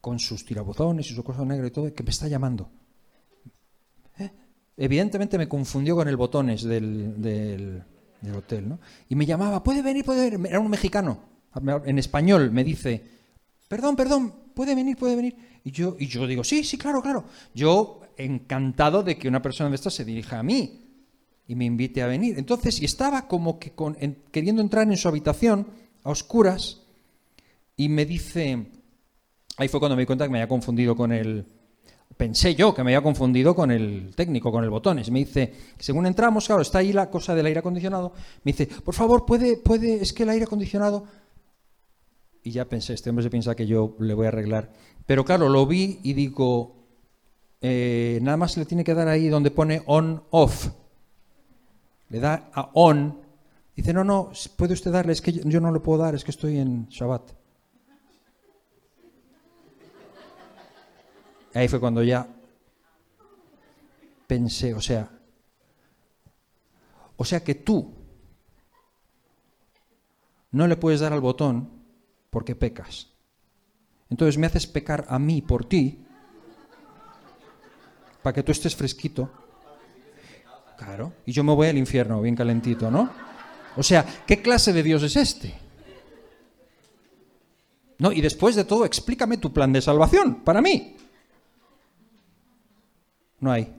con 0.00 0.18
sus 0.18 0.44
tirabuzones 0.44 1.08
y 1.10 1.14
su 1.14 1.22
cosa 1.22 1.44
negra 1.44 1.68
y 1.68 1.70
todo, 1.70 1.94
que 1.94 2.02
me 2.02 2.10
está 2.10 2.26
llamando. 2.26 2.68
¿Eh? 4.18 4.30
Evidentemente 4.76 5.38
me 5.38 5.48
confundió 5.48 5.94
con 5.94 6.08
el 6.08 6.16
botones 6.16 6.64
del, 6.64 7.84
hotel, 8.36 8.68
¿no? 8.68 8.80
Y 9.08 9.14
me 9.14 9.26
llamaba, 9.26 9.62
puede 9.62 9.82
venir, 9.82 10.04
puede 10.04 10.28
venir. 10.28 10.48
Era 10.48 10.58
un 10.58 10.68
mexicano, 10.68 11.20
en 11.84 11.98
español, 12.00 12.50
me 12.50 12.64
dice, 12.64 13.00
perdón, 13.68 13.94
perdón, 13.94 14.34
puede 14.54 14.74
venir, 14.74 14.96
puede 14.96 15.14
venir. 15.14 15.36
Y 15.62 15.70
yo, 15.70 15.94
y 16.00 16.08
yo 16.08 16.26
digo, 16.26 16.42
sí, 16.42 16.64
sí, 16.64 16.76
claro, 16.76 17.00
claro. 17.00 17.24
Yo 17.54 18.00
encantado 18.16 19.04
de 19.04 19.16
que 19.16 19.28
una 19.28 19.40
persona 19.40 19.70
de 19.70 19.76
estas 19.76 19.94
se 19.94 20.04
dirija 20.04 20.40
a 20.40 20.42
mí 20.42 20.89
y 21.50 21.56
me 21.56 21.64
invite 21.64 22.00
a 22.00 22.06
venir. 22.06 22.38
Entonces, 22.38 22.80
y 22.80 22.84
estaba 22.84 23.26
como 23.26 23.58
que 23.58 23.72
queriendo 24.30 24.62
entrar 24.62 24.86
en 24.86 24.96
su 24.96 25.08
habitación 25.08 25.66
a 26.04 26.10
oscuras 26.10 26.82
y 27.76 27.88
me 27.88 28.06
dice, 28.06 28.68
ahí 29.56 29.66
fue 29.66 29.80
cuando 29.80 29.96
me 29.96 30.02
di 30.02 30.06
cuenta 30.06 30.26
que 30.26 30.30
me 30.30 30.38
había 30.38 30.48
confundido 30.48 30.94
con 30.94 31.10
el, 31.10 31.44
pensé 32.16 32.54
yo 32.54 32.72
que 32.72 32.84
me 32.84 32.92
había 32.92 33.02
confundido 33.02 33.56
con 33.56 33.72
el 33.72 34.14
técnico, 34.14 34.52
con 34.52 34.62
el 34.62 34.70
botones. 34.70 35.10
Me 35.10 35.18
dice, 35.18 35.52
según 35.76 36.06
entramos, 36.06 36.46
claro, 36.46 36.62
está 36.62 36.78
ahí 36.78 36.92
la 36.92 37.10
cosa 37.10 37.34
del 37.34 37.46
aire 37.46 37.58
acondicionado, 37.58 38.12
me 38.44 38.52
dice, 38.52 38.68
por 38.68 38.94
favor, 38.94 39.26
puede, 39.26 39.56
puede, 39.56 40.00
es 40.00 40.12
que 40.12 40.22
el 40.22 40.30
aire 40.30 40.44
acondicionado... 40.44 41.04
Y 42.44 42.52
ya 42.52 42.64
pensé, 42.66 42.94
este 42.94 43.10
hombre 43.10 43.24
se 43.24 43.30
piensa 43.30 43.56
que 43.56 43.66
yo 43.66 43.96
le 43.98 44.14
voy 44.14 44.26
a 44.26 44.28
arreglar. 44.28 44.70
Pero 45.04 45.24
claro, 45.24 45.48
lo 45.48 45.66
vi 45.66 45.98
y 46.04 46.12
digo, 46.12 46.76
eh, 47.60 48.20
nada 48.22 48.36
más 48.36 48.56
le 48.56 48.66
tiene 48.66 48.84
que 48.84 48.94
dar 48.94 49.08
ahí 49.08 49.28
donde 49.28 49.50
pone 49.50 49.82
on-off. 49.86 50.68
Le 52.10 52.20
da 52.20 52.50
a 52.52 52.70
on. 52.74 53.20
Dice, 53.74 53.92
no, 53.92 54.04
no, 54.04 54.30
puede 54.56 54.74
usted 54.74 54.92
darle, 54.92 55.12
es 55.12 55.22
que 55.22 55.32
yo 55.32 55.60
no 55.60 55.72
le 55.72 55.80
puedo 55.80 56.02
dar, 56.02 56.14
es 56.14 56.24
que 56.24 56.32
estoy 56.32 56.58
en 56.58 56.86
Shabbat. 56.88 57.32
Ahí 61.54 61.66
fue 61.66 61.80
cuando 61.80 62.02
ya 62.02 62.28
pensé, 64.26 64.74
o 64.74 64.80
sea, 64.80 65.10
o 67.16 67.24
sea 67.24 67.42
que 67.42 67.56
tú 67.56 67.92
no 70.52 70.66
le 70.66 70.76
puedes 70.76 71.00
dar 71.00 71.12
al 71.12 71.20
botón 71.20 71.68
porque 72.30 72.54
pecas. 72.54 73.08
Entonces 74.08 74.38
me 74.38 74.46
haces 74.46 74.66
pecar 74.66 75.06
a 75.08 75.18
mí 75.18 75.42
por 75.42 75.64
ti 75.64 76.04
para 78.22 78.34
que 78.34 78.42
tú 78.42 78.52
estés 78.52 78.76
fresquito. 78.76 79.30
Claro, 80.80 81.12
y 81.26 81.32
yo 81.32 81.44
me 81.44 81.52
voy 81.52 81.68
al 81.68 81.76
infierno 81.76 82.22
bien 82.22 82.34
calentito, 82.34 82.90
¿no? 82.90 83.12
O 83.76 83.82
sea, 83.82 84.02
¿qué 84.26 84.40
clase 84.40 84.72
de 84.72 84.82
Dios 84.82 85.02
es 85.02 85.14
este? 85.14 85.54
No, 87.98 88.10
y 88.10 88.22
después 88.22 88.56
de 88.56 88.64
todo, 88.64 88.86
explícame 88.86 89.36
tu 89.36 89.52
plan 89.52 89.74
de 89.74 89.82
salvación 89.82 90.36
para 90.36 90.62
mí. 90.62 90.96
No 93.40 93.52
hay. 93.52 93.70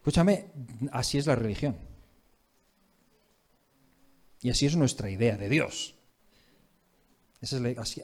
Escúchame, 0.00 0.50
así 0.92 1.16
es 1.16 1.26
la 1.26 1.34
religión. 1.34 1.74
Y 4.42 4.50
así 4.50 4.66
es 4.66 4.76
nuestra 4.76 5.08
idea 5.08 5.38
de 5.38 5.48
Dios. 5.48 5.94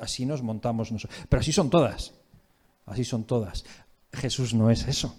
así, 0.01 0.25
nos 0.25 0.43
montamos 0.43 0.93
nosotros. 0.93 1.21
Pero 1.29 1.41
así 1.41 1.53
son 1.53 1.69
todas. 1.69 2.15
Así 2.87 3.05
son 3.05 3.25
todas. 3.25 3.67
Jesús 4.15 4.55
no 4.55 4.71
es 4.71 4.89
eso. 4.89 5.15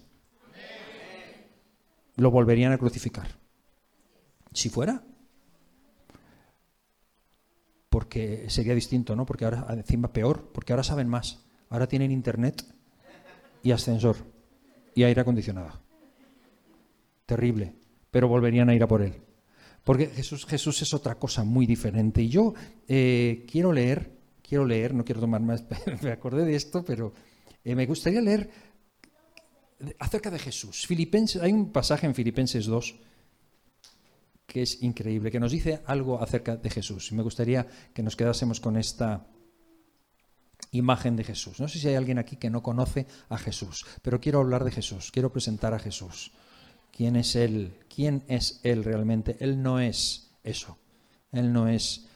Lo 2.20 2.32
volverían 2.32 2.74
a 2.74 2.78
crucificar. 2.78 3.28
Si 4.54 4.70
fuera. 4.70 5.04
Porque 7.90 8.50
sería 8.50 8.76
distinto, 8.76 9.16
¿no? 9.16 9.26
Porque 9.26 9.46
ahora 9.46 9.66
encima 9.72 10.12
peor, 10.12 10.52
porque 10.54 10.74
ahora 10.74 10.84
saben 10.84 11.08
más. 11.08 11.46
Ahora 11.70 11.88
tienen 11.88 12.12
internet 12.12 12.64
y 13.64 13.72
ascensor 13.72 14.18
y 14.94 15.04
aire 15.04 15.22
acondicionado. 15.22 15.82
Terrible, 17.26 17.74
pero 18.12 18.28
volverían 18.28 18.70
a 18.70 18.76
ir 18.76 18.84
a 18.84 18.88
por 18.88 19.02
él. 19.02 19.22
Porque 19.84 20.08
Jesús, 20.08 20.46
Jesús 20.46 20.82
es 20.82 20.94
otra 20.94 21.16
cosa 21.16 21.44
muy 21.44 21.66
diferente. 21.66 22.22
Y 22.22 22.30
yo 22.30 22.54
eh, 22.88 23.46
quiero 23.50 23.72
leer, 23.72 24.12
quiero 24.42 24.66
leer, 24.66 24.94
no 24.94 25.06
quiero 25.06 25.22
tomar 25.22 25.42
más, 25.42 25.64
me 26.02 26.12
acordé 26.12 26.44
de 26.44 26.56
esto, 26.56 26.84
pero 26.84 27.14
eh, 27.64 27.76
me 27.76 27.86
gustaría 27.86 28.22
leer 28.22 28.50
acerca 30.00 30.30
de 30.32 30.40
Jesús. 30.40 30.86
Filipenses, 30.86 31.42
hay 31.42 31.52
un 31.54 31.72
pasaje 31.72 32.06
en 32.06 32.16
Filipenses 32.16 32.66
2 32.66 32.96
que 34.46 34.64
es 34.64 34.82
increíble, 34.82 35.30
que 35.30 35.40
nos 35.40 35.52
dice 35.52 35.82
algo 35.86 36.22
acerca 36.22 36.58
de 36.58 36.70
Jesús. 36.72 37.12
Y 37.12 37.16
me 37.16 37.22
gustaría 37.22 37.68
que 37.94 38.02
nos 38.02 38.16
quedásemos 38.16 38.60
con 38.60 38.78
esta, 38.78 39.28
imagen 40.72 41.16
de 41.16 41.24
Jesús. 41.24 41.60
No 41.60 41.68
sé 41.68 41.80
si 41.80 41.88
hay 41.88 41.96
alguien 41.96 42.20
aquí 42.20 42.36
que 42.36 42.50
no 42.50 42.62
conoce 42.62 43.08
a 43.30 43.38
Jesús, 43.38 43.86
pero 44.02 44.20
quiero 44.20 44.40
hablar 44.40 44.64
de 44.64 44.72
Jesús, 44.72 45.12
quiero 45.12 45.32
presentar 45.32 45.74
a 45.74 45.80
Jesús. 45.80 46.32
¿Quién 46.92 47.16
es 47.16 47.36
Él? 47.36 47.74
¿Quién 47.94 48.24
es 48.28 48.60
Él 48.64 48.84
realmente? 48.84 49.38
Él 49.40 49.62
no 49.62 49.80
es 49.80 50.32
eso. 50.44 50.78
Él 51.32 51.54
no 51.54 51.68
es 51.68 52.08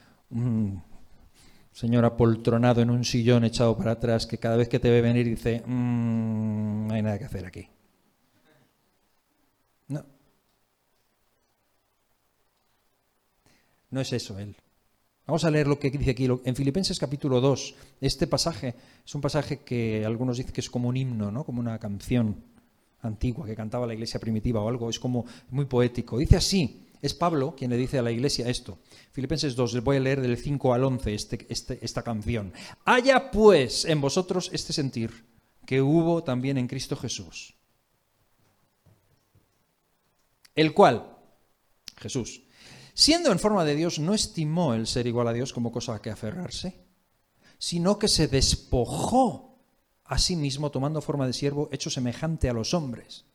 señor 1.73 2.05
apoltronado 2.05 2.81
en 2.81 2.89
un 2.91 3.03
sillón 3.03 3.43
echado 3.43 3.75
para 3.75 3.91
atrás 3.91 4.27
que 4.27 4.37
cada 4.37 4.55
vez 4.57 4.69
que 4.69 4.79
te 4.79 4.89
ve 4.89 5.01
venir 5.01 5.27
dice, 5.27 5.63
mm, 5.65 6.87
no 6.87 6.93
hay 6.93 7.01
nada 7.01 7.17
que 7.17 7.25
hacer 7.25 7.45
aquí. 7.45 7.67
No. 9.87 10.05
No 13.89 14.01
es 14.01 14.13
eso 14.13 14.37
Él. 14.39 14.55
Vamos 15.25 15.45
a 15.45 15.51
leer 15.51 15.67
lo 15.67 15.79
que 15.79 15.89
dice 15.89 16.11
aquí 16.11 16.27
en 16.43 16.55
Filipenses 16.55 16.99
capítulo 16.99 17.39
2. 17.39 17.75
Este 18.01 18.27
pasaje 18.27 18.75
es 19.05 19.15
un 19.15 19.21
pasaje 19.21 19.59
que 19.59 20.05
algunos 20.05 20.37
dicen 20.37 20.51
que 20.51 20.61
es 20.61 20.69
como 20.69 20.89
un 20.89 20.97
himno, 20.97 21.31
¿no? 21.31 21.45
como 21.45 21.59
una 21.61 21.79
canción 21.79 22.43
antigua 23.01 23.45
que 23.45 23.55
cantaba 23.55 23.87
la 23.87 23.93
iglesia 23.93 24.19
primitiva 24.19 24.61
o 24.61 24.67
algo, 24.67 24.89
es 24.89 24.99
como 24.99 25.25
muy 25.49 25.65
poético. 25.65 26.17
Dice 26.17 26.35
así, 26.35 26.83
es 27.03 27.13
Pablo 27.13 27.53
quien 27.55 27.69
le 27.69 27.77
dice 27.77 27.99
a 27.99 28.01
la 28.01 28.11
iglesia 28.11 28.49
esto. 28.49 28.79
Filipenses 29.11 29.55
2, 29.57 29.73
les 29.73 29.83
voy 29.83 29.97
a 29.97 29.99
leer 29.99 30.21
del 30.21 30.37
5 30.37 30.73
al 30.73 30.85
11 30.85 31.13
este, 31.13 31.45
este, 31.49 31.79
esta 31.83 32.01
canción. 32.01 32.53
Haya 32.85 33.29
pues 33.29 33.83
en 33.83 33.99
vosotros 33.99 34.49
este 34.53 34.71
sentir 34.71 35.25
que 35.65 35.81
hubo 35.81 36.23
también 36.23 36.57
en 36.57 36.67
Cristo 36.67 36.95
Jesús, 36.95 37.55
el 40.55 40.73
cual, 40.73 41.17
Jesús, 41.97 42.43
siendo 42.93 43.33
en 43.33 43.39
forma 43.39 43.65
de 43.65 43.75
Dios, 43.75 43.99
no 43.99 44.13
estimó 44.13 44.73
el 44.73 44.87
ser 44.87 45.05
igual 45.05 45.27
a 45.27 45.33
Dios 45.33 45.51
como 45.51 45.73
cosa 45.73 45.95
a 45.95 46.01
que 46.01 46.09
aferrarse, 46.09 46.85
sino 47.57 47.99
que 47.99 48.07
se 48.07 48.29
despojó 48.29 49.59
a 50.05 50.17
sí 50.17 50.37
mismo 50.37 50.71
tomando 50.71 51.01
forma 51.01 51.27
de 51.27 51.33
siervo, 51.33 51.67
hecho 51.73 51.89
semejante 51.89 52.49
a 52.49 52.53
los 52.53 52.73
hombres. 52.73 53.25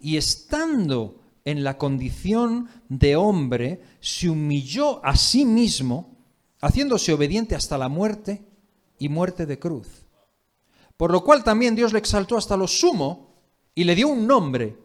Y 0.00 0.18
estando 0.18 1.19
en 1.44 1.64
la 1.64 1.78
condición 1.78 2.68
de 2.88 3.16
hombre, 3.16 3.82
se 4.00 4.28
humilló 4.28 5.04
a 5.04 5.16
sí 5.16 5.44
mismo, 5.44 6.16
haciéndose 6.60 7.12
obediente 7.12 7.54
hasta 7.54 7.78
la 7.78 7.88
muerte 7.88 8.42
y 8.98 9.08
muerte 9.08 9.46
de 9.46 9.58
cruz. 9.58 9.88
Por 10.96 11.10
lo 11.10 11.24
cual 11.24 11.42
también 11.42 11.74
Dios 11.74 11.92
le 11.92 11.98
exaltó 11.98 12.36
hasta 12.36 12.56
lo 12.56 12.68
sumo 12.68 13.34
y 13.74 13.84
le 13.84 13.94
dio 13.94 14.08
un 14.08 14.26
nombre, 14.26 14.76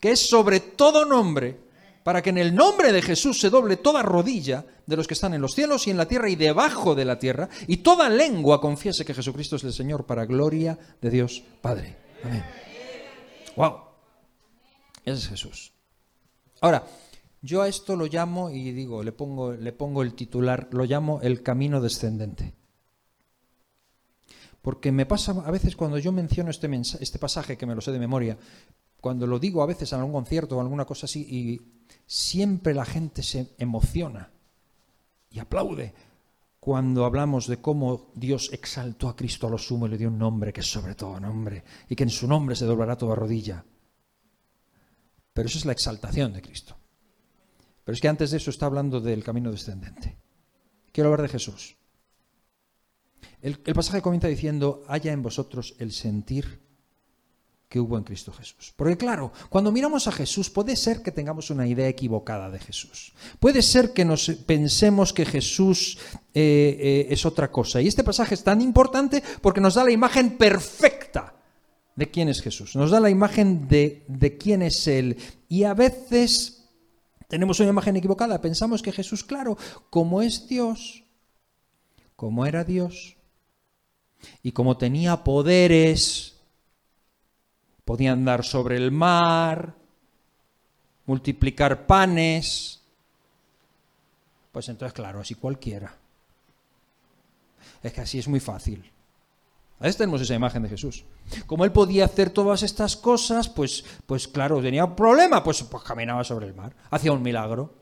que 0.00 0.10
es 0.10 0.28
sobre 0.28 0.60
todo 0.60 1.04
nombre, 1.04 1.60
para 2.02 2.20
que 2.20 2.30
en 2.30 2.38
el 2.38 2.54
nombre 2.54 2.92
de 2.92 3.00
Jesús 3.00 3.40
se 3.40 3.50
doble 3.50 3.76
toda 3.76 4.02
rodilla 4.02 4.66
de 4.86 4.96
los 4.96 5.06
que 5.06 5.14
están 5.14 5.34
en 5.34 5.40
los 5.40 5.52
cielos 5.52 5.86
y 5.86 5.90
en 5.90 5.96
la 5.96 6.08
tierra 6.08 6.28
y 6.28 6.34
debajo 6.34 6.96
de 6.96 7.04
la 7.04 7.18
tierra, 7.18 7.48
y 7.68 7.78
toda 7.78 8.08
lengua 8.08 8.60
confiese 8.60 9.04
que 9.04 9.14
Jesucristo 9.14 9.56
es 9.56 9.64
el 9.64 9.72
Señor 9.72 10.04
para 10.04 10.26
gloria 10.26 10.76
de 11.00 11.10
Dios 11.10 11.44
Padre. 11.60 11.96
Amén. 12.24 12.44
Wow. 13.54 13.76
Ese 15.04 15.18
es 15.18 15.28
Jesús. 15.28 15.71
Ahora, 16.62 16.86
yo 17.42 17.60
a 17.60 17.68
esto 17.68 17.96
lo 17.96 18.06
llamo 18.06 18.48
y 18.48 18.70
digo, 18.70 19.02
le 19.02 19.10
pongo, 19.10 19.52
le 19.52 19.72
pongo 19.72 20.02
el 20.02 20.14
titular, 20.14 20.68
lo 20.70 20.84
llamo 20.84 21.20
el 21.20 21.42
camino 21.42 21.80
descendente. 21.80 22.54
Porque 24.62 24.92
me 24.92 25.04
pasa 25.04 25.32
a 25.44 25.50
veces 25.50 25.74
cuando 25.74 25.98
yo 25.98 26.12
menciono 26.12 26.50
este, 26.50 26.70
este 27.00 27.18
pasaje, 27.18 27.58
que 27.58 27.66
me 27.66 27.74
lo 27.74 27.80
sé 27.80 27.90
de 27.90 27.98
memoria, 27.98 28.38
cuando 29.00 29.26
lo 29.26 29.40
digo 29.40 29.60
a 29.60 29.66
veces 29.66 29.92
en 29.92 29.98
algún 29.98 30.12
concierto 30.12 30.56
o 30.56 30.60
alguna 30.60 30.84
cosa 30.84 31.06
así, 31.06 31.26
y 31.28 31.60
siempre 32.06 32.74
la 32.74 32.84
gente 32.84 33.24
se 33.24 33.54
emociona 33.58 34.30
y 35.32 35.40
aplaude 35.40 35.92
cuando 36.60 37.04
hablamos 37.04 37.48
de 37.48 37.56
cómo 37.56 38.12
Dios 38.14 38.50
exaltó 38.52 39.08
a 39.08 39.16
Cristo 39.16 39.48
a 39.48 39.50
lo 39.50 39.58
sumo 39.58 39.86
y 39.86 39.90
le 39.90 39.98
dio 39.98 40.06
un 40.06 40.18
nombre 40.18 40.52
que 40.52 40.60
es 40.60 40.70
sobre 40.70 40.94
todo 40.94 41.18
nombre 41.18 41.64
y 41.88 41.96
que 41.96 42.04
en 42.04 42.10
su 42.10 42.28
nombre 42.28 42.54
se 42.54 42.66
doblará 42.66 42.96
toda 42.96 43.16
rodilla. 43.16 43.64
Pero 45.32 45.48
eso 45.48 45.58
es 45.58 45.64
la 45.64 45.72
exaltación 45.72 46.32
de 46.32 46.42
Cristo. 46.42 46.76
Pero 47.84 47.94
es 47.94 48.00
que 48.00 48.08
antes 48.08 48.30
de 48.30 48.36
eso 48.36 48.50
está 48.50 48.66
hablando 48.66 49.00
del 49.00 49.24
camino 49.24 49.50
descendente. 49.50 50.16
Quiero 50.92 51.08
hablar 51.10 51.22
de 51.22 51.32
Jesús. 51.32 51.76
El, 53.40 53.56
pasaje 53.58 54.02
comienza 54.02 54.28
diciendo, 54.28 54.84
haya 54.86 55.12
en 55.12 55.22
vosotros 55.22 55.74
el 55.78 55.92
sentir 55.92 56.60
que 57.68 57.80
hubo 57.80 57.96
en 57.96 58.04
Cristo 58.04 58.32
Jesús. 58.32 58.72
Porque 58.76 58.96
claro, 58.96 59.32
cuando 59.48 59.72
miramos 59.72 60.06
a 60.06 60.12
Jesús 60.12 60.50
puede 60.50 60.76
ser 60.76 61.02
que 61.02 61.10
tengamos 61.10 61.50
una 61.50 61.66
idea 61.66 61.88
equivocada 61.88 62.50
de 62.50 62.60
Jesús. 62.60 63.14
Puede 63.40 63.62
ser 63.62 63.92
que 63.92 64.04
nos 64.04 64.28
pensemos 64.46 65.12
que 65.12 65.24
Jesús 65.24 65.98
eh, 66.34 66.76
eh, 66.78 67.06
es 67.10 67.24
otra 67.24 67.50
cosa. 67.50 67.80
Y 67.80 67.88
este 67.88 68.04
pasaje 68.04 68.34
es 68.34 68.44
tan 68.44 68.60
importante 68.60 69.22
porque 69.40 69.60
nos 69.60 69.74
da 69.74 69.84
la 69.84 69.90
imagen 69.90 70.36
perfecta 70.36 71.34
de 71.96 72.10
quién 72.10 72.28
es 72.28 72.40
Jesús. 72.40 72.76
Nos 72.76 72.90
da 72.90 73.00
la 73.00 73.10
imagen 73.10 73.68
de, 73.68 74.04
de 74.08 74.38
quién 74.38 74.62
es 74.62 74.86
Él. 74.86 75.16
Y 75.48 75.64
a 75.64 75.74
veces 75.74 76.68
tenemos 77.28 77.60
una 77.60 77.70
imagen 77.70 77.96
equivocada. 77.96 78.40
Pensamos 78.40 78.82
que 78.82 78.92
Jesús, 78.92 79.24
claro, 79.24 79.56
como 79.90 80.22
es 80.22 80.48
Dios, 80.48 81.04
como 82.16 82.46
era 82.46 82.64
Dios, 82.64 83.16
y 84.42 84.52
como 84.52 84.76
tenía 84.76 85.24
poderes, 85.24 86.36
podía 87.84 88.12
andar 88.12 88.44
sobre 88.44 88.76
el 88.76 88.90
mar, 88.90 89.74
multiplicar 91.06 91.86
panes. 91.86 92.80
Pues 94.52 94.68
entonces, 94.68 94.92
claro, 94.92 95.20
así 95.20 95.34
cualquiera. 95.34 95.96
Es 97.82 97.92
que 97.92 98.00
así 98.00 98.18
es 98.18 98.28
muy 98.28 98.40
fácil. 98.40 98.90
A 99.82 99.86
veces 99.86 99.96
tenemos 99.96 100.20
esa 100.20 100.34
imagen 100.34 100.62
de 100.62 100.68
Jesús. 100.68 101.04
Como 101.44 101.64
él 101.64 101.72
podía 101.72 102.04
hacer 102.04 102.30
todas 102.30 102.62
estas 102.62 102.96
cosas, 102.96 103.48
pues, 103.48 103.84
pues 104.06 104.28
claro, 104.28 104.62
tenía 104.62 104.84
un 104.84 104.94
problema, 104.94 105.42
pues, 105.42 105.64
pues 105.64 105.82
caminaba 105.82 106.22
sobre 106.22 106.46
el 106.46 106.54
mar, 106.54 106.72
hacía 106.88 107.10
un 107.10 107.20
milagro. 107.20 107.74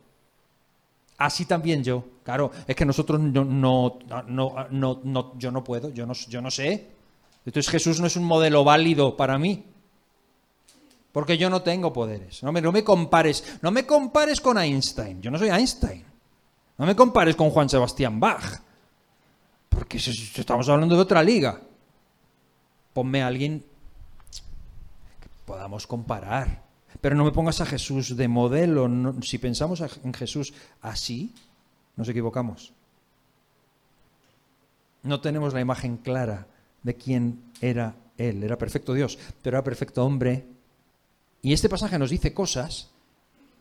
Así 1.19 1.45
también 1.45 1.85
yo. 1.85 2.03
Claro, 2.23 2.53
es 2.67 2.75
que 2.75 2.87
nosotros 2.87 3.21
no, 3.21 3.99
no, 4.01 5.37
yo 5.37 5.51
no 5.51 5.63
puedo, 5.63 5.91
yo 5.91 6.07
no, 6.07 6.15
yo 6.15 6.41
no 6.41 6.51
sé. 6.51 6.89
Entonces 7.45 7.71
Jesús 7.71 8.01
no 8.01 8.07
es 8.07 8.17
un 8.17 8.25
modelo 8.25 8.65
válido 8.65 9.15
para 9.15 9.37
mí. 9.37 9.63
Porque 11.13 11.37
yo 11.37 11.51
no 11.51 11.61
tengo 11.61 11.93
poderes. 11.93 12.43
No 12.43 12.51
me, 12.51 12.63
no 12.63 12.73
me 12.73 12.83
compares, 12.83 13.59
no 13.61 13.71
me 13.71 13.85
compares 13.85 14.41
con 14.41 14.57
Einstein. 14.57 15.21
Yo 15.21 15.31
no 15.31 15.39
soy 15.39 15.51
Einstein. 15.51 16.03
No 16.79 16.87
me 16.87 16.97
compares 16.97 17.37
con 17.37 17.51
Juan 17.51 17.69
Sebastián 17.69 18.19
Bach. 18.19 18.63
Porque 19.69 19.99
estamos 19.99 20.67
hablando 20.67 20.95
de 20.97 21.03
otra 21.03 21.23
liga. 21.23 21.61
Ponme 22.93 23.23
a 23.23 23.27
alguien 23.27 23.65
que 25.21 25.29
podamos 25.47 25.87
comparar. 25.87 26.65
Pero 27.01 27.15
no 27.15 27.25
me 27.25 27.33
pongas 27.33 27.61
a 27.61 27.67
Jesús 27.67 28.17
de 28.17 28.29
modelo. 28.29 28.89
si 29.23 29.39
pensamos 29.39 29.81
en 29.81 30.13
Jesús 30.13 30.53
así, 30.83 31.35
nos 31.97 32.09
equivocamos. 32.09 32.73
No 35.03 35.21
tenemos 35.21 35.55
la 35.55 35.61
imagen 35.61 35.97
clara 35.97 36.47
de 36.83 36.95
quién 36.95 37.43
era 37.61 37.95
Él. 38.19 38.43
Era 38.43 38.59
perfecto 38.59 38.93
Dios, 38.93 39.19
pero 39.43 39.57
era 39.57 39.65
perfecto 39.65 40.05
hombre 40.05 40.45
y 41.43 41.53
este 41.53 41.69
pasaje 41.69 41.99
nos 41.99 42.11
dice 42.11 42.35
cosas 42.35 42.90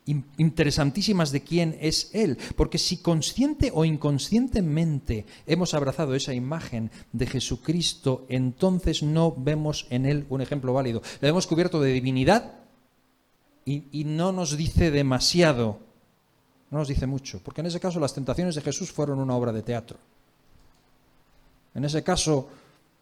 interesantísimas 0.05 1.31
de 1.31 1.43
quién 1.43 1.77
es 1.79 2.09
Él, 2.13 2.37
porque 2.55 2.77
si 2.77 2.97
consciente 2.97 3.71
o 3.73 3.85
inconscientemente 3.85 5.25
hemos 5.45 5.73
abrazado 5.73 6.15
esa 6.15 6.33
imagen 6.33 6.91
de 7.13 7.27
Jesucristo, 7.27 8.25
entonces 8.29 9.03
no 9.03 9.33
vemos 9.37 9.85
en 9.89 10.05
Él 10.05 10.25
un 10.29 10.41
ejemplo 10.41 10.73
válido. 10.73 11.01
Le 11.21 11.29
hemos 11.29 11.47
cubierto 11.47 11.79
de 11.79 11.93
divinidad 11.93 12.53
y, 13.65 13.83
y 13.91 14.03
no 14.05 14.31
nos 14.31 14.57
dice 14.57 14.89
demasiado, 14.89 15.79
no 16.71 16.79
nos 16.79 16.87
dice 16.87 17.05
mucho, 17.05 17.41
porque 17.43 17.61
en 17.61 17.67
ese 17.67 17.79
caso 17.79 17.99
las 17.99 18.13
tentaciones 18.13 18.55
de 18.55 18.61
Jesús 18.61 18.91
fueron 18.91 19.19
una 19.19 19.35
obra 19.35 19.51
de 19.51 19.61
teatro. 19.61 19.97
En 21.75 21.85
ese 21.85 22.03
caso, 22.03 22.49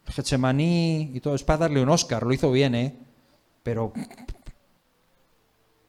Getsemaní 0.08 1.12
y 1.14 1.20
todo, 1.20 1.36
es 1.36 1.44
para 1.44 1.60
darle 1.60 1.82
un 1.82 1.90
Oscar, 1.90 2.24
lo 2.24 2.34
hizo 2.34 2.52
bien, 2.52 2.76
¿eh? 2.76 2.96
Pero 3.64 3.94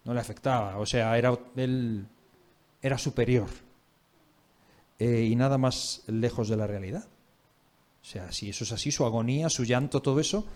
no 0.09 0.15
le 0.15 0.21
afectaba, 0.21 0.79
o 0.79 0.87
sea, 0.87 1.19
era, 1.19 1.39
él 1.55 2.07
era 2.81 2.97
superior 2.97 3.47
eh, 4.99 5.29
y 5.31 5.37
nada 5.37 5.59
más 5.59 6.03
lejos 6.07 6.49
de 6.49 6.57
la 6.57 6.67
realidad. 6.67 7.05
O 8.01 8.05
sea, 8.07 8.33
si 8.33 8.49
eso 8.49 8.65
es 8.65 8.73
así, 8.73 8.91
su 8.91 9.05
agonía, 9.05 9.51
su 9.51 9.65
llanto, 9.65 10.01
todo 10.01 10.19
eso, 10.19 10.47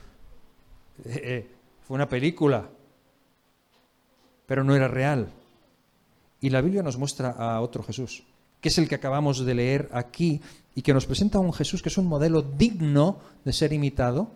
eh, 1.05 1.21
eh, 1.23 1.51
fue 1.87 1.97
una 1.97 2.09
película, 2.09 2.67
pero 4.47 4.65
no 4.65 4.75
era 4.75 4.89
real. 4.89 5.29
Y 6.41 6.49
la 6.49 6.63
Biblia 6.63 6.83
nos 6.83 6.97
muestra 6.97 7.33
a 7.33 7.61
otro 7.61 7.83
Jesús, 7.83 8.25
que 8.59 8.71
es 8.71 8.79
el 8.79 8.89
que 8.89 8.95
acabamos 8.95 9.45
de 9.45 9.55
leer 9.55 9.91
aquí 9.93 10.41
y 10.75 10.81
que 10.81 10.95
nos 10.95 11.05
presenta 11.05 11.37
a 11.37 11.43
un 11.43 11.53
Jesús 11.53 11.83
que 11.83 11.91
es 11.91 11.99
un 11.99 12.07
modelo 12.07 12.41
digno 12.41 13.19
de 13.45 13.53
ser 13.53 13.75
imitado 13.75 14.31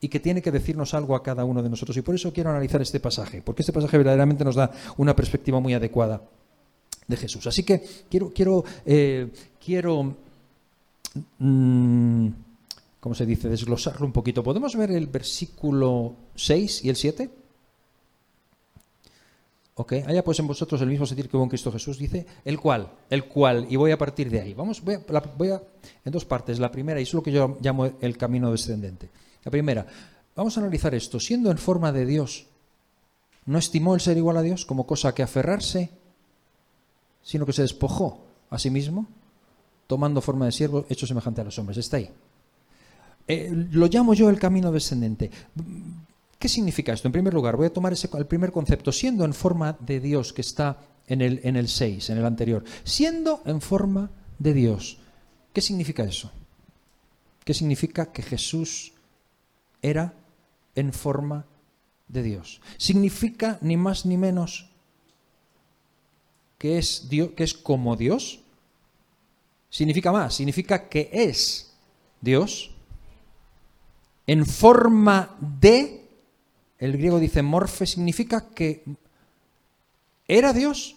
y 0.00 0.08
que 0.08 0.20
tiene 0.20 0.40
que 0.40 0.50
decirnos 0.50 0.94
algo 0.94 1.14
a 1.14 1.22
cada 1.22 1.44
uno 1.44 1.62
de 1.62 1.68
nosotros. 1.68 1.96
Y 1.96 2.02
por 2.02 2.14
eso 2.14 2.32
quiero 2.32 2.50
analizar 2.50 2.80
este 2.80 3.00
pasaje, 3.00 3.42
porque 3.42 3.62
este 3.62 3.72
pasaje 3.72 3.98
verdaderamente 3.98 4.44
nos 4.44 4.54
da 4.54 4.70
una 4.96 5.14
perspectiva 5.14 5.60
muy 5.60 5.74
adecuada 5.74 6.22
de 7.06 7.16
Jesús. 7.16 7.46
Así 7.46 7.62
que 7.64 7.82
quiero, 8.08 8.32
quiero, 8.32 8.64
eh, 8.86 9.30
quiero 9.62 10.16
mm, 11.38 12.28
¿cómo 13.00 13.14
se 13.14 13.26
dice?, 13.26 13.48
desglosarlo 13.48 14.06
un 14.06 14.12
poquito. 14.12 14.42
¿Podemos 14.42 14.76
ver 14.76 14.92
el 14.92 15.06
versículo 15.06 16.14
6 16.36 16.84
y 16.84 16.88
el 16.90 16.96
7? 16.96 17.30
Ok, 19.74 19.92
haya 20.06 20.22
pues 20.22 20.38
en 20.38 20.46
vosotros 20.46 20.80
el 20.82 20.88
mismo 20.88 21.06
sentir 21.06 21.28
que 21.28 21.38
hubo 21.38 21.44
en 21.44 21.48
Cristo 21.48 21.72
Jesús, 21.72 21.96
dice, 21.98 22.26
el 22.44 22.60
cual, 22.60 22.92
el 23.08 23.24
cual, 23.24 23.66
y 23.70 23.76
voy 23.76 23.92
a 23.92 23.96
partir 23.96 24.28
de 24.28 24.40
ahí. 24.40 24.52
Vamos, 24.52 24.82
voy 24.82 24.96
a 25.50 25.62
en 26.04 26.12
dos 26.12 26.26
partes. 26.26 26.58
La 26.58 26.70
primera, 26.70 27.00
y 27.00 27.04
es 27.04 27.14
lo 27.14 27.22
que 27.22 27.32
yo 27.32 27.56
llamo 27.62 27.90
el 28.00 28.16
camino 28.18 28.50
descendente. 28.50 29.08
La 29.44 29.50
primera, 29.50 29.86
vamos 30.36 30.56
a 30.56 30.60
analizar 30.60 30.94
esto. 30.94 31.18
Siendo 31.20 31.50
en 31.50 31.58
forma 31.58 31.92
de 31.92 32.06
Dios, 32.06 32.46
no 33.46 33.58
estimó 33.58 33.94
el 33.94 34.00
ser 34.00 34.16
igual 34.16 34.36
a 34.36 34.42
Dios 34.42 34.64
como 34.64 34.86
cosa 34.86 35.14
que 35.14 35.22
aferrarse, 35.22 35.90
sino 37.22 37.46
que 37.46 37.52
se 37.52 37.62
despojó 37.62 38.26
a 38.50 38.58
sí 38.58 38.70
mismo, 38.70 39.06
tomando 39.86 40.20
forma 40.20 40.46
de 40.46 40.52
siervo, 40.52 40.86
hecho 40.88 41.06
semejante 41.06 41.40
a 41.40 41.44
los 41.44 41.58
hombres. 41.58 41.78
Está 41.78 41.96
ahí. 41.96 42.10
Eh, 43.26 43.50
lo 43.72 43.86
llamo 43.86 44.14
yo 44.14 44.28
el 44.28 44.38
camino 44.38 44.72
descendente. 44.72 45.30
¿Qué 46.38 46.48
significa 46.48 46.92
esto? 46.92 47.08
En 47.08 47.12
primer 47.12 47.34
lugar, 47.34 47.56
voy 47.56 47.66
a 47.66 47.72
tomar 47.72 47.92
ese, 47.92 48.08
el 48.16 48.26
primer 48.26 48.50
concepto, 48.50 48.92
siendo 48.92 49.24
en 49.24 49.34
forma 49.34 49.76
de 49.80 50.00
Dios, 50.00 50.32
que 50.32 50.40
está 50.40 50.78
en 51.06 51.20
el, 51.20 51.40
en 51.44 51.56
el 51.56 51.68
6, 51.68 52.10
en 52.10 52.18
el 52.18 52.24
anterior. 52.24 52.64
Siendo 52.84 53.42
en 53.44 53.60
forma 53.60 54.10
de 54.38 54.54
Dios. 54.54 54.98
¿Qué 55.52 55.60
significa 55.60 56.04
eso? 56.04 56.30
¿Qué 57.44 57.52
significa 57.54 58.12
que 58.12 58.22
Jesús 58.22 58.92
era 59.82 60.14
en 60.74 60.92
forma 60.92 61.46
de 62.08 62.22
Dios. 62.22 62.60
Significa 62.76 63.58
ni 63.60 63.76
más 63.76 64.06
ni 64.06 64.16
menos 64.16 64.70
que 66.58 66.78
es, 66.78 67.08
Dios, 67.08 67.30
que 67.36 67.44
es 67.44 67.54
como 67.54 67.96
Dios. 67.96 68.40
Significa 69.70 70.12
más, 70.12 70.34
significa 70.34 70.88
que 70.88 71.08
es 71.12 71.72
Dios 72.20 72.70
en 74.30 74.46
forma 74.46 75.36
de, 75.40 76.08
el 76.78 76.92
griego 76.92 77.18
dice 77.18 77.42
morfe, 77.42 77.84
significa 77.84 78.50
que 78.54 78.84
era 80.28 80.52
Dios, 80.52 80.94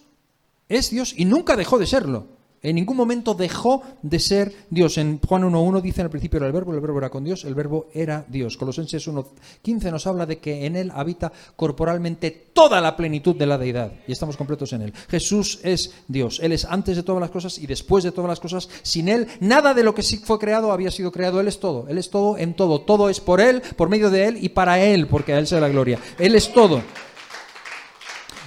es 0.68 0.90
Dios 0.90 1.12
y 1.16 1.24
nunca 1.24 1.56
dejó 1.56 1.80
de 1.80 1.88
serlo. 1.88 2.28
En 2.64 2.76
ningún 2.76 2.96
momento 2.96 3.34
dejó 3.34 3.82
de 4.00 4.18
ser 4.18 4.50
Dios. 4.70 4.96
En 4.96 5.20
Juan 5.20 5.42
1.1 5.42 5.82
dice 5.82 6.00
al 6.00 6.08
principio 6.08 6.38
era 6.38 6.46
el 6.46 6.52
verbo, 6.54 6.72
el 6.72 6.80
verbo 6.80 6.96
era 6.96 7.10
con 7.10 7.22
Dios, 7.22 7.44
el 7.44 7.54
verbo 7.54 7.88
era 7.92 8.24
Dios. 8.26 8.56
Colosenses 8.56 9.06
1.15 9.06 9.90
nos 9.90 10.06
habla 10.06 10.24
de 10.24 10.38
que 10.38 10.64
en 10.64 10.74
él 10.74 10.90
habita 10.94 11.30
corporalmente 11.56 12.30
toda 12.54 12.80
la 12.80 12.96
plenitud 12.96 13.36
de 13.36 13.44
la 13.44 13.58
deidad 13.58 13.92
y 14.08 14.12
estamos 14.12 14.38
completos 14.38 14.72
en 14.72 14.80
él. 14.80 14.94
Jesús 15.10 15.60
es 15.62 15.92
Dios. 16.08 16.40
Él 16.42 16.52
es 16.52 16.64
antes 16.64 16.96
de 16.96 17.02
todas 17.02 17.20
las 17.20 17.30
cosas 17.30 17.58
y 17.58 17.66
después 17.66 18.02
de 18.02 18.12
todas 18.12 18.30
las 18.30 18.40
cosas. 18.40 18.70
Sin 18.82 19.08
él, 19.08 19.28
nada 19.40 19.74
de 19.74 19.82
lo 19.82 19.94
que 19.94 20.02
sí 20.02 20.16
fue 20.16 20.38
creado 20.38 20.72
había 20.72 20.90
sido 20.90 21.12
creado. 21.12 21.40
Él 21.40 21.48
es 21.48 21.60
todo. 21.60 21.86
Él 21.88 21.98
es 21.98 22.08
todo 22.08 22.38
en 22.38 22.54
todo. 22.54 22.80
Todo 22.80 23.10
es 23.10 23.20
por 23.20 23.42
él, 23.42 23.60
por 23.76 23.90
medio 23.90 24.08
de 24.08 24.26
él 24.26 24.38
y 24.40 24.48
para 24.48 24.82
él, 24.82 25.06
porque 25.06 25.34
a 25.34 25.38
él 25.38 25.46
sea 25.46 25.60
la 25.60 25.68
gloria. 25.68 25.98
Él 26.18 26.34
es 26.34 26.50
todo. 26.50 26.80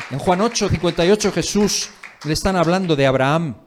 En 0.10 0.18
Juan 0.18 0.40
8.58 0.40 1.32
Jesús 1.32 1.90
le 2.26 2.34
están 2.34 2.56
hablando 2.56 2.96
de 2.96 3.06
Abraham 3.06 3.67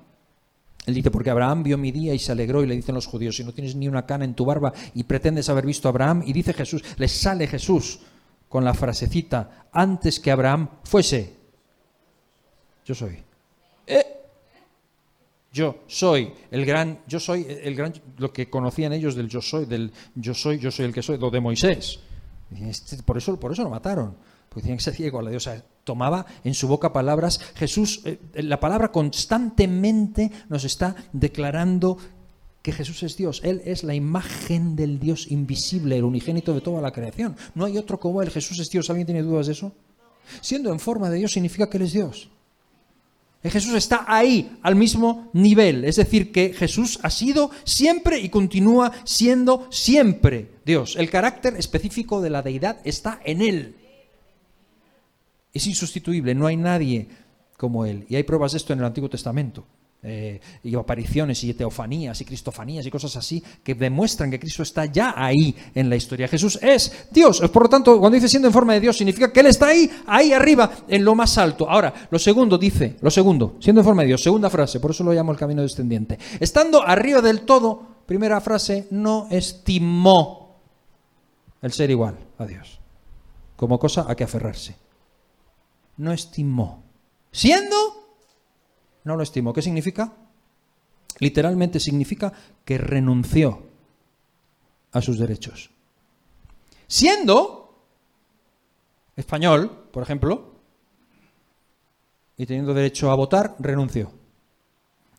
él 0.87 0.95
dice, 0.95 1.11
porque 1.11 1.31
Abraham 1.31 1.62
vio 1.62 1.78
mi 1.78 1.93
día 1.93 2.14
y 2.14 2.18
se 2.18 2.33
alegró 2.33 2.62
y 2.62 2.66
le 2.66 2.76
dicen 2.76 2.95
los 2.95 3.07
judíos, 3.07 3.37
si 3.37 3.45
no 3.45 3.53
tienes 3.53 3.74
ni 3.74 3.87
una 3.87 4.07
cana 4.07 4.24
en 4.24 4.35
tu 4.35 4.45
barba 4.45 4.72
y 4.95 5.05
pretendes 5.05 5.49
haber 5.49 5.66
visto 5.66 5.89
a 5.89 5.91
Abraham, 5.91 6.22
y 6.24 6.33
dice 6.33 6.53
Jesús, 6.53 6.83
le 6.97 7.09
sale 7.09 7.47
Jesús 7.47 8.01
con 8.49 8.64
la 8.64 8.74
frasecita, 8.74 9.68
antes 9.72 10.18
que 10.18 10.31
Abraham 10.31 10.68
fuese, 10.83 11.37
yo 12.85 12.95
soy. 12.95 13.18
Eh, 13.87 14.07
yo 15.53 15.83
soy 15.87 16.33
el 16.51 16.64
gran, 16.64 17.01
yo 17.07 17.20
soy 17.20 17.47
el 17.49 17.74
gran, 17.74 17.93
lo 18.18 18.33
que 18.33 18.49
conocían 18.49 18.93
ellos 18.93 19.14
del 19.14 19.28
yo 19.28 19.43
soy, 19.43 19.66
del 19.66 19.93
yo 20.14 20.35
soy, 20.35 20.59
yo 20.59 20.70
soy 20.70 20.87
el 20.87 20.93
que 20.93 21.03
soy, 21.03 21.18
lo 21.18 21.31
de 21.31 21.41
Moisés. 21.41 22.01
Este, 22.62 23.03
por 23.03 23.18
eso, 23.18 23.39
por 23.39 23.53
eso 23.53 23.62
lo 23.62 23.70
mataron 23.70 24.16
porque 24.51 24.62
tenían 24.62 24.78
que 24.78 24.85
ser 24.85 24.95
ciego 24.95 25.20
a 25.20 25.22
la 25.22 25.31
diosa. 25.31 25.64
Tomaba 25.91 26.24
en 26.45 26.55
su 26.55 26.68
boca 26.68 26.93
palabras. 26.93 27.41
Jesús, 27.57 28.03
eh, 28.05 28.20
la 28.34 28.61
palabra 28.61 28.93
constantemente 28.93 30.30
nos 30.49 30.62
está 30.62 30.95
declarando 31.12 31.99
que 32.62 32.70
Jesús 32.70 33.03
es 33.03 33.16
Dios. 33.16 33.41
Él 33.43 33.61
es 33.64 33.82
la 33.82 33.97
imagen 33.97 34.76
del 34.76 35.01
Dios 35.01 35.32
invisible, 35.32 35.97
el 35.97 36.05
unigénito 36.05 36.55
de 36.55 36.61
toda 36.61 36.80
la 36.80 36.93
creación. 36.93 37.34
No 37.57 37.64
hay 37.64 37.76
otro 37.76 37.99
como 37.99 38.22
Él. 38.22 38.30
Jesús 38.30 38.61
es 38.61 38.70
Dios. 38.70 38.88
¿Alguien 38.88 39.07
tiene 39.07 39.24
dudas 39.24 39.47
de 39.47 39.53
eso? 39.55 39.72
Siendo 40.41 40.70
en 40.70 40.78
forma 40.78 41.11
de 41.11 41.18
Dios 41.18 41.32
significa 41.32 41.68
que 41.68 41.78
Él 41.78 41.82
es 41.82 41.93
Dios. 41.93 42.30
Jesús 43.43 43.74
está 43.74 44.05
ahí, 44.07 44.59
al 44.62 44.76
mismo 44.76 45.28
nivel. 45.32 45.84
Es 45.84 45.97
decir, 45.97 46.30
que 46.30 46.53
Jesús 46.53 47.01
ha 47.03 47.11
sido 47.11 47.51
siempre 47.64 48.20
y 48.20 48.28
continúa 48.28 48.93
siendo 49.03 49.66
siempre 49.70 50.53
Dios. 50.64 50.95
El 50.95 51.11
carácter 51.11 51.57
específico 51.57 52.20
de 52.20 52.30
la 52.30 52.43
deidad 52.43 52.78
está 52.84 53.20
en 53.24 53.43
Él. 53.43 53.80
Es 55.53 55.67
insustituible, 55.67 56.35
no 56.35 56.47
hay 56.47 56.57
nadie 56.57 57.09
como 57.57 57.85
Él. 57.85 58.07
Y 58.09 58.17
hay 58.17 58.23
pruebas 58.23 58.53
de 58.53 58.59
esto 58.59 58.73
en 58.73 58.81
el 58.81 58.85
Antiguo 58.85 59.09
Testamento. 59.11 59.65
eh, 60.03 60.41
y 60.65 60.75
apariciones 60.75 61.45
y 61.45 61.53
teofanías 61.53 62.21
y 62.21 62.25
cristofanías 62.25 62.87
y 62.87 62.91
cosas 62.91 63.17
así 63.17 63.43
que 63.63 63.75
demuestran 63.75 64.31
que 64.31 64.41
Cristo 64.41 64.63
está 64.63 64.87
ya 64.87 65.13
ahí 65.17 65.55
en 65.75 65.91
la 65.91 65.97
historia. 65.97 66.29
Jesús 66.29 66.59
es 66.63 67.09
Dios. 67.11 67.41
Por 67.53 67.65
lo 67.65 67.69
tanto, 67.69 67.99
cuando 67.99 68.15
dice 68.15 68.29
siendo 68.29 68.49
en 68.49 68.55
forma 68.55 68.75
de 68.75 68.81
Dios, 68.81 68.97
significa 68.97 69.33
que 69.33 69.41
Él 69.41 69.47
está 69.47 69.69
ahí, 69.69 69.91
ahí 70.07 70.33
arriba, 70.33 70.71
en 70.89 71.05
lo 71.05 71.15
más 71.15 71.37
alto. 71.39 71.69
Ahora, 71.69 71.93
lo 72.11 72.19
segundo 72.19 72.57
dice, 72.57 72.97
lo 73.01 73.11
segundo, 73.11 73.57
siendo 73.61 73.81
en 73.81 73.85
forma 73.85 74.03
de 74.03 74.09
Dios, 74.09 74.23
segunda 74.23 74.49
frase, 74.49 74.81
por 74.81 74.93
eso 74.93 75.05
lo 75.05 75.13
llamo 75.13 75.33
el 75.33 75.39
camino 75.39 75.63
descendiente. 75.63 76.19
Estando 76.39 76.83
arriba 76.83 77.21
del 77.21 77.43
todo, 77.43 78.03
primera 78.07 78.41
frase, 78.41 78.87
no 78.91 79.29
estimó 79.31 80.57
el 81.61 81.73
ser 81.73 81.91
igual 81.91 82.17
a 82.39 82.47
Dios 82.47 82.79
como 83.57 83.79
cosa 83.79 84.07
a 84.09 84.15
que 84.15 84.25
aferrarse. 84.25 84.75
No 86.01 86.15
estimó. 86.15 86.83
Siendo 87.31 87.77
no 89.05 89.17
lo 89.17 89.23
estimó. 89.23 89.53
¿Qué 89.53 89.61
significa? 89.61 90.15
Literalmente 91.19 91.79
significa 91.79 92.33
que 92.65 92.79
renunció 92.79 93.63
a 94.93 95.03
sus 95.03 95.19
derechos. 95.19 95.69
Siendo 96.87 97.85
español, 99.15 99.89
por 99.93 100.03
ejemplo, 100.03 100.55
y 102.39 102.47
teniendo 102.47 102.73
derecho 102.73 103.11
a 103.11 103.15
votar, 103.15 103.57
renunció. 103.59 104.11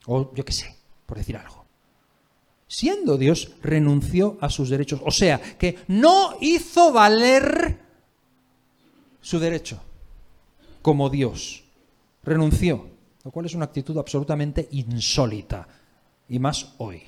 O 0.07 0.33
yo 0.33 0.43
qué 0.43 0.51
sé, 0.51 0.75
por 1.05 1.19
decir 1.19 1.37
algo. 1.37 1.63
Siendo 2.67 3.19
Dios, 3.19 3.51
renunció 3.61 4.39
a 4.41 4.49
sus 4.49 4.69
derechos. 4.69 4.99
O 5.05 5.11
sea, 5.11 5.39
que 5.39 5.77
no 5.89 6.37
hizo 6.41 6.91
valer 6.91 7.77
su 9.21 9.37
derecho 9.37 9.79
como 10.81 11.09
Dios. 11.09 11.63
Renunció 12.23 12.91
lo 13.23 13.31
cual 13.31 13.45
es 13.45 13.53
una 13.53 13.65
actitud 13.65 13.97
absolutamente 13.97 14.67
insólita, 14.71 15.67
y 16.29 16.39
más 16.39 16.73
hoy. 16.77 17.01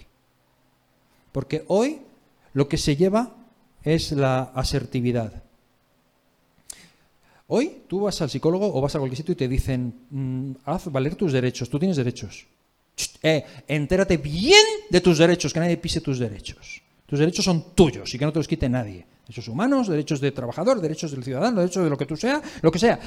Porque 1.32 1.64
hoy 1.68 2.02
lo 2.54 2.68
que 2.68 2.78
se 2.78 2.96
lleva 2.96 3.36
es 3.84 4.12
la 4.12 4.44
asertividad. 4.44 5.44
Hoy 7.48 7.84
tú 7.88 8.02
vas 8.02 8.22
al 8.22 8.30
psicólogo 8.30 8.74
o 8.74 8.82
vas 8.82 8.96
a 8.96 9.00
cualquier 9.00 9.18
sitio 9.18 9.34
y 9.34 9.38
te 9.38 9.48
dicen, 9.48 9.94
mm, 10.10 10.52
haz 10.66 10.92
valer 10.92 11.16
tus 11.16 11.32
derechos, 11.32 11.70
tú 11.70 11.80
tienes 11.80 11.98
derechos. 11.98 12.46
Eh, 13.22 13.44
entérate 13.68 14.18
bien 14.18 14.64
de 14.90 15.02
tus 15.02 15.18
derechos, 15.18 15.54
que 15.54 15.60
nadie 15.60 15.78
pise 15.78 16.02
tus 16.02 16.20
derechos. 16.20 16.82
Tus 17.06 17.20
derechos 17.20 17.46
son 17.46 17.74
tuyos 17.74 18.14
y 18.14 18.20
que 18.20 18.26
no 18.26 18.32
te 18.32 18.40
los 18.40 18.48
quite 18.48 18.70
nadie. 18.70 19.06
Derechos 19.24 19.48
humanos, 19.48 19.88
derechos 19.88 20.20
de 20.20 20.32
trabajador, 20.32 20.82
derechos 20.82 21.12
del 21.12 21.24
ciudadano, 21.24 21.62
derechos 21.62 21.84
de 21.84 21.90
lo 21.90 21.98
que 21.98 22.06
tú 22.06 22.18
sea, 22.18 22.42
lo 22.62 22.72
que 22.72 22.80
sea. 22.80 23.00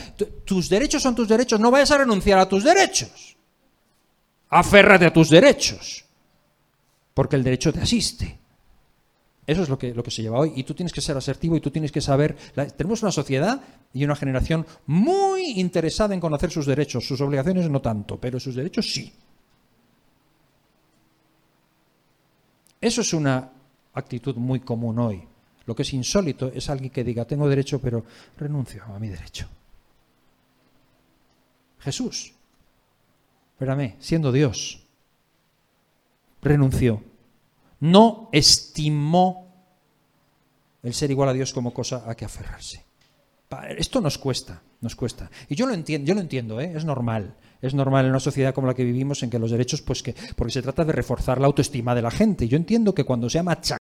Tus 0.45 0.69
derechos 0.69 1.03
son 1.03 1.15
tus 1.15 1.29
derechos, 1.29 1.61
no 1.61 1.71
vayas 1.71 1.91
a 1.91 1.99
renunciar 1.99 2.39
a 2.39 2.49
tus 2.49 2.65
derechos. 2.65 3.37
Aférrate 4.49 5.07
a 5.07 5.13
tus 5.13 5.29
derechos, 5.29 6.05
porque 7.13 7.37
el 7.37 7.45
derecho 7.45 7.73
te 7.73 7.81
asiste. 7.81 8.39
Eso 9.47 9.63
es 9.63 9.69
lo 9.69 9.79
que, 9.79 9.95
lo 9.95 10.03
que 10.03 10.11
se 10.11 10.23
lleva 10.23 10.39
hoy. 10.39 10.53
Y 10.57 10.65
tú 10.65 10.75
tienes 10.75 10.93
que 10.93 11.01
ser 11.01 11.17
asertivo 11.17 11.57
y 11.57 11.61
tú 11.61 11.71
tienes 11.71 11.93
que 11.93 12.01
saber. 12.01 12.37
tenemos 12.77 13.03
una 13.03 13.13
sociedad 13.13 13.61
y 13.93 14.05
una 14.05 14.17
generación 14.17 14.67
muy 14.87 15.61
interesada 15.61 16.15
en 16.15 16.21
conocer 16.21 16.51
sus 16.51 16.67
derechos. 16.67 17.07
Sus 17.07 17.21
obligaciones 17.21 17.71
no 17.71 17.81
tanto, 17.81 18.19
pero 18.19 18.41
sus 18.41 18.55
derechos 18.57 18.93
sí. 18.93 19.13
Eso 22.81 23.01
es 23.01 23.13
una 23.13 23.51
actitud 23.95 24.35
muy 24.37 24.61
común 24.61 24.99
hoy. 24.99 25.23
Lo 25.67 25.75
que 25.75 25.83
es 25.83 25.93
insólito 25.93 26.51
es 26.55 26.71
alguien 26.71 26.91
que 26.91 27.05
diga, 27.05 27.25
tengo 27.25 27.49
derecho, 27.49 27.81
pero 27.81 28.05
renuncio 28.39 28.85
a 28.85 28.99
mi 28.99 29.09
derecho. 29.09 29.49
Jesús, 31.81 32.33
espérame, 33.55 33.97
siendo 33.99 34.33
Dios, 34.33 34.87
renunció. 36.41 37.03
No 37.81 38.29
estimó 38.33 39.47
el 40.83 40.95
ser 40.95 41.11
igual 41.11 41.29
a 41.29 41.33
Dios 41.33 41.53
como 41.53 41.75
cosa 41.75 42.09
a 42.09 42.15
que 42.15 42.25
aferrarse. 42.25 42.85
Esto 43.77 44.01
nos 44.01 44.19
cuesta, 44.19 44.63
nos 44.81 44.97
cuesta. 44.97 45.31
Y 45.49 45.55
yo 45.55 45.67
lo 45.67 45.75
entiendo, 45.75 46.07
yo 46.07 46.15
lo 46.15 46.21
entiendo, 46.21 46.61
¿eh? 46.61 46.73
es 46.75 46.85
normal. 46.85 47.37
Es 47.63 47.75
normal 47.75 48.05
en 48.05 48.11
una 48.11 48.21
sociedad 48.21 48.55
como 48.55 48.67
la 48.67 48.75
que 48.75 48.85
vivimos 48.85 49.23
en 49.23 49.31
que 49.31 49.39
los 49.39 49.51
derechos, 49.51 49.83
pues 49.83 50.03
que, 50.03 50.15
porque 50.35 50.53
se 50.53 50.63
trata 50.63 50.85
de 50.85 50.93
reforzar 50.93 51.41
la 51.41 51.47
autoestima 51.47 51.95
de 51.95 52.03
la 52.03 52.11
gente. 52.11 52.49
Yo 52.49 52.57
entiendo 52.57 52.95
que 52.95 53.05
cuando 53.05 53.31
se 53.31 53.39
ha 53.39 53.43